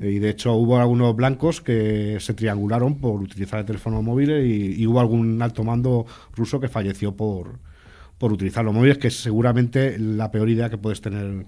Eh, 0.00 0.10
y 0.10 0.18
de 0.18 0.30
hecho 0.30 0.54
hubo 0.54 0.78
algunos 0.78 1.14
blancos 1.16 1.60
que 1.60 2.18
se 2.20 2.34
triangularon 2.34 2.98
por 2.98 3.20
utilizar 3.20 3.60
el 3.60 3.66
teléfono 3.66 4.02
móvil 4.02 4.30
y, 4.30 4.82
y 4.82 4.86
hubo 4.86 5.00
algún 5.00 5.40
alto 5.42 5.64
mando 5.64 6.06
ruso 6.34 6.60
que 6.60 6.68
falleció 6.68 7.16
por, 7.16 7.58
por 8.18 8.32
utilizar 8.32 8.64
los 8.64 8.74
móviles, 8.74 8.98
que 8.98 9.08
es 9.08 9.20
seguramente 9.20 9.98
la 9.98 10.30
peor 10.30 10.48
idea 10.48 10.68
que 10.68 10.78
puedes 10.78 11.00
tener 11.00 11.46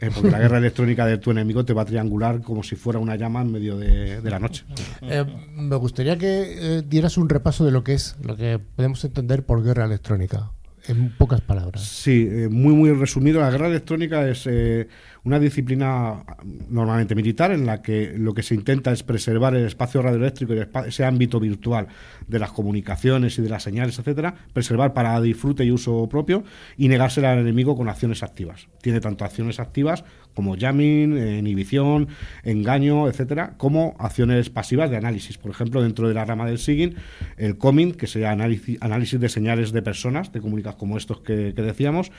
eh, 0.00 0.10
porque 0.12 0.30
la 0.30 0.38
guerra 0.38 0.58
electrónica 0.64 1.06
de 1.06 1.18
tu 1.18 1.30
enemigo 1.30 1.64
te 1.64 1.72
va 1.72 1.82
a 1.82 1.84
triangular 1.84 2.42
como 2.42 2.62
si 2.62 2.76
fuera 2.76 2.98
una 2.98 3.16
llama 3.16 3.42
en 3.42 3.52
medio 3.52 3.76
de, 3.76 4.20
la 4.22 4.38
noche. 4.38 4.64
Eh, 5.02 5.24
me 5.54 5.76
gustaría 5.76 6.18
que 6.18 6.78
eh, 6.78 6.82
dieras 6.86 7.16
un 7.16 7.28
repaso 7.28 7.64
de 7.64 7.70
lo 7.70 7.84
que 7.84 7.94
es, 7.94 8.16
lo 8.22 8.36
que 8.36 8.58
podemos 8.58 9.04
entender 9.04 9.44
por 9.44 9.62
guerra 9.62 9.84
electrónica, 9.84 10.50
en 10.86 11.16
pocas 11.16 11.40
palabras. 11.40 11.82
Sí, 11.82 12.28
muy, 12.50 12.74
muy 12.74 12.92
resumido. 12.92 13.40
La 13.40 13.50
guerra 13.50 13.68
electrónica 13.68 14.28
es 14.28 14.46
una 15.24 15.38
disciplina 15.38 16.22
normalmente 16.68 17.14
militar 17.14 17.50
en 17.50 17.64
la 17.64 17.80
que 17.80 18.14
lo 18.16 18.34
que 18.34 18.42
se 18.42 18.54
intenta 18.54 18.92
es 18.92 19.02
preservar 19.02 19.54
el 19.54 19.64
espacio 19.64 20.02
radioeléctrico 20.02 20.54
y 20.54 20.62
ese 20.86 21.04
ámbito 21.04 21.40
virtual 21.40 21.88
de 22.28 22.38
las 22.38 22.52
comunicaciones 22.52 23.38
y 23.38 23.42
de 23.42 23.48
las 23.48 23.62
señales, 23.62 23.98
etcétera, 23.98 24.34
preservar 24.52 24.92
para 24.92 25.18
disfrute 25.20 25.64
y 25.64 25.70
uso 25.70 26.08
propio 26.08 26.44
y 26.76 26.88
negársela 26.88 27.32
al 27.32 27.38
enemigo 27.38 27.76
con 27.76 27.88
acciones 27.88 28.22
activas. 28.22 28.68
Tiene 28.82 29.00
tanto 29.00 29.24
acciones 29.24 29.60
activas 29.60 30.04
como 30.34 30.56
jamming, 30.58 31.16
inhibición, 31.38 32.08
engaño, 32.42 33.08
etcétera, 33.08 33.54
como 33.56 33.94
acciones 33.98 34.50
pasivas 34.50 34.90
de 34.90 34.96
análisis. 34.96 35.38
Por 35.38 35.52
ejemplo, 35.52 35.80
dentro 35.80 36.08
de 36.08 36.14
la 36.14 36.24
rama 36.24 36.44
del 36.44 36.58
SIGIN, 36.58 36.96
el 37.36 37.56
COMIN, 37.56 37.92
que 37.92 38.08
sería 38.08 38.32
análisis, 38.32 39.20
de 39.20 39.28
señales 39.28 39.72
de 39.72 39.80
personas, 39.80 40.32
de 40.32 40.40
comunicación 40.40 40.78
como 40.78 40.96
estos 40.96 41.20
que 41.20 41.52
decíamos, 41.52 42.10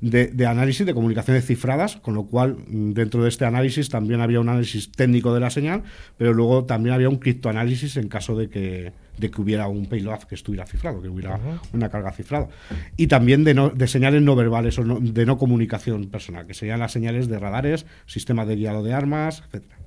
de, 0.00 0.46
análisis 0.46 0.86
de 0.86 0.94
comunicaciones 0.94 1.46
cifradas, 1.46 1.96
con 1.96 2.14
lo 2.14 2.24
cual 2.26 2.56
mm, 2.66 2.92
dentro 2.92 3.22
de 3.22 3.28
este 3.28 3.44
análisis 3.44 3.88
también 3.88 4.20
había 4.20 4.40
un 4.40 4.48
análisis 4.48 4.92
técnico 4.92 5.34
de 5.34 5.40
la 5.40 5.50
señal, 5.50 5.82
pero 6.16 6.32
luego 6.32 6.64
también 6.64 6.94
había 6.94 7.08
un 7.08 7.16
criptoanálisis 7.16 7.96
en 7.96 8.08
caso 8.08 8.36
de 8.36 8.48
que, 8.48 8.92
de 9.18 9.30
que 9.30 9.40
hubiera 9.40 9.68
un 9.68 9.86
payload 9.86 10.24
que 10.24 10.34
estuviera 10.34 10.66
cifrado, 10.66 11.00
que 11.00 11.08
hubiera 11.08 11.38
una 11.72 11.88
carga 11.88 12.12
cifrada. 12.12 12.48
Y 12.96 13.06
también 13.06 13.44
de, 13.44 13.54
de 13.74 13.86
señales 13.88 14.22
no 14.22 14.36
verbales 14.36 14.78
o 14.78 14.84
de 14.84 15.26
no 15.26 15.38
comunicación 15.38 16.06
personal, 16.06 16.46
que 16.46 16.54
serían 16.54 16.80
las 16.80 16.92
señales 16.92 17.28
de 17.28 17.38
radares, 17.38 17.86
sistemas 18.06 18.46
de 18.48 18.56
guiado 18.56 18.82
de 18.82 18.92
armas, 18.92 19.42
etcétera. 19.46 19.78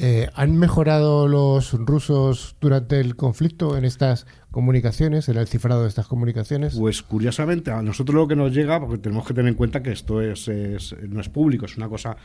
Eh, 0.00 0.28
¿Han 0.34 0.56
mejorado 0.56 1.26
los 1.26 1.72
rusos 1.72 2.56
durante 2.60 3.00
el 3.00 3.16
conflicto 3.16 3.76
en 3.76 3.84
estas 3.84 4.26
comunicaciones, 4.50 5.28
en 5.28 5.36
el 5.36 5.46
cifrado 5.46 5.82
de 5.82 5.88
estas 5.88 6.06
comunicaciones? 6.06 6.76
Pues 6.76 7.02
curiosamente, 7.02 7.70
a 7.70 7.82
nosotros 7.82 8.14
lo 8.14 8.28
que 8.28 8.36
nos 8.36 8.52
llega, 8.52 8.80
porque 8.80 8.98
tenemos 8.98 9.26
que 9.26 9.34
tener 9.34 9.48
en 9.48 9.54
cuenta 9.54 9.82
que 9.82 9.92
esto 9.92 10.20
es, 10.20 10.48
no 11.08 11.20
es 11.20 11.28
público, 11.28 11.66
es 11.66 11.76
una 11.76 11.88
cosa 11.88 12.16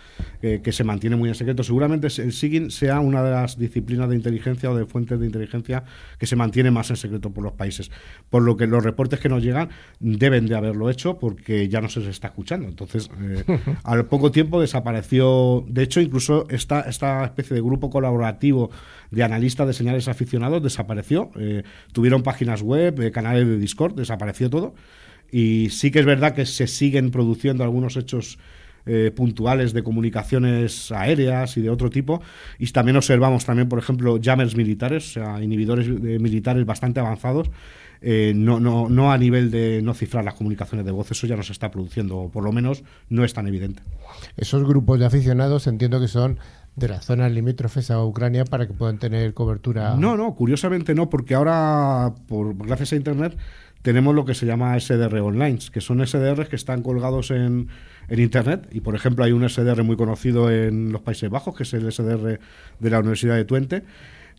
que 0.41 0.71
se 0.71 0.83
mantiene 0.83 1.15
muy 1.15 1.29
en 1.29 1.35
secreto. 1.35 1.63
Seguramente 1.63 2.07
el 2.07 2.33
SIGIN 2.33 2.71
sea 2.71 2.99
una 2.99 3.23
de 3.23 3.31
las 3.31 3.57
disciplinas 3.57 4.09
de 4.09 4.15
inteligencia 4.15 4.71
o 4.71 4.75
de 4.75 4.85
fuentes 4.85 5.19
de 5.19 5.25
inteligencia 5.25 5.83
que 6.17 6.25
se 6.25 6.35
mantiene 6.35 6.71
más 6.71 6.89
en 6.89 6.95
secreto 6.95 7.31
por 7.31 7.43
los 7.43 7.53
países. 7.53 7.91
Por 8.29 8.43
lo 8.43 8.57
que 8.57 8.67
los 8.67 8.83
reportes 8.83 9.19
que 9.19 9.29
nos 9.29 9.43
llegan 9.43 9.69
deben 9.99 10.47
de 10.47 10.55
haberlo 10.55 10.89
hecho 10.89 11.17
porque 11.17 11.67
ya 11.69 11.81
no 11.81 11.89
se 11.89 11.99
les 11.99 12.09
está 12.09 12.27
escuchando. 12.27 12.67
Entonces, 12.67 13.09
eh, 13.21 13.43
al 13.83 14.05
poco 14.05 14.31
tiempo 14.31 14.61
desapareció, 14.61 15.63
de 15.67 15.83
hecho, 15.83 16.01
incluso 16.01 16.47
esta, 16.49 16.81
esta 16.81 17.25
especie 17.25 17.55
de 17.55 17.61
grupo 17.61 17.89
colaborativo 17.89 18.69
de 19.11 19.23
analistas 19.23 19.67
de 19.67 19.73
señales 19.73 20.07
aficionados 20.07 20.61
desapareció. 20.61 21.31
Eh, 21.37 21.63
tuvieron 21.91 22.12
páginas 22.21 22.61
web, 22.61 23.01
eh, 23.01 23.11
canales 23.11 23.47
de 23.47 23.57
Discord, 23.57 23.95
desapareció 23.95 24.49
todo. 24.49 24.75
Y 25.31 25.69
sí 25.71 25.89
que 25.89 25.99
es 25.99 26.05
verdad 26.05 26.35
que 26.35 26.45
se 26.45 26.67
siguen 26.67 27.09
produciendo 27.09 27.63
algunos 27.63 27.97
hechos 27.97 28.37
eh, 28.85 29.11
puntuales 29.15 29.73
de 29.73 29.81
comunicaciones 29.81 30.91
aéreas 30.91 31.57
y 31.57 31.61
de 31.61 31.71
otro 31.71 31.89
tipo. 31.89 32.21
Y 32.59 32.67
también 32.67 32.97
observamos 32.97 33.45
también, 33.45 33.69
por 33.69 33.79
ejemplo, 33.79 34.19
jammers 34.21 34.55
militares, 34.55 35.09
o 35.09 35.13
sea, 35.13 35.41
inhibidores 35.41 35.87
militares 35.87 36.65
bastante 36.65 36.99
avanzados. 36.99 37.49
no, 38.01 38.59
no, 38.59 38.89
no 38.89 39.11
a 39.11 39.17
nivel 39.17 39.49
de 39.49 39.81
no 39.81 39.93
cifrar 39.93 40.25
las 40.25 40.33
comunicaciones 40.33 40.85
de 40.85 40.91
voz, 40.91 41.09
eso 41.09 41.25
ya 41.25 41.37
no 41.37 41.43
se 41.43 41.53
está 41.53 41.71
produciendo, 41.71 42.17
o 42.17 42.29
por 42.29 42.43
lo 42.43 42.51
menos 42.51 42.83
no 43.09 43.23
es 43.23 43.33
tan 43.33 43.47
evidente. 43.47 43.81
Esos 44.35 44.67
grupos 44.67 44.99
de 44.99 45.05
aficionados 45.05 45.65
entiendo 45.67 46.01
que 46.01 46.09
son 46.09 46.37
de 46.75 46.87
las 46.87 47.05
zonas 47.05 47.31
limítrofes 47.31 47.91
a 47.91 48.03
Ucrania 48.03 48.45
para 48.45 48.67
que 48.67 48.73
puedan 48.73 48.97
tener 48.97 49.33
cobertura. 49.33 49.95
No, 49.95 50.17
no, 50.17 50.33
curiosamente 50.35 50.95
no, 50.95 51.09
porque 51.09 51.35
ahora, 51.35 52.13
por, 52.27 52.55
gracias 52.57 52.93
a 52.93 52.95
Internet, 52.95 53.37
tenemos 53.83 54.15
lo 54.15 54.25
que 54.25 54.33
se 54.33 54.45
llama 54.45 54.79
SDR 54.79 55.19
online, 55.19 55.59
que 55.71 55.81
son 55.81 56.05
SDRs 56.05 56.49
que 56.49 56.55
están 56.55 56.81
colgados 56.81 57.31
en, 57.31 57.67
en, 58.07 58.19
Internet. 58.19 58.67
Y, 58.71 58.79
por 58.79 58.95
ejemplo, 58.95 59.23
hay 59.23 59.33
un 59.33 59.47
SDR 59.47 59.83
muy 59.83 59.97
conocido 59.97 60.49
en 60.49 60.91
los 60.91 61.01
Países 61.01 61.29
Bajos, 61.29 61.55
que 61.55 61.63
es 61.63 61.73
el 61.73 61.91
SDR 61.91 62.39
de 62.79 62.89
la 62.89 62.99
Universidad 62.99 63.35
de 63.35 63.45
Twente, 63.45 63.83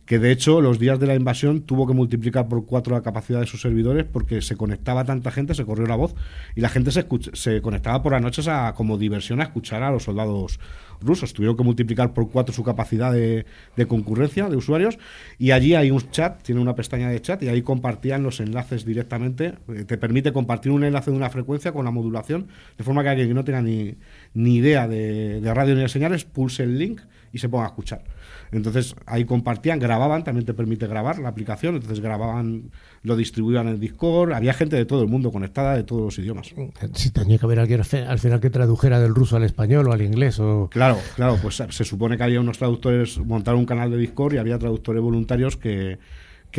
que 0.05 0.19
de 0.19 0.31
hecho 0.31 0.61
los 0.61 0.79
días 0.79 0.99
de 0.99 1.07
la 1.07 1.15
invasión 1.15 1.61
tuvo 1.61 1.87
que 1.87 1.93
multiplicar 1.93 2.47
por 2.47 2.65
cuatro 2.65 2.95
la 2.95 3.01
capacidad 3.01 3.39
de 3.39 3.47
sus 3.47 3.61
servidores 3.61 4.05
porque 4.05 4.41
se 4.41 4.55
conectaba 4.55 5.03
tanta 5.03 5.31
gente, 5.31 5.55
se 5.55 5.65
corrió 5.65 5.87
la 5.87 5.95
voz 5.95 6.15
y 6.55 6.61
la 6.61 6.69
gente 6.69 6.91
se, 6.91 7.07
se 7.33 7.61
conectaba 7.61 8.03
por 8.03 8.11
las 8.11 8.21
noches 8.21 8.47
a, 8.47 8.73
como 8.75 8.97
diversión 8.97 9.41
a 9.41 9.45
escuchar 9.45 9.83
a 9.83 9.91
los 9.91 10.03
soldados 10.03 10.59
rusos. 11.01 11.33
Tuvieron 11.33 11.57
que 11.57 11.63
multiplicar 11.63 12.13
por 12.13 12.29
cuatro 12.29 12.53
su 12.53 12.63
capacidad 12.63 13.11
de, 13.11 13.45
concurrencia 13.87 14.47
de 14.47 14.55
usuarios 14.55 14.97
y 15.37 15.51
allí 15.51 15.73
hay 15.73 15.91
un 15.91 16.09
chat, 16.11 16.41
tiene 16.43 16.61
una 16.61 16.75
pestaña 16.75 17.09
de 17.09 17.21
chat 17.21 17.41
y 17.43 17.47
ahí 17.47 17.61
compartían 17.61 18.23
los 18.23 18.39
enlaces 18.39 18.85
directamente. 18.85 19.55
Eh, 19.69 19.85
te 19.85 19.97
permite 19.97 20.31
compartir 20.31 20.71
un 20.71 20.83
enlace 20.83 21.11
de 21.11 21.17
una 21.17 21.29
frecuencia 21.29 21.71
con 21.71 21.85
la 21.85 21.91
modulación, 21.91 22.47
de 22.77 22.83
forma 22.83 23.03
que 23.03 23.09
alguien 23.09 23.27
que 23.27 23.33
no 23.33 23.43
tenga 23.43 23.61
ni, 23.61 23.95
ni 24.33 24.55
idea 24.55 24.87
de, 24.87 25.41
de 25.41 25.53
radio 25.53 25.75
ni 25.75 25.81
de 25.81 25.89
señales 25.89 26.25
pulse 26.25 26.63
el 26.63 26.77
link 26.77 27.01
y 27.33 27.39
se 27.39 27.49
ponga 27.49 27.65
a 27.65 27.67
escuchar. 27.67 28.03
Entonces 28.51 28.95
ahí 29.05 29.25
compartían, 29.25 29.79
grababan, 29.79 30.23
también 30.23 30.45
te 30.45 30.53
permite 30.53 30.87
grabar 30.87 31.19
la 31.19 31.29
aplicación, 31.29 31.75
entonces 31.75 31.99
grababan, 31.99 32.71
lo 33.03 33.15
distribuían 33.15 33.67
en 33.67 33.79
Discord, 33.79 34.33
había 34.33 34.53
gente 34.53 34.75
de 34.75 34.85
todo 34.85 35.01
el 35.01 35.07
mundo 35.07 35.31
conectada, 35.31 35.75
de 35.75 35.83
todos 35.83 36.01
los 36.01 36.19
idiomas. 36.19 36.53
Sí, 36.93 37.11
tenía 37.11 37.37
que 37.37 37.45
haber 37.45 37.59
alguien 37.59 37.81
al 38.07 38.19
final 38.19 38.39
que 38.39 38.49
tradujera 38.49 38.99
del 38.99 39.15
ruso 39.15 39.37
al 39.37 39.43
español 39.43 39.87
o 39.87 39.93
al 39.93 40.01
inglés. 40.01 40.39
O... 40.39 40.69
Claro, 40.71 40.97
claro, 41.15 41.37
pues 41.41 41.55
se 41.55 41.83
supone 41.83 42.17
que 42.17 42.23
había 42.23 42.39
unos 42.39 42.57
traductores, 42.57 43.17
montaron 43.17 43.61
un 43.61 43.65
canal 43.65 43.91
de 43.91 43.97
Discord 43.97 44.35
y 44.35 44.37
había 44.37 44.57
traductores 44.57 45.01
voluntarios 45.01 45.57
que, 45.57 45.99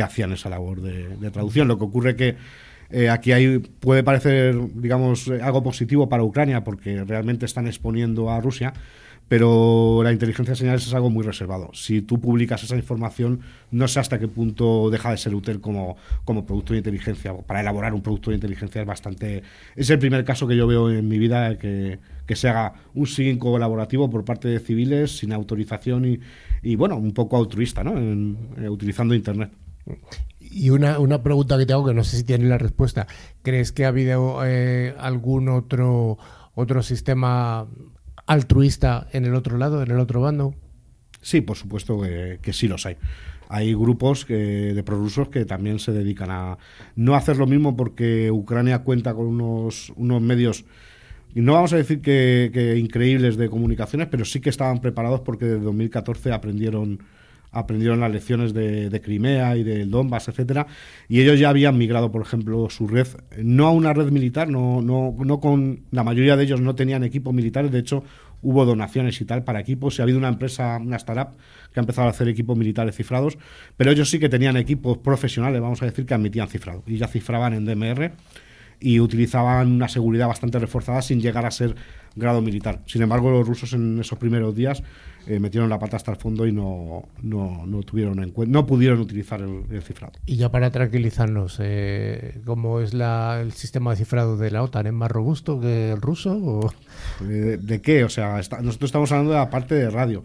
hacían 0.03 0.33
esa 0.33 0.51
labor 0.51 0.83
de, 0.83 1.31
traducción. 1.31 1.69
Lo 1.69 1.79
que 1.79 1.85
ocurre 1.85 2.17
que 2.17 2.37
eh, 2.91 3.09
aquí 3.09 3.33
hay, 3.33 3.59
puede 3.59 4.03
parecer, 4.03 4.57
digamos, 4.75 5.29
algo 5.29 5.63
positivo 5.63 6.09
para 6.09 6.23
Ucrania 6.23 6.65
porque 6.65 7.05
realmente 7.05 7.47
están 7.47 7.67
exponiendo 7.67 8.31
a 8.31 8.41
Rusia, 8.41 8.73
pero 9.29 10.03
la 10.05 10.13
inteligencia 10.13 10.53
de 10.53 10.57
señales 10.57 10.87
es 10.87 10.95
algo 10.95 11.11
muy 11.11 11.25
reservado. 11.25 11.71
Si 11.75 12.01
tú 12.01 12.21
publicas 12.21 12.63
esa 12.63 12.77
información, 12.77 13.41
no 13.73 13.89
sé 13.89 13.99
hasta 13.99 14.21
qué 14.21 14.29
punto 14.29 14.89
deja 14.89 15.11
de 15.11 15.17
ser 15.17 15.35
útil 15.35 15.61
como, 15.61 15.97
producto 16.25 16.75
de 16.75 16.79
inteligencia. 16.79 17.35
Para 17.35 17.61
elaborar 17.61 17.93
un 17.93 18.03
producto 18.03 18.31
de 18.31 18.37
inteligencia 18.37 18.83
es 18.83 18.87
bastante... 18.87 19.43
Es 19.75 19.91
el 19.91 19.99
primer 19.99 20.25
caso 20.25 20.47
que 20.47 20.57
yo 20.57 20.69
veo 20.69 20.91
en 20.91 21.09
mi 21.09 21.19
vida 21.19 21.59
que, 21.59 21.99
que 22.25 22.37
se 22.37 22.49
haga 22.49 22.75
un 22.95 23.09
SIGIN 23.09 23.39
colaborativo 23.39 24.09
por 24.09 24.25
parte 24.25 24.47
de 24.47 24.61
civiles 24.61 25.17
sin 25.17 25.33
autorización 25.33 26.21
y, 26.63 26.77
bueno, 26.77 26.97
un 26.97 27.13
poco 27.13 27.37
altruista, 27.37 27.83
¿no? 27.83 27.99
Eh, 27.99 28.69
utilizando 28.69 29.13
Internet. 29.13 29.51
Y 30.57 30.71
una, 30.71 30.99
una 30.99 31.23
pregunta 31.23 31.59
que 31.59 31.67
te 31.67 31.75
hago 31.75 31.85
que 31.85 31.93
no 31.93 32.03
sé 32.03 32.17
si 32.17 32.25
tienes 32.25 32.49
la 32.49 32.57
respuesta. 32.57 33.07
¿Crees 33.43 33.73
que 33.73 33.85
ha 33.85 33.89
habido 33.89 34.41
eh, 34.43 34.95
algún 34.99 35.51
otro, 35.51 36.17
otro 36.55 36.83
sistema 36.83 37.67
altruista 38.25 39.07
en 39.13 39.27
el 39.27 39.35
otro 39.35 39.59
lado, 39.59 39.83
en 39.83 39.91
el 39.91 39.99
otro 39.99 40.23
bando? 40.23 40.55
Sí, 41.21 41.43
por 41.43 41.59
supuesto 41.59 42.01
que, 42.01 42.53
sí 42.55 42.69
los 42.69 42.87
hay. 42.87 42.97
Hay 43.51 43.75
grupos 43.75 44.27
de 44.27 44.83
prorrusos 44.83 45.29
que 45.29 45.45
también 45.45 45.79
se 45.79 45.93
dedican 45.93 46.31
a 46.31 46.57
no 46.95 47.15
hacer 47.15 47.37
lo 47.37 47.47
mismo 47.47 47.77
porque 47.77 48.31
Ucrania 48.31 48.79
cuenta 48.79 49.13
con 49.13 49.27
unos, 49.27 49.93
unos 49.97 50.23
medios, 50.23 50.65
no 51.35 51.53
vamos 51.53 51.75
a 51.75 51.77
decir 51.77 52.01
que, 52.01 52.77
increíbles 52.79 53.37
de 53.37 53.51
comunicaciones, 53.51 54.09
pero 54.11 54.25
sí 54.25 54.41
que 54.41 54.49
estaban 54.49 54.81
preparados 54.81 55.21
porque 55.21 55.45
desde 55.45 55.65
2014 55.65 56.33
aprendieron 56.33 57.01
aprendieron 57.59 58.01
las 58.01 58.13
lecciones 58.13 58.53
de, 58.53 59.01
Crimea 59.03 59.57
y 59.57 59.65
del 59.65 59.91
Donbass, 59.91 60.29
etcétera, 60.29 60.67
y 61.09 61.21
ellos 61.21 61.39
ya 61.39 61.49
habían 61.49 61.79
migrado, 61.79 62.11
por 62.11 62.23
ejemplo, 62.23 62.69
su 62.71 62.87
red, 62.87 63.07
no 63.43 63.67
a 63.67 63.71
una 63.71 63.93
red 63.93 64.11
militar, 64.11 64.49
no, 64.49 64.83
no, 64.83 65.15
no 65.19 65.41
con 65.41 65.81
la 65.91 66.05
mayoría 66.05 66.37
de 66.37 66.45
ellos 66.45 66.61
no 66.61 66.75
tenían 66.75 67.05
equipos 67.05 67.33
militares, 67.35 67.71
de 67.71 67.79
hecho 67.79 68.05
hubo 68.43 68.65
donaciones 68.65 69.21
y 69.21 69.25
tal 69.25 69.45
para 69.45 69.61
equipos, 69.61 69.99
y 69.99 70.03
ha 70.03 70.05
habido 70.05 70.19
una 70.19 70.29
empresa, 70.29 70.79
una 70.81 70.97
startup, 70.97 71.37
que 71.73 71.81
ha 71.81 71.83
empezado 71.83 72.09
a 72.09 72.11
hacer 72.11 72.29
equipos 72.29 72.57
militares 72.57 72.95
cifrados, 72.95 73.39
pero 73.77 73.91
ellos 73.91 74.11
sí 74.11 74.19
que 74.19 74.29
tenían 74.29 74.57
equipos 74.57 74.99
profesionales, 74.99 75.61
vamos 75.61 75.83
a 75.83 75.87
decir, 75.87 76.07
que 76.07 76.15
admitían 76.15 76.49
cifrado, 76.49 76.83
y 76.87 76.97
ya 76.97 77.09
cifraban 77.09 77.55
en 77.55 77.65
DMR 77.65 78.13
y 78.81 79.01
utilizaban 79.01 79.73
una 79.73 79.89
seguridad 79.89 80.29
bastante 80.29 80.59
reforzada 80.59 81.03
sin 81.03 81.21
llegar 81.21 81.47
a 81.47 81.51
ser 81.51 81.75
grado 82.15 82.43
militar. 82.43 82.83
Sin 82.87 83.03
embargo, 83.03 83.31
los 83.31 83.47
rusos 83.47 83.73
en 83.73 83.99
esos 84.01 84.19
primeros 84.19 84.55
días 84.55 84.83
eh, 85.27 85.41
metieron 85.41 85.69
la 85.69 85.79
pata 85.79 85.97
hasta 85.97 86.13
el 86.13 86.19
fondo 86.19 86.47
y 86.47 86.53
no, 86.53 87.09
no, 87.23 87.67
no 87.67 87.83
tuvieron 87.83 88.23
en 88.23 88.33
no 88.47 88.65
pudieron 88.65 89.01
utilizar 89.01 89.41
el, 89.41 89.83
cifrado. 89.83 90.13
Y 90.25 90.37
ya 90.37 90.51
para 90.51 90.71
tranquilizarnos, 90.71 91.59
eh, 91.61 92.41
¿cómo 92.45 92.81
es 92.81 92.95
la, 92.95 93.41
el 93.41 93.53
sistema 93.53 93.91
de 93.91 93.97
cifrado 93.97 94.37
de 94.37 94.53
la 94.53 94.63
OTAN? 94.63 94.87
¿Es 94.87 94.93
más 94.93 95.11
robusto 95.11 95.61
que 95.61 95.91
el 95.91 96.01
ruso? 96.01 96.73
Eh, 97.23 97.59
¿De, 97.61 97.81
qué? 97.81 98.05
O 98.05 98.09
sea, 98.09 98.37
nosotros 98.37 98.89
estamos 98.89 99.11
hablando 99.11 99.33
de 99.33 99.39
la 99.39 99.51
parte 99.51 99.75
de 99.75 99.91
radio. 99.91 100.23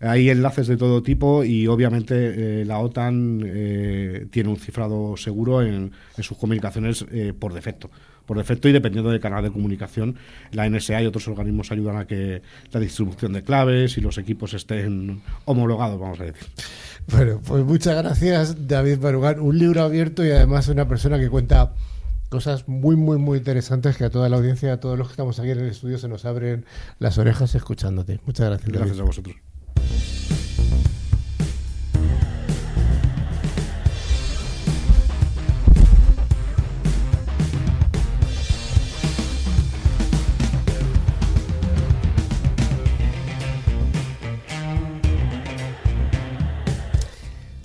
Hay 0.00 0.30
enlaces 0.30 0.66
de 0.66 0.76
todo 0.76 1.02
tipo 1.02 1.44
y 1.44 1.66
obviamente 1.66 2.64
la 2.64 2.78
OTAN 2.78 3.40
tiene 4.30 4.48
un 4.48 4.56
cifrado 4.56 5.16
seguro 5.18 5.60
en, 5.60 5.92
en 6.16 6.22
sus 6.24 6.38
comunicaciones 6.38 7.04
por 7.38 7.52
defecto 7.52 7.90
por 8.30 8.38
defecto 8.38 8.68
y 8.68 8.72
dependiendo 8.72 9.10
del 9.10 9.18
canal 9.18 9.42
de 9.42 9.50
comunicación, 9.50 10.14
la 10.52 10.70
NSA 10.70 11.02
y 11.02 11.06
otros 11.06 11.26
organismos 11.26 11.72
ayudan 11.72 11.96
a 11.96 12.06
que 12.06 12.42
la 12.70 12.78
distribución 12.78 13.32
de 13.32 13.42
claves 13.42 13.98
y 13.98 14.00
los 14.00 14.18
equipos 14.18 14.54
estén 14.54 15.20
homologados, 15.46 15.98
vamos 15.98 16.20
a 16.20 16.26
decir. 16.26 16.46
Bueno, 17.08 17.40
pues 17.44 17.64
muchas 17.64 17.96
gracias, 18.00 18.68
David 18.68 19.00
Barugán. 19.00 19.40
Un 19.40 19.58
libro 19.58 19.82
abierto 19.82 20.24
y 20.24 20.30
además 20.30 20.68
una 20.68 20.86
persona 20.86 21.18
que 21.18 21.28
cuenta 21.28 21.72
cosas 22.28 22.68
muy, 22.68 22.94
muy, 22.94 23.18
muy 23.18 23.38
interesantes 23.38 23.96
que 23.96 24.04
a 24.04 24.10
toda 24.10 24.28
la 24.28 24.36
audiencia, 24.36 24.74
a 24.74 24.76
todos 24.78 24.96
los 24.96 25.08
que 25.08 25.14
estamos 25.14 25.40
aquí 25.40 25.50
en 25.50 25.58
el 25.58 25.66
estudio, 25.66 25.98
se 25.98 26.06
nos 26.06 26.24
abren 26.24 26.64
las 27.00 27.18
orejas 27.18 27.56
escuchándote. 27.56 28.20
Muchas 28.26 28.46
gracias. 28.46 28.70
Gracias 28.70 29.00
a 29.00 29.02
vosotros. 29.02 29.49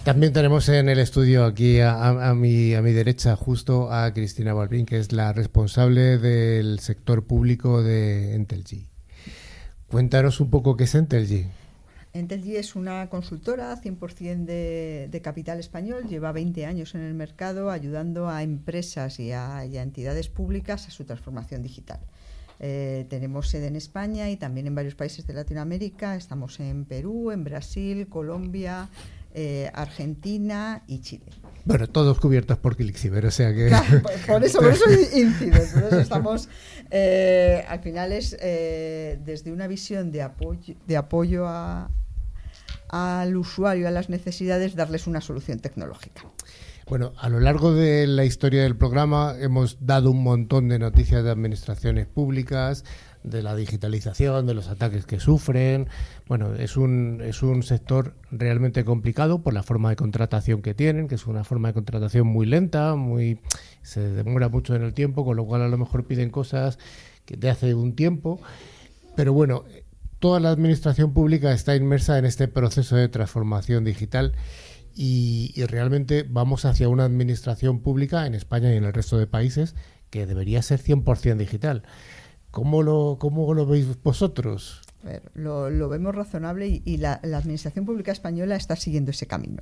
También 0.05 0.33
tenemos 0.33 0.69
en 0.69 0.87
el 0.87 0.99
estudio 0.99 1.45
aquí 1.45 1.79
a, 1.81 2.35
mi, 2.35 2.75
a 2.75 2.83
mi 2.83 2.91
derecha 2.91 3.35
justo 3.35 3.91
a 3.91 4.13
Cristina 4.13 4.53
Balbín, 4.53 4.85
que 4.85 4.99
es 4.99 5.11
la 5.11 5.33
responsable 5.33 6.19
del 6.19 6.77
sector 6.77 7.25
público 7.25 7.81
de 7.81 8.35
Entelgy. 8.35 8.85
Cuéntanos 9.87 10.39
un 10.39 10.51
poco 10.51 10.77
qué 10.77 10.83
es 10.83 10.93
Entelgy. 10.93 11.47
Entelgy 12.13 12.55
es 12.55 12.75
una 12.75 13.09
consultora 13.09 13.75
100% 13.81 14.45
de, 14.45 15.07
de, 15.09 15.21
capital 15.23 15.59
español, 15.59 16.03
lleva 16.07 16.31
20 16.31 16.67
años 16.67 16.93
en 16.93 17.01
el 17.01 17.15
mercado 17.15 17.71
ayudando 17.71 18.29
a 18.29 18.43
empresas 18.43 19.19
y 19.19 19.31
a, 19.31 19.65
y 19.65 19.79
a 19.79 19.81
entidades 19.81 20.29
públicas 20.29 20.87
a 20.87 20.91
su 20.91 21.05
transformación 21.05 21.63
digital. 21.63 21.99
Eh, 22.59 23.07
tenemos 23.09 23.49
sede 23.49 23.67
en 23.67 23.75
España 23.75 24.29
y 24.29 24.37
también 24.37 24.67
en 24.67 24.75
varios 24.75 24.93
países 24.93 25.25
de 25.25 25.33
Latinoamérica. 25.33 26.15
Estamos 26.15 26.59
en 26.59 26.85
Perú, 26.85 27.31
en 27.31 27.43
Brasil, 27.43 28.07
Colombia, 28.07 28.87
eh, 29.37 29.69
Argentina 29.73 30.81
y 30.87 31.01
Chile. 31.01 31.25
Bueno, 31.65 31.87
todos 31.87 32.21
cubiertos 32.21 32.57
por 32.57 32.77
Clixiver, 32.77 33.25
o 33.25 33.31
sea 33.31 33.53
que... 33.53 33.69
por 34.25 34.45
eso, 34.45 34.59
por 34.59 34.71
eso 34.71 34.85
incide. 35.13 35.61
estamos, 35.99 36.47
eh, 36.89 37.65
al 37.67 37.81
final 37.81 38.13
es 38.13 38.37
eh, 38.39 39.19
desde 39.25 39.51
una 39.51 39.67
visión 39.67 40.09
de 40.13 40.21
apoyo, 40.21 40.75
de 40.87 40.95
apoyo 40.95 41.45
al 42.87 43.35
usuario, 43.35 43.89
a 43.89 43.91
las 43.91 44.09
necesidades, 44.09 44.73
darles 44.73 45.05
una 45.05 45.19
solución 45.19 45.59
tecnológica. 45.59 46.23
Bueno, 46.87 47.11
a 47.17 47.27
lo 47.27 47.41
largo 47.41 47.73
de 47.73 48.07
la 48.07 48.23
historia 48.23 48.63
del 48.63 48.77
programa 48.77 49.35
hemos 49.37 49.85
dado 49.85 50.11
un 50.11 50.23
montón 50.23 50.69
de 50.69 50.79
noticias 50.79 51.25
de 51.25 51.31
administraciones 51.31 52.07
públicas, 52.07 52.85
de 53.25 53.41
la 53.41 53.55
digitalización, 53.55 54.45
de 54.45 54.53
los 54.53 54.67
ataques 54.67 55.05
que 55.05 55.19
sufren. 55.19 55.87
Bueno, 56.27 56.53
es 56.53 56.77
un, 56.77 57.21
es 57.23 57.43
un 57.43 57.63
sector 57.63 58.15
realmente 58.31 58.85
complicado 58.85 59.41
por 59.41 59.53
la 59.53 59.63
forma 59.63 59.89
de 59.89 59.95
contratación 59.95 60.61
que 60.61 60.73
tienen, 60.73 61.07
que 61.07 61.15
es 61.15 61.25
una 61.27 61.43
forma 61.43 61.69
de 61.69 61.73
contratación 61.73 62.27
muy 62.27 62.45
lenta, 62.45 62.95
muy 62.95 63.39
se 63.81 64.01
demora 64.01 64.49
mucho 64.49 64.75
en 64.75 64.83
el 64.83 64.93
tiempo, 64.93 65.25
con 65.25 65.35
lo 65.35 65.45
cual 65.45 65.63
a 65.63 65.67
lo 65.67 65.77
mejor 65.77 66.05
piden 66.05 66.29
cosas 66.29 66.77
que 67.25 67.35
de 67.35 67.49
hace 67.49 67.73
un 67.73 67.95
tiempo. 67.95 68.39
Pero 69.15 69.33
bueno, 69.33 69.65
toda 70.19 70.39
la 70.39 70.51
administración 70.51 71.13
pública 71.13 71.51
está 71.51 71.75
inmersa 71.75 72.17
en 72.17 72.25
este 72.25 72.47
proceso 72.47 72.95
de 72.95 73.09
transformación 73.09 73.83
digital. 73.83 74.33
Y, 74.97 75.51
y 75.55 75.65
realmente 75.65 76.25
vamos 76.27 76.63
hacia 76.63 76.87
una 76.87 77.03
administración 77.03 77.81
pública 77.81 78.25
en 78.27 78.33
España 78.33 78.73
y 78.73 78.77
en 78.77 78.85
el 78.85 78.93
resto 78.93 79.17
de 79.17 79.27
países 79.27 79.75
que 80.09 80.25
debería 80.25 80.61
ser 80.61 80.79
100% 80.81 81.35
digital. 81.35 81.83
¿Cómo 82.55 82.83
lo, 82.83 83.17
cómo 83.19 83.53
lo 83.53 83.65
veis 83.65 84.01
vosotros? 84.01 84.81
lo, 85.33 85.89
vemos 85.89 86.15
razonable 86.15 86.81
y, 86.83 86.97
la, 86.97 87.19
Administración 87.21 87.85
Pública 87.85 88.13
Española 88.13 88.55
está 88.55 88.77
siguiendo 88.77 89.11
ese 89.11 89.27
camino. 89.27 89.61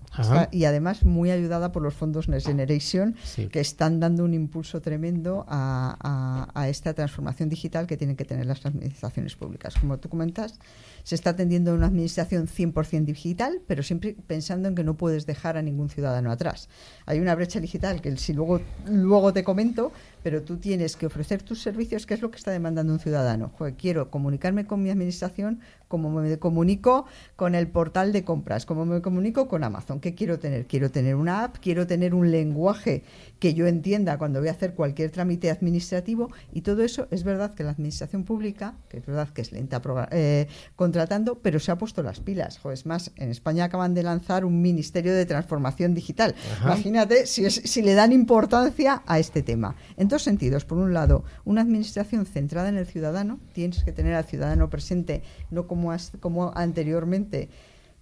y 0.51 0.65
además 0.65 1.03
muy 1.03 1.31
ayudada 1.31 1.71
por 1.71 1.81
los 1.81 1.95
fondos 1.95 2.29
Next 2.29 2.45
Generation, 2.45 3.15
que 3.51 3.59
están 3.59 3.99
dando 3.99 4.23
un 4.23 4.35
impulso 4.35 4.79
tremendo 4.79 5.43
a, 5.47 6.51
a, 6.53 6.69
esta 6.69 6.93
transformación 6.93 7.49
digital 7.49 7.87
que 7.87 7.97
tienen 7.97 8.15
que 8.15 8.25
tener 8.25 8.45
las 8.45 8.63
administraciones 8.63 9.35
públicas. 9.35 9.73
Como 9.79 9.97
tú 9.97 10.07
comentas, 10.07 10.59
se 11.03 11.15
está 11.15 11.31
atendiendo 11.31 11.73
una 11.73 11.87
administración 11.87 12.47
100% 12.47 13.05
digital, 13.05 13.61
pero 13.67 13.83
siempre 13.83 14.15
pensando 14.27 14.69
en 14.69 14.75
que 14.75 14.83
no 14.83 14.95
puedes 14.95 15.25
dejar 15.25 15.57
a 15.57 15.61
ningún 15.61 15.89
ciudadano 15.89 16.31
atrás. 16.31 16.69
Hay 17.05 17.19
una 17.19 17.35
brecha 17.35 17.59
digital 17.59 18.01
que 18.01 18.15
si 18.17 18.33
luego, 18.33 18.61
luego 18.85 19.33
te 19.33 19.43
comento, 19.43 19.91
pero 20.23 20.41
tú 20.41 20.57
tienes 20.57 20.95
que 20.95 21.05
ofrecer 21.05 21.43
tus 21.43 21.61
servicios, 21.61 22.05
que 22.05 22.13
es 22.13 22.21
lo 22.21 22.31
que 22.31 22.37
está 22.37 22.51
demandando 22.51 22.93
un 22.93 22.99
ciudadano. 22.99 23.51
quiero 23.77 24.09
comunicarme 24.09 24.65
con 24.65 24.81
mi 24.81 24.89
administración 24.89 25.59
como 25.93 26.09
me 26.09 26.39
comunico 26.39 27.05
con 27.35 27.53
el 27.53 27.67
portal 27.67 28.13
de 28.13 28.23
compras, 28.23 28.65
como 28.65 28.83
me 28.83 29.03
comunico 29.03 29.47
con 29.47 29.63
Amazon. 29.63 29.99
¿Qué 29.99 30.15
quiero 30.15 30.39
tener? 30.39 30.65
Quiero 30.65 30.89
tener 30.89 31.13
una 31.13 31.43
app, 31.43 31.57
quiero 31.61 31.85
tener 31.85 32.15
un 32.15 32.31
lenguaje 32.31 33.03
que 33.39 33.53
yo 33.53 33.67
entienda 33.67 34.17
cuando 34.17 34.39
voy 34.39 34.47
a 34.47 34.53
hacer 34.53 34.73
cualquier 34.73 35.11
trámite 35.11 35.51
administrativo 35.51 36.31
y 36.51 36.61
todo 36.61 36.81
eso 36.81 37.07
es 37.11 37.23
verdad 37.23 37.53
que 37.53 37.63
la 37.63 37.71
administración 37.71 38.23
pública, 38.23 38.75
que 38.89 38.97
es 38.97 39.05
verdad 39.05 39.29
que 39.29 39.41
es 39.41 39.51
lenta 39.51 39.83
eh, 40.09 40.47
contratando, 40.93 41.39
pero 41.39 41.59
se 41.59 41.71
ha 41.71 41.77
puesto 41.79 42.03
las 42.03 42.19
pilas. 42.19 42.59
es 42.71 42.85
más, 42.85 43.11
en 43.15 43.31
España 43.31 43.63
acaban 43.63 43.95
de 43.95 44.03
lanzar 44.03 44.45
un 44.45 44.61
Ministerio 44.61 45.15
de 45.15 45.25
Transformación 45.25 45.95
Digital. 45.95 46.35
Imagínate 46.63 47.25
si, 47.25 47.49
si 47.49 47.81
le 47.81 47.95
dan 47.95 48.11
importancia 48.11 49.01
a 49.07 49.17
este 49.17 49.41
tema. 49.41 49.75
En 49.97 50.07
dos 50.07 50.21
sentidos. 50.21 50.65
Por 50.65 50.77
un 50.77 50.93
lado, 50.93 51.23
una 51.45 51.61
administración 51.61 52.27
centrada 52.27 52.69
en 52.69 52.77
el 52.77 52.85
ciudadano, 52.85 53.39
tienes 53.53 53.83
que 53.83 53.91
tener 53.91 54.13
al 54.13 54.25
ciudadano 54.25 54.69
presente, 54.69 55.23
no 55.49 55.65
como, 55.65 55.91
como 56.19 56.51
anteriormente 56.55 57.49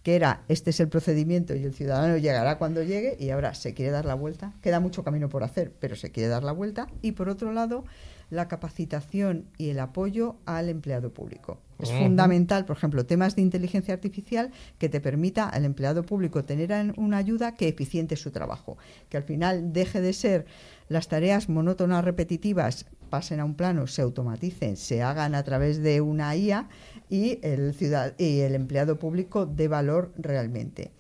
que 0.04 0.16
era 0.16 0.42
este 0.48 0.72
es 0.72 0.80
el 0.80 0.90
procedimiento 0.90 1.56
y 1.56 1.64
el 1.64 1.74
ciudadano 1.74 2.18
llegará 2.18 2.58
cuando 2.58 2.82
llegue 2.82 3.16
y 3.20 3.30
ahora 3.30 3.54
se 3.54 3.74
quiere 3.74 3.92
dar 3.92 4.06
la 4.06 4.16
vuelta. 4.16 4.52
Queda 4.62 4.80
mucho 4.80 5.04
camino 5.04 5.30
por 5.30 5.44
hacer, 5.44 5.72
pero 5.80 5.96
se 5.96 6.12
quiere 6.12 6.28
dar 6.28 6.44
la 6.44 6.52
vuelta. 6.52 6.88
Y 7.02 7.14
por 7.14 7.30
otro 7.30 7.54
lado, 7.54 7.86
la 8.32 8.48
capacitación 8.48 9.46
y 9.58 9.70
el 9.70 9.80
apoyo 9.80 10.38
al 10.46 10.70
empleado 10.70 11.14
público. 11.14 11.60
Es 11.82 11.92
fundamental, 11.92 12.66
por 12.66 12.78
ejemplo, 12.78 13.06
temas 13.06 13.36
de 13.36 13.42
inteligencia 13.42 13.94
artificial 13.94 14.52
que 14.78 14.90
te 14.90 15.02
permita 15.02 15.48
al 15.50 15.66
empleado 15.66 16.04
público 16.04 16.44
tener 16.44 16.72
una 16.98 17.18
ayuda 17.18 17.56
que 17.56 17.68
eficiente 17.68 18.16
su 18.16 18.32
trabajo, 18.32 18.78
que 19.10 19.18
al 19.18 19.24
final 19.24 19.74
deje 19.74 20.02
de 20.02 20.14
ser 20.14 20.46
las 20.90 21.08
tareas 21.08 21.50
monótonas 21.50 22.04
repetitivas 22.04 22.86
pasen 23.10 23.40
a 23.40 23.46
un 23.46 23.56
plano, 23.56 23.88
se 23.88 24.02
automaticen, 24.02 24.78
se 24.78 25.04
hagan 25.04 25.36
a 25.36 25.44
través 25.44 25.84
de 25.84 26.02
una 26.02 26.36
IA 26.36 26.70
y 27.10 27.40
el, 27.44 27.74
ciudad 27.74 28.14
y 28.18 28.40
el 28.40 28.56
empleado 28.56 28.98
público 28.98 29.46
dé 29.46 29.68
valor 29.68 30.14
realmente. 30.18 30.92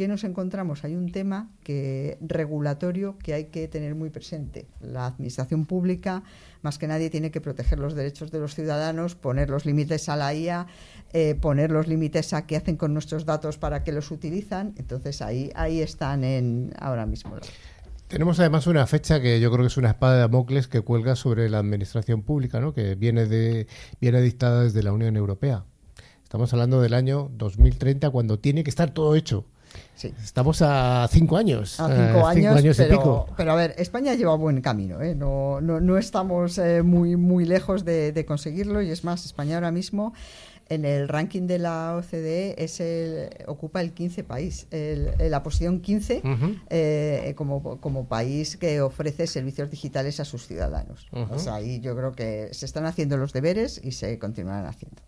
¿Qué 0.00 0.08
nos 0.08 0.24
encontramos? 0.24 0.82
Hay 0.84 0.96
un 0.96 1.12
tema 1.12 1.50
que, 1.62 2.16
regulatorio 2.22 3.18
que 3.18 3.34
hay 3.34 3.44
que 3.48 3.68
tener 3.68 3.94
muy 3.94 4.08
presente. 4.08 4.66
La 4.80 5.04
administración 5.04 5.66
pública, 5.66 6.22
más 6.62 6.78
que 6.78 6.86
nadie, 6.86 7.10
tiene 7.10 7.30
que 7.30 7.42
proteger 7.42 7.78
los 7.78 7.94
derechos 7.94 8.30
de 8.30 8.38
los 8.38 8.54
ciudadanos, 8.54 9.14
poner 9.14 9.50
los 9.50 9.66
límites 9.66 10.08
a 10.08 10.16
la 10.16 10.32
IA, 10.32 10.66
eh, 11.12 11.34
poner 11.34 11.70
los 11.70 11.86
límites 11.86 12.32
a 12.32 12.46
qué 12.46 12.56
hacen 12.56 12.78
con 12.78 12.94
nuestros 12.94 13.26
datos 13.26 13.58
para 13.58 13.84
que 13.84 13.92
los 13.92 14.10
utilizan. 14.10 14.72
Entonces 14.78 15.20
ahí, 15.20 15.52
ahí 15.54 15.82
están 15.82 16.24
en, 16.24 16.72
ahora 16.78 17.04
mismo. 17.04 17.36
Tenemos 18.08 18.40
además 18.40 18.66
una 18.66 18.86
fecha 18.86 19.20
que 19.20 19.38
yo 19.38 19.50
creo 19.50 19.64
que 19.64 19.68
es 19.68 19.76
una 19.76 19.90
espada 19.90 20.14
de 20.14 20.20
Damocles 20.20 20.66
que 20.66 20.80
cuelga 20.80 21.14
sobre 21.14 21.50
la 21.50 21.58
administración 21.58 22.22
pública, 22.22 22.58
¿no? 22.58 22.72
que 22.72 22.94
viene, 22.94 23.26
de, 23.26 23.66
viene 24.00 24.22
dictada 24.22 24.62
desde 24.62 24.82
la 24.82 24.94
Unión 24.94 25.18
Europea. 25.18 25.66
Estamos 26.22 26.50
hablando 26.54 26.80
del 26.80 26.94
año 26.94 27.30
2030 27.34 28.08
cuando 28.08 28.38
tiene 28.38 28.64
que 28.64 28.70
estar 28.70 28.94
todo 28.94 29.14
hecho. 29.14 29.44
Sí. 30.00 30.14
Estamos 30.24 30.62
a 30.62 31.06
cinco 31.10 31.36
años. 31.36 31.78
A 31.78 31.88
cinco, 31.88 32.26
años, 32.26 32.76
pero, 32.78 32.94
y 32.94 32.96
pico. 32.96 33.26
Pero 33.36 33.52
a 33.52 33.54
ver, 33.54 33.74
España 33.76 34.14
lleva 34.14 34.34
buen 34.34 34.62
camino. 34.62 35.02
¿eh? 35.02 35.14
No, 35.14 35.60
no, 35.60 35.78
no, 35.78 35.98
estamos 35.98 36.56
eh, 36.56 36.82
muy, 36.82 37.16
muy 37.16 37.44
lejos 37.44 37.84
de, 37.84 38.10
de, 38.10 38.24
conseguirlo. 38.24 38.80
Y 38.80 38.90
es 38.90 39.04
más, 39.04 39.26
España 39.26 39.56
ahora 39.56 39.72
mismo 39.72 40.14
en 40.70 40.84
el 40.84 41.08
ranking 41.08 41.46
de 41.46 41.58
la 41.58 41.96
OCDE 41.96 42.54
es 42.56 42.80
el, 42.80 43.28
ocupa 43.46 43.80
el 43.80 43.92
15 43.92 44.24
país, 44.24 44.68
el, 44.70 45.10
la 45.18 45.42
posición 45.42 45.80
15 45.80 46.22
eh, 46.70 47.34
como, 47.36 47.80
como, 47.80 48.06
país 48.06 48.56
que 48.56 48.80
ofrece 48.80 49.26
servicios 49.26 49.68
digitales 49.68 50.20
a 50.20 50.24
sus 50.24 50.46
ciudadanos. 50.46 51.08
O 51.10 51.38
sea, 51.40 51.56
ahí 51.56 51.80
yo 51.80 51.96
creo 51.96 52.12
que 52.12 52.50
se 52.52 52.66
están 52.66 52.86
haciendo 52.86 53.16
los 53.16 53.32
deberes 53.32 53.80
y 53.82 53.92
se 53.92 54.18
continuarán 54.20 54.66
haciendo. 54.66 55.02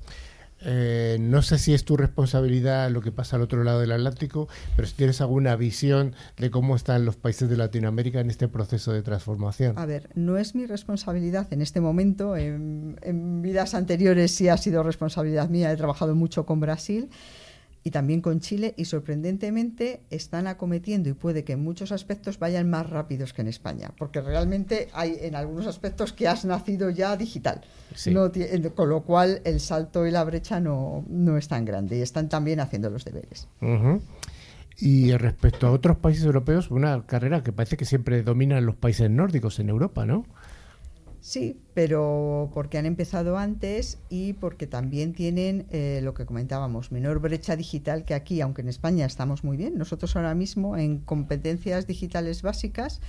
Eh, 0.65 1.17
no 1.21 1.43
sé 1.43 1.59
si 1.59 1.75
es 1.75 1.85
tu 1.85 1.97
responsabilidad 1.97 2.91
lo 2.91 3.01
que 3.01 3.13
pasa 3.13 3.37
al 3.37 3.43
otro 3.43 3.65
lado 3.65 3.81
del 3.81 3.93
Atlántico, 3.93 4.49
pero 4.77 4.87
si 4.87 4.95
tienes 4.95 5.21
alguna 5.21 5.57
visión 5.57 6.15
de 6.37 6.51
cómo 6.51 6.77
están 6.77 7.05
los 7.05 7.17
países 7.17 7.49
de 7.49 7.57
Latinoamérica 7.57 8.21
en 8.21 8.31
este 8.31 8.49
proceso 8.49 8.93
de 8.93 9.03
transformación. 9.03 9.79
A 9.79 9.87
ver, 9.87 10.11
no 10.15 10.39
es 10.39 10.55
mi 10.55 10.67
responsabilidad 10.67 11.53
en 11.53 11.63
este 11.63 11.81
momento. 11.81 12.37
En, 12.37 12.99
en 13.03 13.43
vidas 13.43 13.75
anteriores 13.75 14.33
sí 14.33 14.49
ha 14.49 14.57
sido 14.57 14.83
responsabilidad 14.83 15.49
mía. 15.49 15.73
He 15.73 15.77
trabajado 15.77 16.15
mucho 16.15 16.47
con 16.47 16.61
Brasil 16.61 17.11
y 17.85 17.91
también 17.91 18.21
con 18.21 18.41
Chile 18.41 18.75
y 18.77 18.85
sorprendentemente 18.85 20.03
están 20.11 20.47
acometiendo 20.47 21.09
y 21.09 21.15
puede 21.15 21.45
que 21.45 21.55
en 21.55 21.61
muchos 21.61 21.93
aspectos 21.93 22.39
vayan 22.39 22.71
más 22.71 22.89
rápidos 22.89 23.33
que 23.33 23.43
en 23.43 23.49
España, 23.49 23.91
porque 23.99 24.21
realmente 24.21 24.89
hay 24.93 25.17
en 25.21 25.35
algunos 25.35 25.67
aspectos 25.67 26.13
que 26.13 26.29
has 26.29 26.45
nacido 26.45 26.91
ya 26.91 27.17
digital, 27.17 27.63
con 28.75 28.89
lo 28.89 29.03
cual 29.03 29.41
el 29.45 29.61
salto 29.61 30.07
y 30.07 30.11
la 30.11 30.25
brecha 30.25 30.61
no, 30.61 31.05
no 31.09 31.37
es 31.37 31.49
tan 31.49 31.65
grande 31.65 31.99
y 31.99 32.03
están 32.03 32.29
también 32.29 32.61
haciendo 32.61 32.91
los 32.91 33.05
deberes. 33.05 33.49
Y 34.79 35.13
respecto 35.17 35.67
a 35.67 35.71
otros 35.71 35.99
países 35.99 36.25
europeos, 36.25 36.71
una 36.71 37.05
carrera 37.07 37.43
que 37.43 37.53
parece 37.53 37.77
que 37.77 37.85
siempre 37.85 38.23
domina 38.23 38.59
en 38.59 38.67
los 38.67 38.75
países 38.75 39.11
nórdicos 39.11 39.59
en 39.59 39.69
Europa, 39.69 40.07
¿no? 40.07 40.25
Sí, 41.23 41.63
pero 41.73 42.51
porque 42.53 42.79
han 42.79 42.85
empezado 42.85 43.39
antes 43.39 44.01
y 44.09 44.33
porque 44.33 44.67
también 44.67 45.13
tienen 45.13 45.67
eh, 45.71 46.01
lo 46.03 46.15
que 46.15 46.27
comentábamos, 46.27 46.91
menor 46.91 47.21
brecha 47.21 47.55
digital 47.55 48.05
que 48.05 48.15
aquí, 48.15 48.41
aunque 48.41 48.63
en 48.63 48.69
España 48.69 49.07
estamos 49.07 49.45
muy 49.45 49.57
bien. 49.57 49.79
Nosotros 49.79 50.17
ahora 50.17 50.35
mismo 50.35 50.77
en 50.77 50.99
competencias 50.99 51.87
digitales 51.87 52.43
básicas 52.43 53.01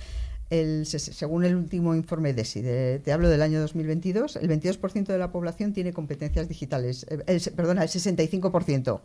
el, 0.50 0.86
según 0.86 1.44
el 1.44 1.56
último 1.56 1.94
informe 1.94 2.34
DESI, 2.34 2.62
de, 2.62 3.00
te 3.02 3.12
hablo 3.12 3.28
del 3.28 3.42
año 3.42 3.60
2022, 3.60 4.36
el 4.36 4.48
22% 4.48 5.06
de 5.06 5.18
la 5.18 5.32
población 5.32 5.72
tiene 5.72 5.92
competencias 5.92 6.48
digitales, 6.48 7.06
eh, 7.08 7.22
el, 7.26 7.40
perdona, 7.52 7.82
el 7.82 7.88
65% 7.88 9.00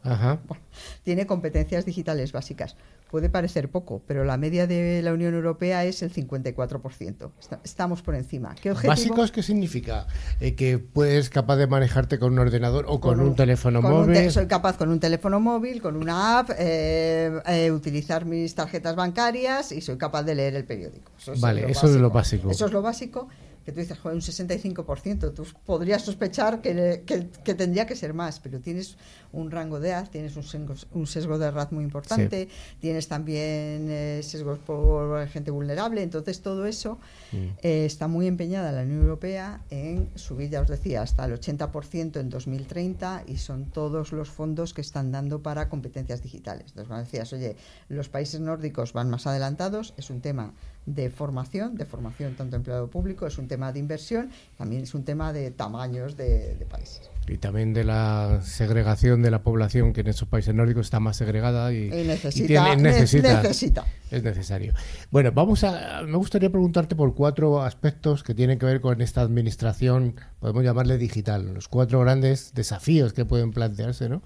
tiene 1.04 1.26
competencias 1.26 1.86
digitales 1.86 2.32
básicas. 2.32 2.76
Puede 3.10 3.30
parecer 3.30 3.70
poco, 3.70 4.04
pero 4.06 4.24
la 4.24 4.38
media 4.38 4.68
de 4.68 5.02
la 5.02 5.14
Unión 5.14 5.34
Europea 5.34 5.84
es 5.84 6.04
el 6.04 6.14
54%. 6.14 7.32
estamos 7.64 8.04
por 8.04 8.14
encima. 8.14 8.54
¿Qué 8.62 8.72
¿Básicos 8.72 9.32
qué 9.32 9.42
significa? 9.42 10.06
Eh, 10.40 10.54
¿Que 10.54 10.78
puedes 10.78 11.32
capaz 11.32 11.56
de 11.56 11.66
manejarte 11.66 12.20
con 12.20 12.34
un 12.34 12.40
ordenador 12.40 12.86
o 12.88 13.00
con, 13.00 13.20
un, 13.20 13.36
teléfono 13.36 13.82
móvil? 13.82 14.30
soy 14.30 14.46
capaz 14.46 14.78
con 14.78 14.90
un 14.90 15.00
teléfono 15.00 15.40
móvil, 15.40 15.82
con 15.82 15.96
una 15.96 16.40
app, 16.40 16.52
eh, 16.60 17.72
utilizar 17.74 18.26
mis 18.26 18.54
tarjetas 18.54 18.96
bancarias 18.96 19.72
y 19.72 19.82
soy 19.82 19.98
capaz 19.98 20.22
de 20.24 20.36
leer 20.36 20.56
el 20.56 20.66
periódico. 20.66 21.12
Vale, 21.38 21.70
eso 21.70 21.88
es 21.88 21.96
lo 21.96 22.10
básico. 22.10 22.50
Eso 22.52 22.66
es 22.66 22.72
lo 22.72 22.82
básico 22.82 23.28
que 23.70 23.74
tú 23.74 23.82
dices, 23.82 24.00
joder, 24.00 24.16
un 24.16 24.22
65%, 24.22 25.34
tú 25.34 25.46
podrías 25.66 26.02
sospechar 26.02 26.62
que, 26.62 27.04
que, 27.06 27.54
tendría 27.54 27.86
que 27.86 27.96
ser 27.96 28.14
más, 28.16 28.40
pero 28.40 28.60
tienes 28.60 28.98
un 29.32 29.52
rango 29.52 29.80
de 29.80 29.90
edad, 29.90 30.10
tienes 30.10 30.36
un 30.38 30.44
sesgo, 30.44 30.74
un 30.94 31.06
sesgo 31.06 31.38
de 31.38 31.48
edad 31.48 31.70
muy 31.72 31.84
importante, 31.84 32.48
tienes 32.80 33.08
también 33.08 33.88
eh, 33.90 34.22
sesgos 34.24 34.58
por 34.58 35.28
gente 35.28 35.52
vulnerable, 35.52 36.02
entonces 36.02 36.42
todo 36.42 36.66
eso 36.66 36.98
mm. 37.32 37.38
eh, 37.62 37.86
está 37.86 38.08
muy 38.08 38.28
empeñada 38.28 38.72
la 38.72 38.82
Unión 38.82 39.02
Europea 39.02 39.62
en 39.70 40.10
subir, 40.16 40.50
ya 40.50 40.62
os 40.62 40.68
decía, 40.68 41.04
hasta 41.04 41.26
el 41.26 41.40
80% 41.40 42.20
en 42.20 42.30
2030 42.30 43.26
y 43.28 43.38
son 43.38 43.66
todos 43.66 44.12
los 44.14 44.30
fondos 44.30 44.74
que 44.74 44.82
están 44.82 45.12
dando 45.12 45.44
para 45.44 45.70
competencias 45.70 46.24
digitales. 46.24 46.66
Entonces, 46.70 46.88
cuando 46.88 47.06
decías, 47.06 47.32
oye, 47.34 47.56
los 47.88 48.10
países 48.10 48.40
nórdicos 48.40 48.94
van 48.94 49.10
más 49.10 49.28
adelantados, 49.28 49.94
es 49.98 50.10
un 50.10 50.22
tema 50.22 50.54
de 50.96 51.10
formación, 51.10 51.76
de 51.76 51.86
formación 51.86 52.36
tanto 52.36 52.56
empleado 52.56 52.90
público, 52.90 53.28
es 53.28 53.38
un 53.38 53.48
tema 53.48 53.72
de 53.72 53.80
inversión, 53.80 54.30
también 54.58 54.84
es 54.84 54.94
un 54.94 55.04
tema 55.04 55.32
de 55.34 55.52
tamaños 55.52 56.18
de, 56.18 56.58
países. 56.70 57.10
Y 57.28 57.38
también 57.38 57.74
de 57.74 57.84
la 57.84 58.42
segregación 58.44 59.22
de 59.22 59.30
la 59.30 59.44
población, 59.44 59.94
que 59.94 60.02
en 60.02 60.08
esos 60.08 60.28
países 60.28 60.56
nórdicos 60.56 60.88
está 60.88 61.00
más 61.00 61.18
segregada 61.18 61.72
y, 61.72 61.90
necesita, 61.90 62.76
necesita, 62.76 63.86
Es 64.10 64.24
necesario. 64.24 64.74
Bueno, 65.12 65.32
vamos 65.32 65.64
a. 65.64 66.02
Me 66.02 66.18
gustaría 66.18 66.50
preguntarte 66.50 66.96
por 66.96 67.14
cuatro 67.14 67.62
aspectos 67.62 68.24
que 68.24 68.34
tienen 68.34 68.58
que 68.58 68.66
ver 68.66 68.82
con 68.82 69.02
esta 69.02 69.22
administración, 69.22 70.16
podemos 70.40 70.64
llamarle 70.64 70.98
digital, 70.98 71.54
los 71.54 71.68
cuatro 71.68 72.00
grandes 72.00 72.54
desafíos 72.56 73.14
que 73.14 73.26
pueden 73.26 73.52
plantearse, 73.52 74.10
¿no? 74.10 74.24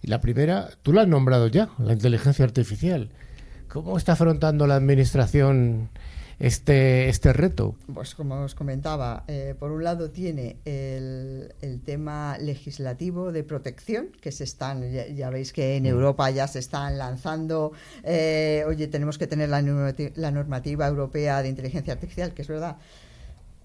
Y 0.00 0.06
la 0.06 0.20
primera, 0.20 0.70
tú 0.82 0.92
la 0.92 1.02
has 1.02 1.08
nombrado 1.08 1.48
ya, 1.48 1.68
la 1.78 1.92
inteligencia 1.92 2.44
artificial. 2.44 3.10
¿Cómo 3.82 3.98
está 3.98 4.12
afrontando 4.12 4.66
la 4.66 4.76
administración 4.76 5.88
este, 6.38 7.08
este 7.08 7.32
reto? 7.32 7.76
Pues 7.92 8.14
como 8.14 8.42
os 8.42 8.54
comentaba, 8.54 9.24
eh, 9.28 9.54
por 9.58 9.70
un 9.70 9.84
lado 9.84 10.10
tiene 10.10 10.56
el, 10.64 11.52
tema 11.84 12.36
legislativo 12.38 13.32
de 13.32 13.44
protección, 13.44 14.08
que 14.20 14.32
se 14.32 14.44
están, 14.44 14.90
ya, 14.92 15.30
veis 15.30 15.52
que 15.52 15.76
en 15.76 15.84
mm. 15.84 15.86
Europa 15.86 16.30
ya 16.30 16.48
se 16.48 16.58
están 16.58 16.98
lanzando, 16.98 17.72
eh, 18.02 18.64
oye, 18.66 18.86
tenemos 18.88 19.18
que 19.18 19.26
tener 19.26 19.48
la, 19.48 19.62
la 19.62 20.30
normativa 20.30 20.86
europea 20.86 21.42
de 21.42 21.48
inteligencia 21.48 21.92
artificial, 21.92 22.32
que 22.34 22.42
es 22.42 22.48
verdad. 22.48 22.76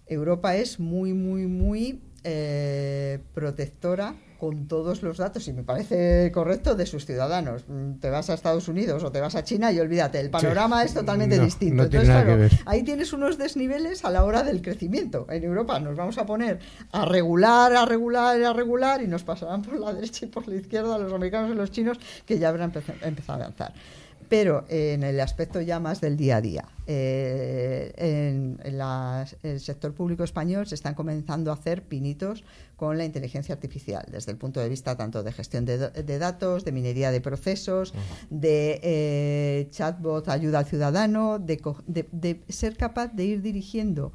Europa 0.08 0.56
es 0.56 0.80
muy, 0.80 1.14
muy, 1.14 1.48
muy 1.48 2.02
eh, 2.24 3.20
protectora 3.34 4.16
con 4.42 4.68
todos 4.68 5.04
los 5.04 5.18
datos, 5.18 5.48
y 5.48 5.54
me 5.54 5.62
parece 5.62 6.32
correcto, 6.32 6.74
de 6.74 6.88
sus 6.88 7.06
ciudadanos. 7.06 7.64
Mm, 7.68 8.00
te 8.00 8.10
vas 8.10 8.28
a 8.32 8.34
Estados 8.34 8.68
Unidos 8.68 9.04
o 9.04 9.12
te 9.12 9.22
vas 9.22 9.36
a 9.36 9.44
China 9.44 9.72
y 9.72 9.80
olvídate, 9.80 10.20
el 10.20 10.32
panorama 10.32 10.84
es 10.84 10.96
totalmente 10.96 11.38
distinto. 11.38 11.84
Entonces, 11.84 12.10
claro, 12.10 12.48
ahí 12.66 12.82
tienes 12.82 13.14
unos 13.14 13.38
desniveles 13.38 14.04
a 14.04 14.10
la 14.10 14.26
hora 14.26 14.42
del 14.42 14.64
crecimiento. 14.64 15.28
En 15.30 15.44
Europa 15.44 15.80
nos 15.80 15.96
vamos 15.96 16.18
a 16.18 16.26
poner 16.26 16.58
a 16.92 17.06
regular, 17.06 17.76
a 17.76 17.86
regular, 17.86 18.42
a 18.42 18.52
regular, 18.52 19.04
y 19.04 19.08
nos 19.08 19.22
pasarán 19.24 19.62
por 19.62 19.80
la 19.80 19.94
derecha 19.94 20.26
y 20.26 20.30
por 20.30 20.48
la 20.48 20.56
izquierda 20.56 20.98
los 20.98 21.14
americanos 21.14 21.52
y 21.52 21.54
los 21.54 21.70
chinos 21.70 22.00
que 22.26 22.40
ya 22.40 22.50
habrán 22.50 22.74
empezado 23.04 23.44
a 23.44 23.46
avanzar 23.46 23.74
pero 24.32 24.64
en 24.70 25.04
el 25.04 25.20
aspecto 25.20 25.60
ya 25.60 25.82
más 25.82 26.00
del 26.00 26.16
día 26.16 26.38
a 26.38 26.42
día. 26.42 26.66
Eh, 26.88 27.92
en, 27.98 28.62
el 29.44 29.60
sector 29.60 29.94
público 29.94 30.24
español 30.24 30.66
se 30.68 30.76
están 30.76 30.94
comenzando 30.94 31.52
a 31.52 31.56
hacer 31.56 31.84
pinitos 31.84 32.46
con 32.78 32.98
la 32.98 33.04
inteligencia 33.04 33.54
artificial, 33.54 34.06
desde 34.10 34.32
el 34.32 34.38
punto 34.38 34.62
de 34.62 34.70
vista 34.70 34.96
tanto 34.96 35.22
de 35.22 35.34
gestión 35.34 35.66
de, 35.66 36.18
datos, 36.18 36.64
de 36.64 36.72
minería 36.72 37.12
de 37.12 37.20
procesos, 37.20 37.94
de 38.30 38.80
eh, 38.84 39.68
chatbot 39.70 40.30
ayuda 40.30 40.60
al 40.60 40.66
ciudadano, 40.66 41.38
de, 41.38 42.42
ser 42.48 42.78
capaz 42.78 43.10
de 43.10 43.26
ir 43.26 43.42
dirigiendo 43.42 44.14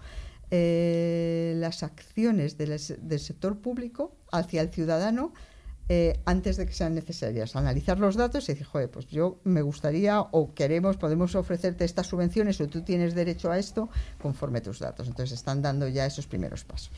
eh, 0.51 1.53
las 1.59 1.83
acciones 1.83 2.57
del 2.57 3.21
sector 3.21 3.59
público 3.59 4.17
hacia 4.33 4.63
el 4.63 4.71
ciudadano 4.71 5.35
eh, 5.89 6.19
antes 6.25 6.57
de 6.57 6.67
que 6.67 6.73
sean 6.73 6.95
necesarias. 6.95 7.55
Analizar 7.55 8.01
los 8.01 8.17
datos 8.17 8.49
y 8.49 8.53
decir, 8.53 8.67
joder, 8.67 8.91
pues 8.91 9.07
yo 9.07 9.39
me 9.45 9.63
gustaría 9.63 10.21
o 10.21 10.53
queremos, 10.55 10.97
podemos 10.97 11.35
ofrecerte 11.35 11.85
estas 11.85 12.09
subvenciones 12.09 12.61
o 12.61 12.67
tú 12.67 12.83
tienes 12.83 13.15
derecho 13.15 13.51
a 13.51 13.59
esto 13.59 13.89
conforme 14.21 14.61
tus 14.61 14.81
datos. 14.81 15.07
Entonces 15.07 15.39
están 15.39 15.63
dando 15.63 15.87
ya 15.89 16.05
esos 16.07 16.27
primeros 16.27 16.65
pasos. 16.65 16.91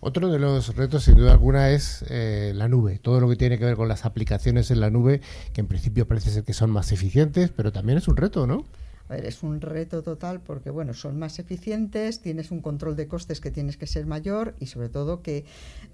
Otro 0.00 0.30
de 0.30 0.38
los 0.38 0.74
retos, 0.74 1.04
sin 1.04 1.16
duda 1.16 1.32
alguna, 1.32 1.70
es 1.70 2.04
eh, 2.08 2.52
la 2.54 2.68
nube. 2.68 2.98
Todo 2.98 3.20
lo 3.20 3.28
que 3.28 3.36
tiene 3.36 3.58
que 3.58 3.64
ver 3.64 3.76
con 3.76 3.88
las 3.88 4.04
aplicaciones 4.04 4.70
en 4.70 4.80
la 4.80 4.90
nube, 4.90 5.20
que 5.52 5.60
en 5.60 5.66
principio 5.66 6.08
parece 6.08 6.30
ser 6.30 6.44
que 6.44 6.54
son 6.54 6.70
más 6.70 6.92
eficientes, 6.92 7.50
pero 7.50 7.72
también 7.72 7.98
es 7.98 8.08
un 8.08 8.16
reto, 8.16 8.46
¿no? 8.46 8.64
A 9.08 9.14
ver, 9.14 9.24
es 9.24 9.42
un 9.42 9.60
reto 9.60 10.02
total 10.02 10.40
porque, 10.40 10.70
bueno, 10.70 10.92
son 10.92 11.18
más 11.18 11.38
eficientes, 11.38 12.20
tienes 12.20 12.50
un 12.50 12.60
control 12.60 12.94
de 12.94 13.08
costes 13.08 13.40
que 13.40 13.50
tienes 13.50 13.76
que 13.76 13.86
ser 13.86 14.06
mayor 14.06 14.54
y 14.60 14.66
sobre 14.66 14.88
todo 14.90 15.22
que 15.22 15.44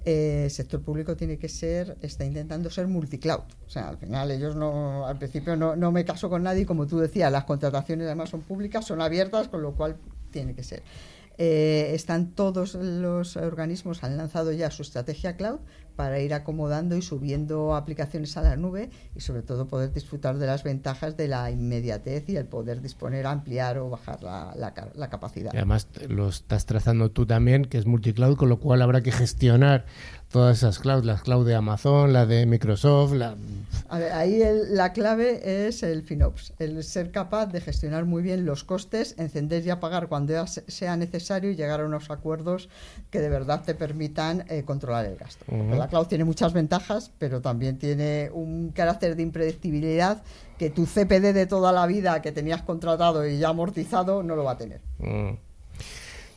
eh, 0.04 0.42
el 0.44 0.50
sector 0.50 0.82
público 0.82 1.16
tiene 1.16 1.38
que 1.38 1.48
ser, 1.48 1.96
está 2.02 2.24
intentando 2.24 2.70
ser 2.70 2.88
multicloud. 2.88 3.44
O 3.66 3.70
sea, 3.70 3.88
al 3.88 3.98
final 3.98 4.30
ellos 4.30 4.56
no, 4.56 5.06
al 5.06 5.18
principio 5.18 5.56
no, 5.56 5.76
no 5.76 5.92
me 5.92 6.04
caso 6.04 6.28
con 6.28 6.42
nadie, 6.42 6.66
como 6.66 6.86
tú 6.86 6.98
decías, 6.98 7.30
las 7.30 7.44
contrataciones 7.44 8.06
además 8.06 8.30
son 8.30 8.42
públicas, 8.42 8.84
son 8.84 9.00
abiertas, 9.00 9.48
con 9.48 9.62
lo 9.62 9.74
cual 9.74 9.96
tiene 10.30 10.54
que 10.54 10.64
ser. 10.64 10.82
Eh, 11.36 11.90
están 11.94 12.30
todos 12.30 12.74
los 12.74 13.36
organismos, 13.36 14.04
han 14.04 14.16
lanzado 14.16 14.52
ya 14.52 14.70
su 14.70 14.82
estrategia 14.82 15.36
cloud 15.36 15.58
para 15.96 16.20
ir 16.20 16.34
acomodando 16.34 16.96
y 16.96 17.02
subiendo 17.02 17.74
aplicaciones 17.74 18.36
a 18.36 18.42
la 18.42 18.56
nube 18.56 18.90
y 19.14 19.20
sobre 19.20 19.42
todo 19.42 19.66
poder 19.66 19.92
disfrutar 19.92 20.38
de 20.38 20.46
las 20.46 20.64
ventajas 20.64 21.16
de 21.16 21.28
la 21.28 21.50
inmediatez 21.50 22.28
y 22.28 22.36
el 22.36 22.46
poder 22.46 22.80
disponer, 22.80 23.26
ampliar 23.26 23.78
o 23.78 23.90
bajar 23.90 24.22
la, 24.22 25.08
capacidad. 25.10 25.52
Además 25.54 25.88
lo 26.08 26.28
estás 26.28 26.66
trazando 26.66 27.10
tú 27.10 27.26
también, 27.26 27.64
que 27.64 27.78
es 27.78 27.86
multicloud, 27.86 28.36
con 28.36 28.48
lo 28.48 28.58
cual 28.58 28.82
habrá 28.82 29.02
que 29.02 29.12
gestionar 29.12 29.86
todas 30.34 30.56
esas 30.58 30.80
clouds, 30.80 31.06
las 31.06 31.22
cloud 31.22 31.46
de 31.46 31.54
Amazon, 31.54 32.12
la 32.12 32.26
de 32.26 32.44
Microsoft. 32.44 33.12
La... 33.12 33.36
ahí 33.88 34.42
la 34.68 34.92
clave 34.92 35.68
es 35.68 35.84
el 35.84 36.02
FinOps, 36.02 36.54
el 36.58 36.82
ser 36.82 37.12
capaz 37.12 37.46
de 37.46 37.60
gestionar 37.60 38.04
muy 38.04 38.20
bien 38.20 38.44
los 38.44 38.64
costes, 38.64 39.14
encender 39.16 39.64
y 39.64 39.70
apagar 39.70 40.08
cuando 40.08 40.44
sea 40.48 40.96
necesario 40.96 41.52
y 41.52 41.54
llegar 41.54 41.80
a 41.80 41.84
unos 41.84 42.10
acuerdos 42.10 42.68
que 43.10 43.20
de 43.20 43.28
verdad 43.28 43.62
te 43.64 43.76
permitan 43.76 44.44
eh, 44.48 44.64
controlar 44.64 45.04
el 45.06 45.14
gasto. 45.14 45.44
La 45.70 45.86
cloud 45.86 46.08
tiene 46.08 46.24
muchas 46.24 46.52
ventajas, 46.52 47.12
pero 47.16 47.40
también 47.40 47.78
tiene 47.78 48.28
un 48.32 48.72
carácter 48.72 49.14
de 49.14 49.22
impredictibilidad 49.22 50.24
que 50.58 50.68
tu 50.68 50.84
CPD 50.84 51.32
de 51.32 51.46
toda 51.46 51.70
la 51.70 51.86
vida 51.86 52.20
que 52.22 52.32
tenías 52.32 52.62
contratado 52.62 53.24
y 53.24 53.38
ya 53.38 53.50
amortizado 53.50 54.24
no 54.24 54.34
lo 54.34 54.42
va 54.42 54.52
a 54.52 54.58
tener. 54.58 54.80
Mm. 54.98 55.53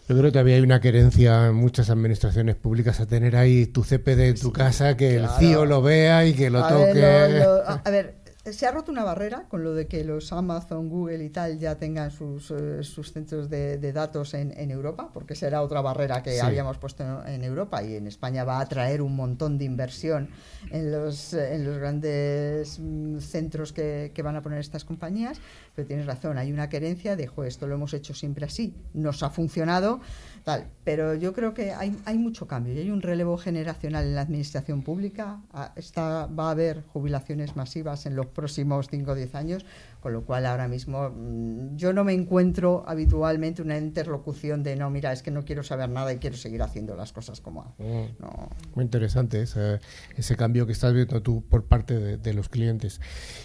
Yo 0.07 0.15
creo 0.15 0.23
que 0.29 0.31
todavía 0.31 0.55
hay 0.55 0.61
una 0.61 0.79
querencia 0.79 1.47
en 1.47 1.55
muchas 1.55 1.89
administraciones 1.89 2.55
públicas 2.55 3.01
a 3.01 3.05
tener 3.05 3.35
ahí 3.35 3.65
tu 3.65 3.83
CPD 3.83 4.29
en 4.29 4.39
tu 4.39 4.53
casa, 4.53 4.95
que 4.95 5.17
el 5.17 5.27
CIO 5.37 5.65
lo 5.65 5.81
vea 5.81 6.25
y 6.25 6.33
que 6.33 6.49
lo 6.49 6.65
toque. 6.65 7.03
a 7.03 7.91
ver, 7.91 8.15
se 8.53 8.65
ha 8.65 8.71
roto 8.71 8.91
una 8.91 9.03
barrera 9.03 9.45
con 9.47 9.63
lo 9.63 9.73
de 9.73 9.87
que 9.87 10.03
los 10.03 10.31
Amazon, 10.31 10.89
Google 10.89 11.23
y 11.23 11.29
tal 11.29 11.59
ya 11.59 11.77
tengan 11.77 12.11
sus, 12.11 12.51
eh, 12.51 12.83
sus 12.83 13.11
centros 13.11 13.49
de, 13.49 13.77
datos 13.91 14.33
en, 14.33 14.53
en, 14.57 14.71
Europa, 14.71 15.09
porque 15.13 15.35
será 15.35 15.61
otra 15.61 15.81
barrera 15.81 16.21
que 16.21 16.39
habíamos 16.41 16.77
puesto 16.77 17.03
en, 17.25 17.43
Europa 17.43 17.83
y 17.83 17.95
en 17.95 18.07
España 18.07 18.43
va 18.43 18.57
a 18.57 18.61
atraer 18.61 19.01
un 19.01 19.15
montón 19.15 19.57
de 19.57 19.65
inversión 19.65 20.29
en 20.71 20.91
los, 20.91 21.33
en 21.33 21.65
los 21.65 21.77
grandes 21.77 22.79
mm, 22.79 23.19
centros 23.19 23.73
que, 23.73 24.11
que 24.13 24.21
van 24.21 24.35
a 24.35 24.41
poner 24.41 24.59
estas 24.59 24.83
compañías. 24.83 25.39
Pero 25.75 25.87
tienes 25.87 26.05
razón, 26.05 26.37
hay 26.37 26.51
una 26.51 26.69
querencia 26.69 27.15
de, 27.15 27.29
esto 27.45 27.67
lo 27.67 27.75
hemos 27.75 27.93
hecho 27.93 28.13
siempre 28.13 28.45
así, 28.45 28.73
nos 28.93 29.23
ha 29.23 29.29
funcionado, 29.29 30.01
tal. 30.47 30.69
Pero 30.85 31.13
yo 31.13 31.33
creo 31.33 31.53
que 31.53 31.73
hay, 31.73 31.93
hay 32.05 32.17
mucho 32.17 32.47
cambio 32.47 32.73
y 32.73 32.77
hay 32.77 32.89
un 32.89 33.01
relevo 33.01 33.37
generacional 33.37 34.05
en 34.05 34.15
la 34.15 34.21
administración 34.21 34.81
pública. 34.81 35.41
Ah, 35.51 35.73
está, 35.75 36.27
va 36.27 36.47
a 36.47 36.51
haber 36.51 36.83
jubilaciones 36.83 37.57
masivas 37.57 38.05
en 38.05 38.15
los 38.15 38.27
próximos 38.27 38.87
5 38.89 39.11
o 39.11 39.15
10 39.15 39.35
años, 39.35 39.65
con 39.99 40.13
lo 40.13 40.23
cual 40.23 40.45
ahora 40.45 40.69
mismo 40.69 41.09
mm, 41.09 41.75
yo 41.75 41.91
no 41.91 42.05
me 42.05 42.13
encuentro 42.13 42.85
habitualmente 42.87 43.61
una 43.61 43.77
interlocución 43.77 44.63
de 44.63 44.77
no, 44.77 44.89
mira, 44.89 45.11
es 45.11 45.21
que 45.21 45.31
no 45.31 45.43
quiero 45.43 45.63
saber 45.63 45.89
nada 45.89 46.13
y 46.13 46.17
quiero 46.17 46.37
seguir 46.37 46.61
haciendo 46.61 46.95
las 46.95 47.11
cosas 47.11 47.41
como 47.41 47.75
mm. 47.77 48.75
Muy 48.75 48.85
interesante 48.85 49.41
ese, 49.41 49.81
ese, 50.15 50.37
cambio 50.37 50.65
que 50.65 50.71
estás 50.71 50.93
viendo 50.93 51.21
tú 51.21 51.43
por 51.49 51.65
parte 51.65 52.17
de, 52.17 52.33
los 52.33 52.47
clientes. 52.47 53.01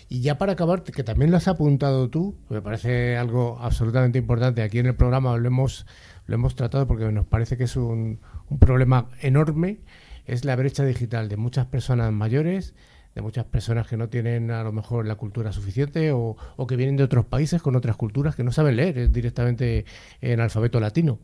Y 0.09 0.20
ya 0.20 0.38
para 0.38 0.53
acabar, 0.53 0.84
que 0.84 1.03
también 1.03 1.32
lo 1.32 1.38
has 1.38 1.48
apuntado 1.48 2.09
tú, 2.11 2.36
me 2.48 2.62
parece 2.62 3.16
algo 3.16 3.59
absolutamente 3.61 4.18
importante. 4.18 4.62
Aquí 4.62 4.78
en 4.78 4.86
el 4.86 4.94
programa 4.94 5.36
lo 5.36 5.48
hemos, 5.48 5.86
lo 6.26 6.34
hemos 6.34 6.54
tratado 6.54 6.86
porque 6.86 7.10
nos 7.12 7.26
parece 7.26 7.56
que 7.56 7.64
es 7.64 7.76
un, 7.76 8.20
un 8.48 8.58
problema 8.58 9.08
enorme, 9.20 9.80
es 10.26 10.44
la 10.44 10.56
brecha 10.56 10.84
digital 10.84 11.28
de 11.28 11.36
muchas 11.36 11.66
personas 11.66 12.12
mayores 12.12 12.74
de 13.14 13.22
muchas 13.22 13.44
personas 13.44 13.86
que 13.86 13.96
no 13.96 14.08
tienen 14.08 14.50
a 14.50 14.62
lo 14.62 14.72
mejor 14.72 15.06
la 15.06 15.16
cultura 15.16 15.52
suficiente 15.52 16.12
o, 16.12 16.36
que 16.66 16.76
vienen 16.76 16.96
de 16.96 17.04
otros 17.04 17.26
países 17.26 17.60
con 17.60 17.76
otras 17.76 17.96
culturas 17.96 18.34
que 18.34 18.44
no 18.44 18.52
saben 18.52 18.76
leer 18.76 19.10
directamente 19.10 19.84
en 20.20 20.40
alfabeto 20.40 20.80
latino. 20.80 21.18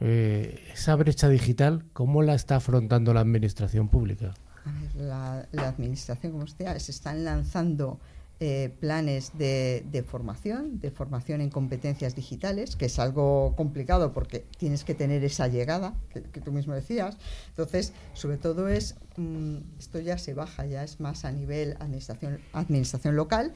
Eh, 0.00 0.68
esa 0.72 0.96
brecha 0.96 1.28
digital, 1.28 1.84
¿cómo 1.92 2.22
la 2.22 2.34
está 2.34 2.56
afrontando 2.56 3.14
la 3.14 3.20
administración 3.20 3.88
pública? 3.88 4.34
la, 4.96 5.46
la, 5.52 5.68
administración, 5.68 6.32
como 6.32 6.44
usted, 6.44 6.76
se 6.78 6.92
están 6.92 7.24
lanzando 7.24 7.98
eh, 8.42 8.74
planes 8.80 9.32
de, 9.36 10.04
formación, 10.08 10.80
de 10.80 10.90
formación 10.90 11.42
en 11.42 11.50
competencias 11.50 12.16
digitales, 12.16 12.74
que 12.74 12.86
es 12.86 12.98
algo 12.98 13.54
complicado 13.54 14.14
porque 14.14 14.46
tienes 14.56 14.82
que 14.82 14.94
tener 14.94 15.22
esa 15.24 15.46
llegada, 15.46 15.92
que, 16.08 16.40
tú 16.40 16.50
mismo 16.50 16.72
decías. 16.72 17.18
Entonces, 17.50 17.92
sobre 18.14 18.38
todo 18.38 18.68
es, 18.68 18.96
mm, 19.18 19.58
esto 19.78 20.00
ya 20.00 20.16
se 20.16 20.32
baja, 20.32 20.64
ya 20.64 20.82
es 20.82 21.00
más 21.00 21.26
a 21.26 21.32
nivel 21.32 21.76
administración, 21.80 22.40
administración 22.54 23.14
local, 23.14 23.52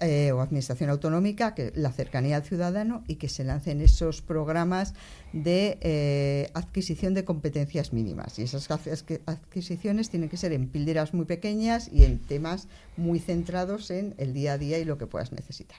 eh, 0.00 0.32
o 0.32 0.40
administración 0.40 0.90
autonómica, 0.90 1.54
que 1.54 1.72
la 1.74 1.92
cercanía 1.92 2.36
al 2.36 2.44
ciudadano 2.44 3.04
y 3.06 3.16
que 3.16 3.28
se 3.28 3.44
lancen 3.44 3.80
esos 3.80 4.22
programas 4.22 4.94
de 5.32 5.78
eh, 5.82 6.50
adquisición 6.54 7.14
de 7.14 7.24
competencias 7.24 7.92
mínimas. 7.92 8.38
Y 8.38 8.42
esas 8.42 8.68
adquisiciones 8.70 10.10
tienen 10.10 10.28
que 10.28 10.36
ser 10.36 10.52
en 10.52 10.68
píldoras 10.68 11.12
muy 11.12 11.26
pequeñas 11.26 11.90
y 11.92 12.04
en 12.04 12.18
temas 12.18 12.66
muy 12.96 13.18
centrados 13.18 13.90
en 13.90 14.14
el 14.18 14.32
día 14.32 14.54
a 14.54 14.58
día 14.58 14.78
y 14.78 14.84
lo 14.84 14.98
que 14.98 15.06
puedas 15.06 15.32
necesitar. 15.32 15.78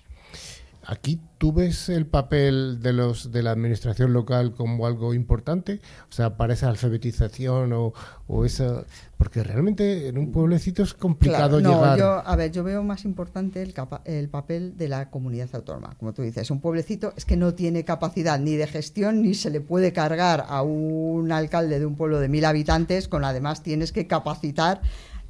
Aquí 0.86 1.22
tú 1.38 1.54
ves 1.54 1.90
el 1.90 2.08
papel 2.08 2.80
de 2.82 2.94
los 2.94 3.32
de 3.32 3.44
la 3.44 3.52
administración 3.52 4.14
local 4.14 4.54
como 4.54 4.88
algo 4.88 5.14
importante, 5.14 5.80
o 6.10 6.12
sea, 6.12 6.38
para 6.38 6.54
esa 6.54 6.70
alfabetización 6.70 7.74
o, 7.74 7.94
o 8.28 8.46
esa, 8.46 8.84
porque 9.18 9.44
realmente 9.44 10.08
en 10.08 10.18
un 10.18 10.32
pueblecito 10.32 10.82
es 10.82 10.94
complicado 10.94 11.60
llegar. 11.60 11.98
Yo, 11.98 12.26
a 12.26 12.36
ver, 12.36 12.52
yo 12.52 12.64
veo 12.64 12.84
más 12.84 13.06
importante 13.06 13.62
el, 13.62 13.74
el 14.06 14.30
papel 14.30 14.76
de 14.78 14.88
la 14.88 15.10
comunidad 15.10 15.50
autónoma. 15.54 15.96
Como 16.00 16.14
tú 16.14 16.24
dices, 16.24 16.50
un 16.50 16.62
pueblecito 16.62 17.14
es 17.16 17.26
que 17.26 17.38
no 17.38 17.54
tiene 17.54 17.86
capacidad 17.86 18.40
ni 18.40 18.56
de 18.56 18.68
gestión 18.68 19.22
ni 19.22 19.36
se 19.36 19.50
le 19.50 19.62
puede 19.62 19.94
cargar 19.94 20.46
a 20.48 20.64
un 20.64 21.32
alcalde 21.32 21.80
de 21.80 21.86
un 21.86 21.96
pueblo 21.96 22.20
de 22.20 22.28
mil 22.28 22.46
habitantes, 22.46 23.08
con 23.08 23.24
además 23.24 23.62
tienes 23.62 23.92
que 23.92 24.08
capacitar 24.08 24.82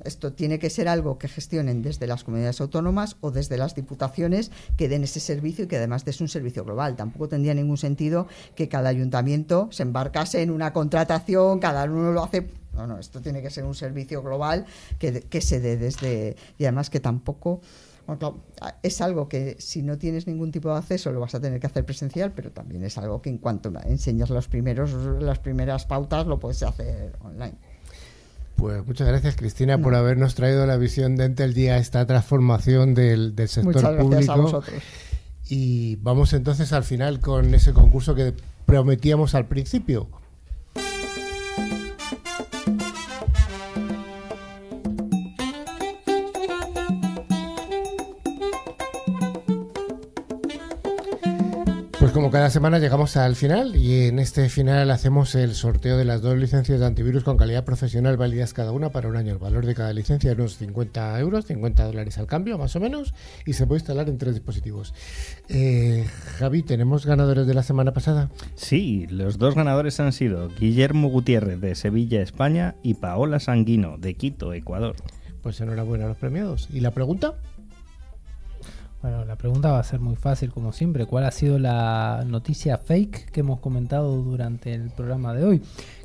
esto 0.04 0.34
tiene 0.34 0.60
que 0.60 0.70
ser 0.70 0.88
algo 0.88 1.18
que 1.18 1.28
gestionen 1.28 1.82
desde 1.82 2.08
las 2.08 2.24
comunidades 2.24 2.62
autónomas 2.62 3.18
o 3.22 3.32
desde 3.32 3.58
las 3.58 3.76
diputaciones 3.76 4.52
que 4.78 4.90
den 4.90 5.04
ese 5.04 5.20
servicio 5.20 5.66
y 5.66 5.68
que 5.68 5.78
además 5.78 6.06
des 6.06 6.22
un 6.22 6.28
servicio 6.28 6.64
global. 6.64 6.96
Tampoco 6.96 7.30
tendría 7.30 7.54
ningún 7.54 7.78
sentido 7.78 8.28
que 8.56 8.70
cada 8.70 8.90
ayuntamiento 8.90 9.70
se 9.72 9.84
embarcase 9.84 10.42
en 10.42 10.52
una 10.52 10.74
contratación, 10.74 11.60
cada 11.60 11.86
uno 11.86 12.12
lo 12.12 12.24
hace 12.24 12.50
no, 12.74 12.88
no, 12.88 12.98
esto 12.98 13.22
tiene 13.22 13.42
que 13.42 13.50
ser 13.50 13.66
un 13.66 13.76
servicio 13.76 14.22
global 14.22 14.66
que, 14.98 15.22
que 15.22 15.42
se 15.42 15.60
dé 15.60 15.78
desde. 15.78 16.36
Y 16.58 16.66
además 16.66 16.90
que 16.90 17.00
tampoco. 17.00 17.62
es 18.82 19.02
algo 19.02 19.28
que 19.28 19.58
si 19.60 19.82
no 19.82 19.98
tienes 19.98 20.28
ningún 20.28 20.52
tipo 20.52 20.70
de 20.70 20.78
acceso 20.78 21.12
lo 21.12 21.20
vas 21.20 21.36
a 21.36 21.40
tener 21.40 21.60
que 21.60 21.68
hacer 21.68 21.86
presencial, 21.86 22.32
pero 22.34 22.52
también 22.52 22.84
es 22.84 22.98
algo 22.98 23.22
que 23.22 23.30
en 23.30 23.38
cuanto 23.38 23.72
enseñas 23.86 24.30
los 24.30 24.48
primeros, 24.48 24.94
las 25.22 25.40
primeras 25.40 25.86
pautas 25.86 26.28
lo 26.28 26.40
puedes 26.40 26.64
hacer 26.64 27.18
online. 27.22 27.58
Pues 28.62 28.86
muchas 28.86 29.08
gracias 29.08 29.36
Cristina 29.36 29.80
por 29.80 29.96
habernos 29.96 30.36
traído 30.36 30.68
la 30.68 30.78
visión 30.78 31.16
de 31.16 31.34
el 31.36 31.56
día 31.56 31.78
esta 31.78 32.06
transformación 32.06 32.94
del, 32.94 33.34
sector 33.48 33.74
muchas 33.74 33.96
público. 33.96 34.32
A 34.32 34.36
vosotros. 34.36 34.84
Y 35.50 35.96
vamos 35.96 36.32
entonces 36.34 36.72
al 36.72 36.84
final 36.84 37.20
con 37.22 37.56
ese 37.56 37.74
concurso 37.74 38.14
que 38.14 38.36
prometíamos 38.68 39.34
al 39.34 39.48
principio. 39.48 40.10
Como 52.32 52.38
cada 52.38 52.50
semana 52.50 52.80
llegamos 52.80 53.18
al 53.18 53.36
final 53.36 53.76
y 53.76 54.06
en 54.06 54.18
este 54.18 54.48
final 54.48 54.90
hacemos 54.92 55.36
el 55.36 55.54
sorteo 55.54 55.98
de 55.98 56.06
las 56.06 56.22
dos 56.22 56.38
licencias 56.38 56.80
de 56.80 56.86
antivirus 56.86 57.26
con 57.26 57.36
calidad 57.36 57.66
profesional 57.66 58.16
válidas 58.16 58.54
cada 58.54 58.72
una 58.72 58.90
para 58.90 59.10
un 59.10 59.18
año. 59.18 59.34
El 59.34 59.38
valor 59.38 59.66
de 59.66 59.76
cada 59.76 59.92
licencia 59.92 60.32
es 60.32 60.38
unos 60.38 60.56
50 60.56 61.20
euros, 61.20 61.46
50 61.48 61.84
dólares 61.84 62.18
al 62.20 62.28
cambio 62.28 62.58
más 62.58 62.74
o 62.78 62.80
menos 62.80 63.14
y 63.46 63.52
se 63.52 63.68
puede 63.68 63.80
instalar 63.80 64.08
en 64.08 64.18
tres 64.18 64.36
dispositivos. 64.36 64.94
Eh, 65.50 66.06
Javi, 66.38 66.64
¿tenemos 66.64 67.06
ganadores 67.06 67.48
de 67.48 67.54
la 67.54 67.64
semana 67.64 67.92
pasada? 67.92 68.30
Sí, 68.56 69.08
los 69.10 69.38
dos 69.38 69.54
ganadores 69.54 70.00
han 70.00 70.14
sido 70.14 70.48
Guillermo 70.48 71.10
Gutiérrez 71.10 71.60
de 71.60 71.76
Sevilla, 71.76 72.22
España 72.22 72.76
y 72.82 72.94
Paola 72.94 73.42
Sanguino 73.42 73.98
de 73.98 74.14
Quito, 74.14 74.54
Ecuador. 74.54 74.96
Pues 75.42 75.60
enhorabuena 75.60 76.06
a 76.06 76.08
los 76.08 76.18
premiados. 76.18 76.70
¿Y 76.72 76.80
la 76.80 76.92
pregunta? 76.92 77.34
Bueno, 79.02 79.26
la 79.26 79.36
pregunta 79.36 79.72
va 79.72 79.80
a 79.80 79.84
ser 79.84 80.00
muy 80.00 80.16
fácil 80.16 80.52
como 80.52 80.74
siempre. 80.74 81.06
¿Cuál 81.08 81.26
ha 81.26 81.32
sido 81.32 81.58
la 81.58 82.24
noticia 82.28 82.78
fake 82.78 83.32
que 83.32 83.40
hemos 83.40 83.60
comentado 83.60 84.16
durante 84.18 84.74
el 84.74 84.92
programa 84.92 85.34
de 85.34 85.44
hoy? 85.44 85.62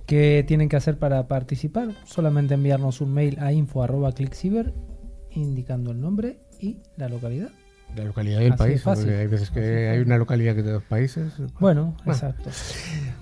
¿Qué 0.07 0.45
tienen 0.47 0.69
que 0.69 0.77
hacer 0.77 0.99
para 0.99 1.29
participar? 1.29 1.89
Solamente 2.05 2.55
enviarnos 2.55 3.03
un 3.03 3.13
mail 3.13 3.39
a 3.41 3.53
info.clickciber 3.53 4.73
indicando 5.33 5.91
el 5.91 6.01
nombre 6.01 6.39
y 6.59 6.79
la 6.97 7.09
localidad. 7.09 7.51
La 7.95 8.05
localidad 8.05 8.41
y 8.41 8.47
el 8.47 8.55
país, 8.55 8.85
hay 8.87 9.27
veces 9.27 9.51
que 9.51 9.89
hay 9.89 10.01
una 10.01 10.19
localidad 10.19 10.55
que 10.55 10.63
de 10.63 10.73
dos 10.73 10.83
países. 10.83 11.35
Bueno, 11.61 11.97
exacto. 12.05 12.51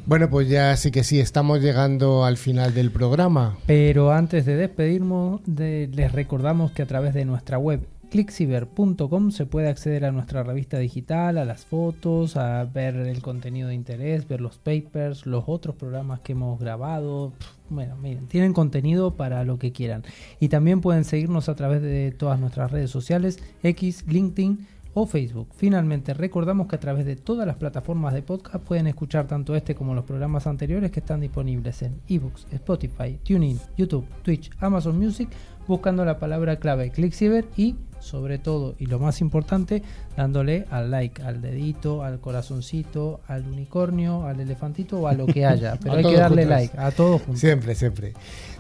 Bueno, 0.06 0.30
pues 0.30 0.48
ya 0.48 0.74
sí 0.76 0.90
que 0.90 1.04
sí, 1.04 1.20
estamos 1.20 1.60
llegando 1.60 2.24
al 2.24 2.36
final 2.36 2.74
del 2.74 2.90
programa. 2.90 3.56
Pero 3.66 4.12
antes 4.12 4.46
de 4.46 4.56
despedirnos, 4.56 5.42
les 5.46 6.12
recordamos 6.12 6.72
que 6.72 6.82
a 6.82 6.86
través 6.86 7.12
de 7.12 7.24
nuestra 7.24 7.58
web 7.58 7.86
clickciber.com 8.14 9.32
se 9.32 9.44
puede 9.44 9.68
acceder 9.68 10.04
a 10.04 10.12
nuestra 10.12 10.44
revista 10.44 10.78
digital, 10.78 11.36
a 11.36 11.44
las 11.44 11.64
fotos, 11.64 12.36
a 12.36 12.62
ver 12.62 12.94
el 12.94 13.20
contenido 13.20 13.66
de 13.66 13.74
interés, 13.74 14.28
ver 14.28 14.40
los 14.40 14.56
papers, 14.56 15.26
los 15.26 15.42
otros 15.48 15.74
programas 15.74 16.20
que 16.20 16.30
hemos 16.30 16.60
grabado. 16.60 17.32
Bueno, 17.70 17.96
miren, 17.96 18.28
tienen 18.28 18.52
contenido 18.52 19.16
para 19.16 19.42
lo 19.42 19.58
que 19.58 19.72
quieran. 19.72 20.04
Y 20.38 20.46
también 20.46 20.80
pueden 20.80 21.02
seguirnos 21.02 21.48
a 21.48 21.56
través 21.56 21.82
de 21.82 22.12
todas 22.12 22.38
nuestras 22.38 22.70
redes 22.70 22.88
sociales, 22.88 23.40
X, 23.64 24.04
LinkedIn 24.06 24.64
o 24.94 25.06
Facebook. 25.06 25.48
Finalmente, 25.56 26.14
recordamos 26.14 26.68
que 26.68 26.76
a 26.76 26.80
través 26.80 27.06
de 27.06 27.16
todas 27.16 27.48
las 27.48 27.56
plataformas 27.56 28.14
de 28.14 28.22
podcast 28.22 28.64
pueden 28.64 28.86
escuchar 28.86 29.26
tanto 29.26 29.56
este 29.56 29.74
como 29.74 29.92
los 29.92 30.04
programas 30.04 30.46
anteriores 30.46 30.92
que 30.92 31.00
están 31.00 31.20
disponibles 31.20 31.82
en 31.82 32.00
eBooks, 32.08 32.46
Spotify, 32.52 33.18
TuneIn, 33.24 33.58
YouTube, 33.76 34.06
Twitch, 34.22 34.52
Amazon 34.60 34.96
Music, 34.96 35.28
buscando 35.66 36.04
la 36.04 36.20
palabra 36.20 36.60
clave 36.60 36.92
ClickCiber 36.92 37.46
y 37.56 37.74
sobre 38.04 38.38
todo 38.38 38.74
y 38.78 38.86
lo 38.86 38.98
más 38.98 39.20
importante, 39.20 39.82
dándole 40.16 40.66
al 40.70 40.90
like, 40.90 41.22
al 41.22 41.40
dedito, 41.40 42.02
al 42.02 42.20
corazoncito, 42.20 43.20
al 43.26 43.46
unicornio, 43.46 44.26
al 44.26 44.40
elefantito 44.40 45.00
o 45.00 45.08
a 45.08 45.14
lo 45.14 45.26
que 45.26 45.46
haya. 45.46 45.78
Pero 45.82 45.94
hay 45.94 46.04
que 46.04 46.16
darle 46.16 46.44
like 46.44 46.78
a 46.78 46.90
todos 46.90 47.22
juntos. 47.22 47.40
Siempre, 47.40 47.74
siempre. 47.74 48.12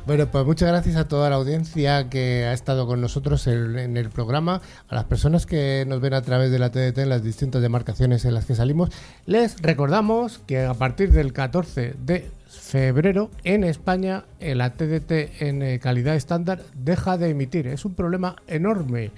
Bueno, 0.06 0.26
pues 0.26 0.44
muchas 0.44 0.68
gracias 0.68 0.96
a 0.96 1.08
toda 1.08 1.30
la 1.30 1.36
audiencia 1.36 2.10
que 2.10 2.44
ha 2.44 2.52
estado 2.52 2.86
con 2.86 3.00
nosotros 3.00 3.46
en, 3.46 3.96
el 3.96 4.10
programa, 4.10 4.60
a 4.88 4.94
las 4.94 5.04
personas 5.04 5.46
que 5.46 5.84
nos 5.88 6.02
ven 6.02 6.12
a 6.12 6.20
través 6.20 6.50
de 6.50 6.58
la 6.58 6.70
TDT 6.70 6.98
en 6.98 7.08
las 7.08 7.22
distintas 7.22 7.62
demarcaciones 7.62 8.26
en 8.26 8.34
las 8.34 8.44
que 8.44 8.54
salimos. 8.54 8.90
Les 9.24 9.60
recordamos 9.62 10.40
que 10.46 10.62
a 10.64 10.74
partir 10.74 11.10
del 11.10 11.32
14 11.32 11.94
de 12.04 12.30
febrero 12.54 13.30
en 13.44 13.64
España 13.64 14.24
la 14.40 14.74
TDT 14.74 15.42
en 15.42 15.62
eh, 15.62 15.78
calidad 15.78 16.14
estándar 16.14 16.62
deja 16.74 17.18
de 17.18 17.30
emitir. 17.30 17.66
Es 17.66 17.84
un 17.84 17.94
problema 17.94 18.36
enorme, 18.46 19.10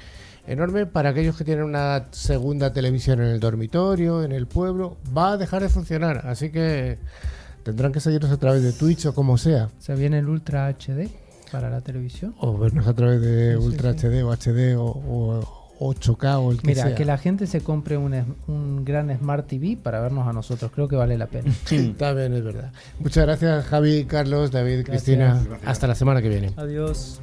enorme 0.47 0.87
para 0.87 1.11
aquellos 1.11 1.37
que 1.37 1.45
tienen 1.45 1.65
una 1.65 2.07
segunda 2.11 2.73
televisión 2.73 3.21
en 3.21 3.29
el 3.29 3.41
dormitorio, 3.41 4.23
en 4.23 4.33
el 4.33 4.47
pueblo. 4.47 4.97
Va 5.17 5.33
a 5.33 5.37
dejar 5.37 5.63
de 5.63 5.69
funcionar, 5.69 6.27
así 6.27 6.51
que 6.51 6.99
tendrán 7.63 7.93
que 7.93 8.01
seguirnos 8.01 8.31
a 8.31 8.37
través 8.37 8.63
de 8.63 8.73
Twitch 8.73 9.07
o 9.07 9.15
como 9.15 9.39
sea. 9.39 9.71
¿Se 9.79 9.95
viene 9.95 10.19
el 10.19 10.29
Ultra 10.29 10.69
HD 10.69 11.09
para 11.51 11.71
la 11.71 11.81
televisión? 11.81 12.35
O 12.39 12.59
vernos 12.59 12.87
a 12.87 12.95
través 12.95 13.21
de 13.21 13.57
Ultra 13.57 13.91
HD 13.91 14.23
o 14.23 14.33
HD 14.33 14.77
o 14.77 15.56
8K 15.79 16.39
o 16.39 16.53
el 16.53 16.61
que 16.61 16.67
Mira, 16.67 16.95
que 16.95 17.05
la 17.05 17.19
gente 17.19 17.47
se 17.47 17.61
compre 17.61 17.97
un, 17.97 18.37
un, 18.47 18.85
gran 18.85 19.17
Smart 19.19 19.47
TV 19.47 19.77
para 19.81 20.01
vernos 20.01 20.27
a 20.27 20.33
nosotros, 20.33 20.71
creo 20.75 20.89
que 20.89 20.97
vale 20.97 21.19
la 21.19 21.27
pena. 21.27 21.53
Sí, 21.67 21.95
también 21.99 22.33
es 22.33 22.45
verdad. 22.45 22.73
Muchas 22.99 23.25
gracias 23.25 23.67
Javi, 23.67 24.05
Carlos, 24.05 24.51
David, 24.51 24.85
Cristina. 24.85 25.43
Hasta 25.65 25.87
la 25.87 25.95
semana 25.95 26.23
que 26.23 26.29
viene. 26.29 26.53
Adiós. 26.57 27.21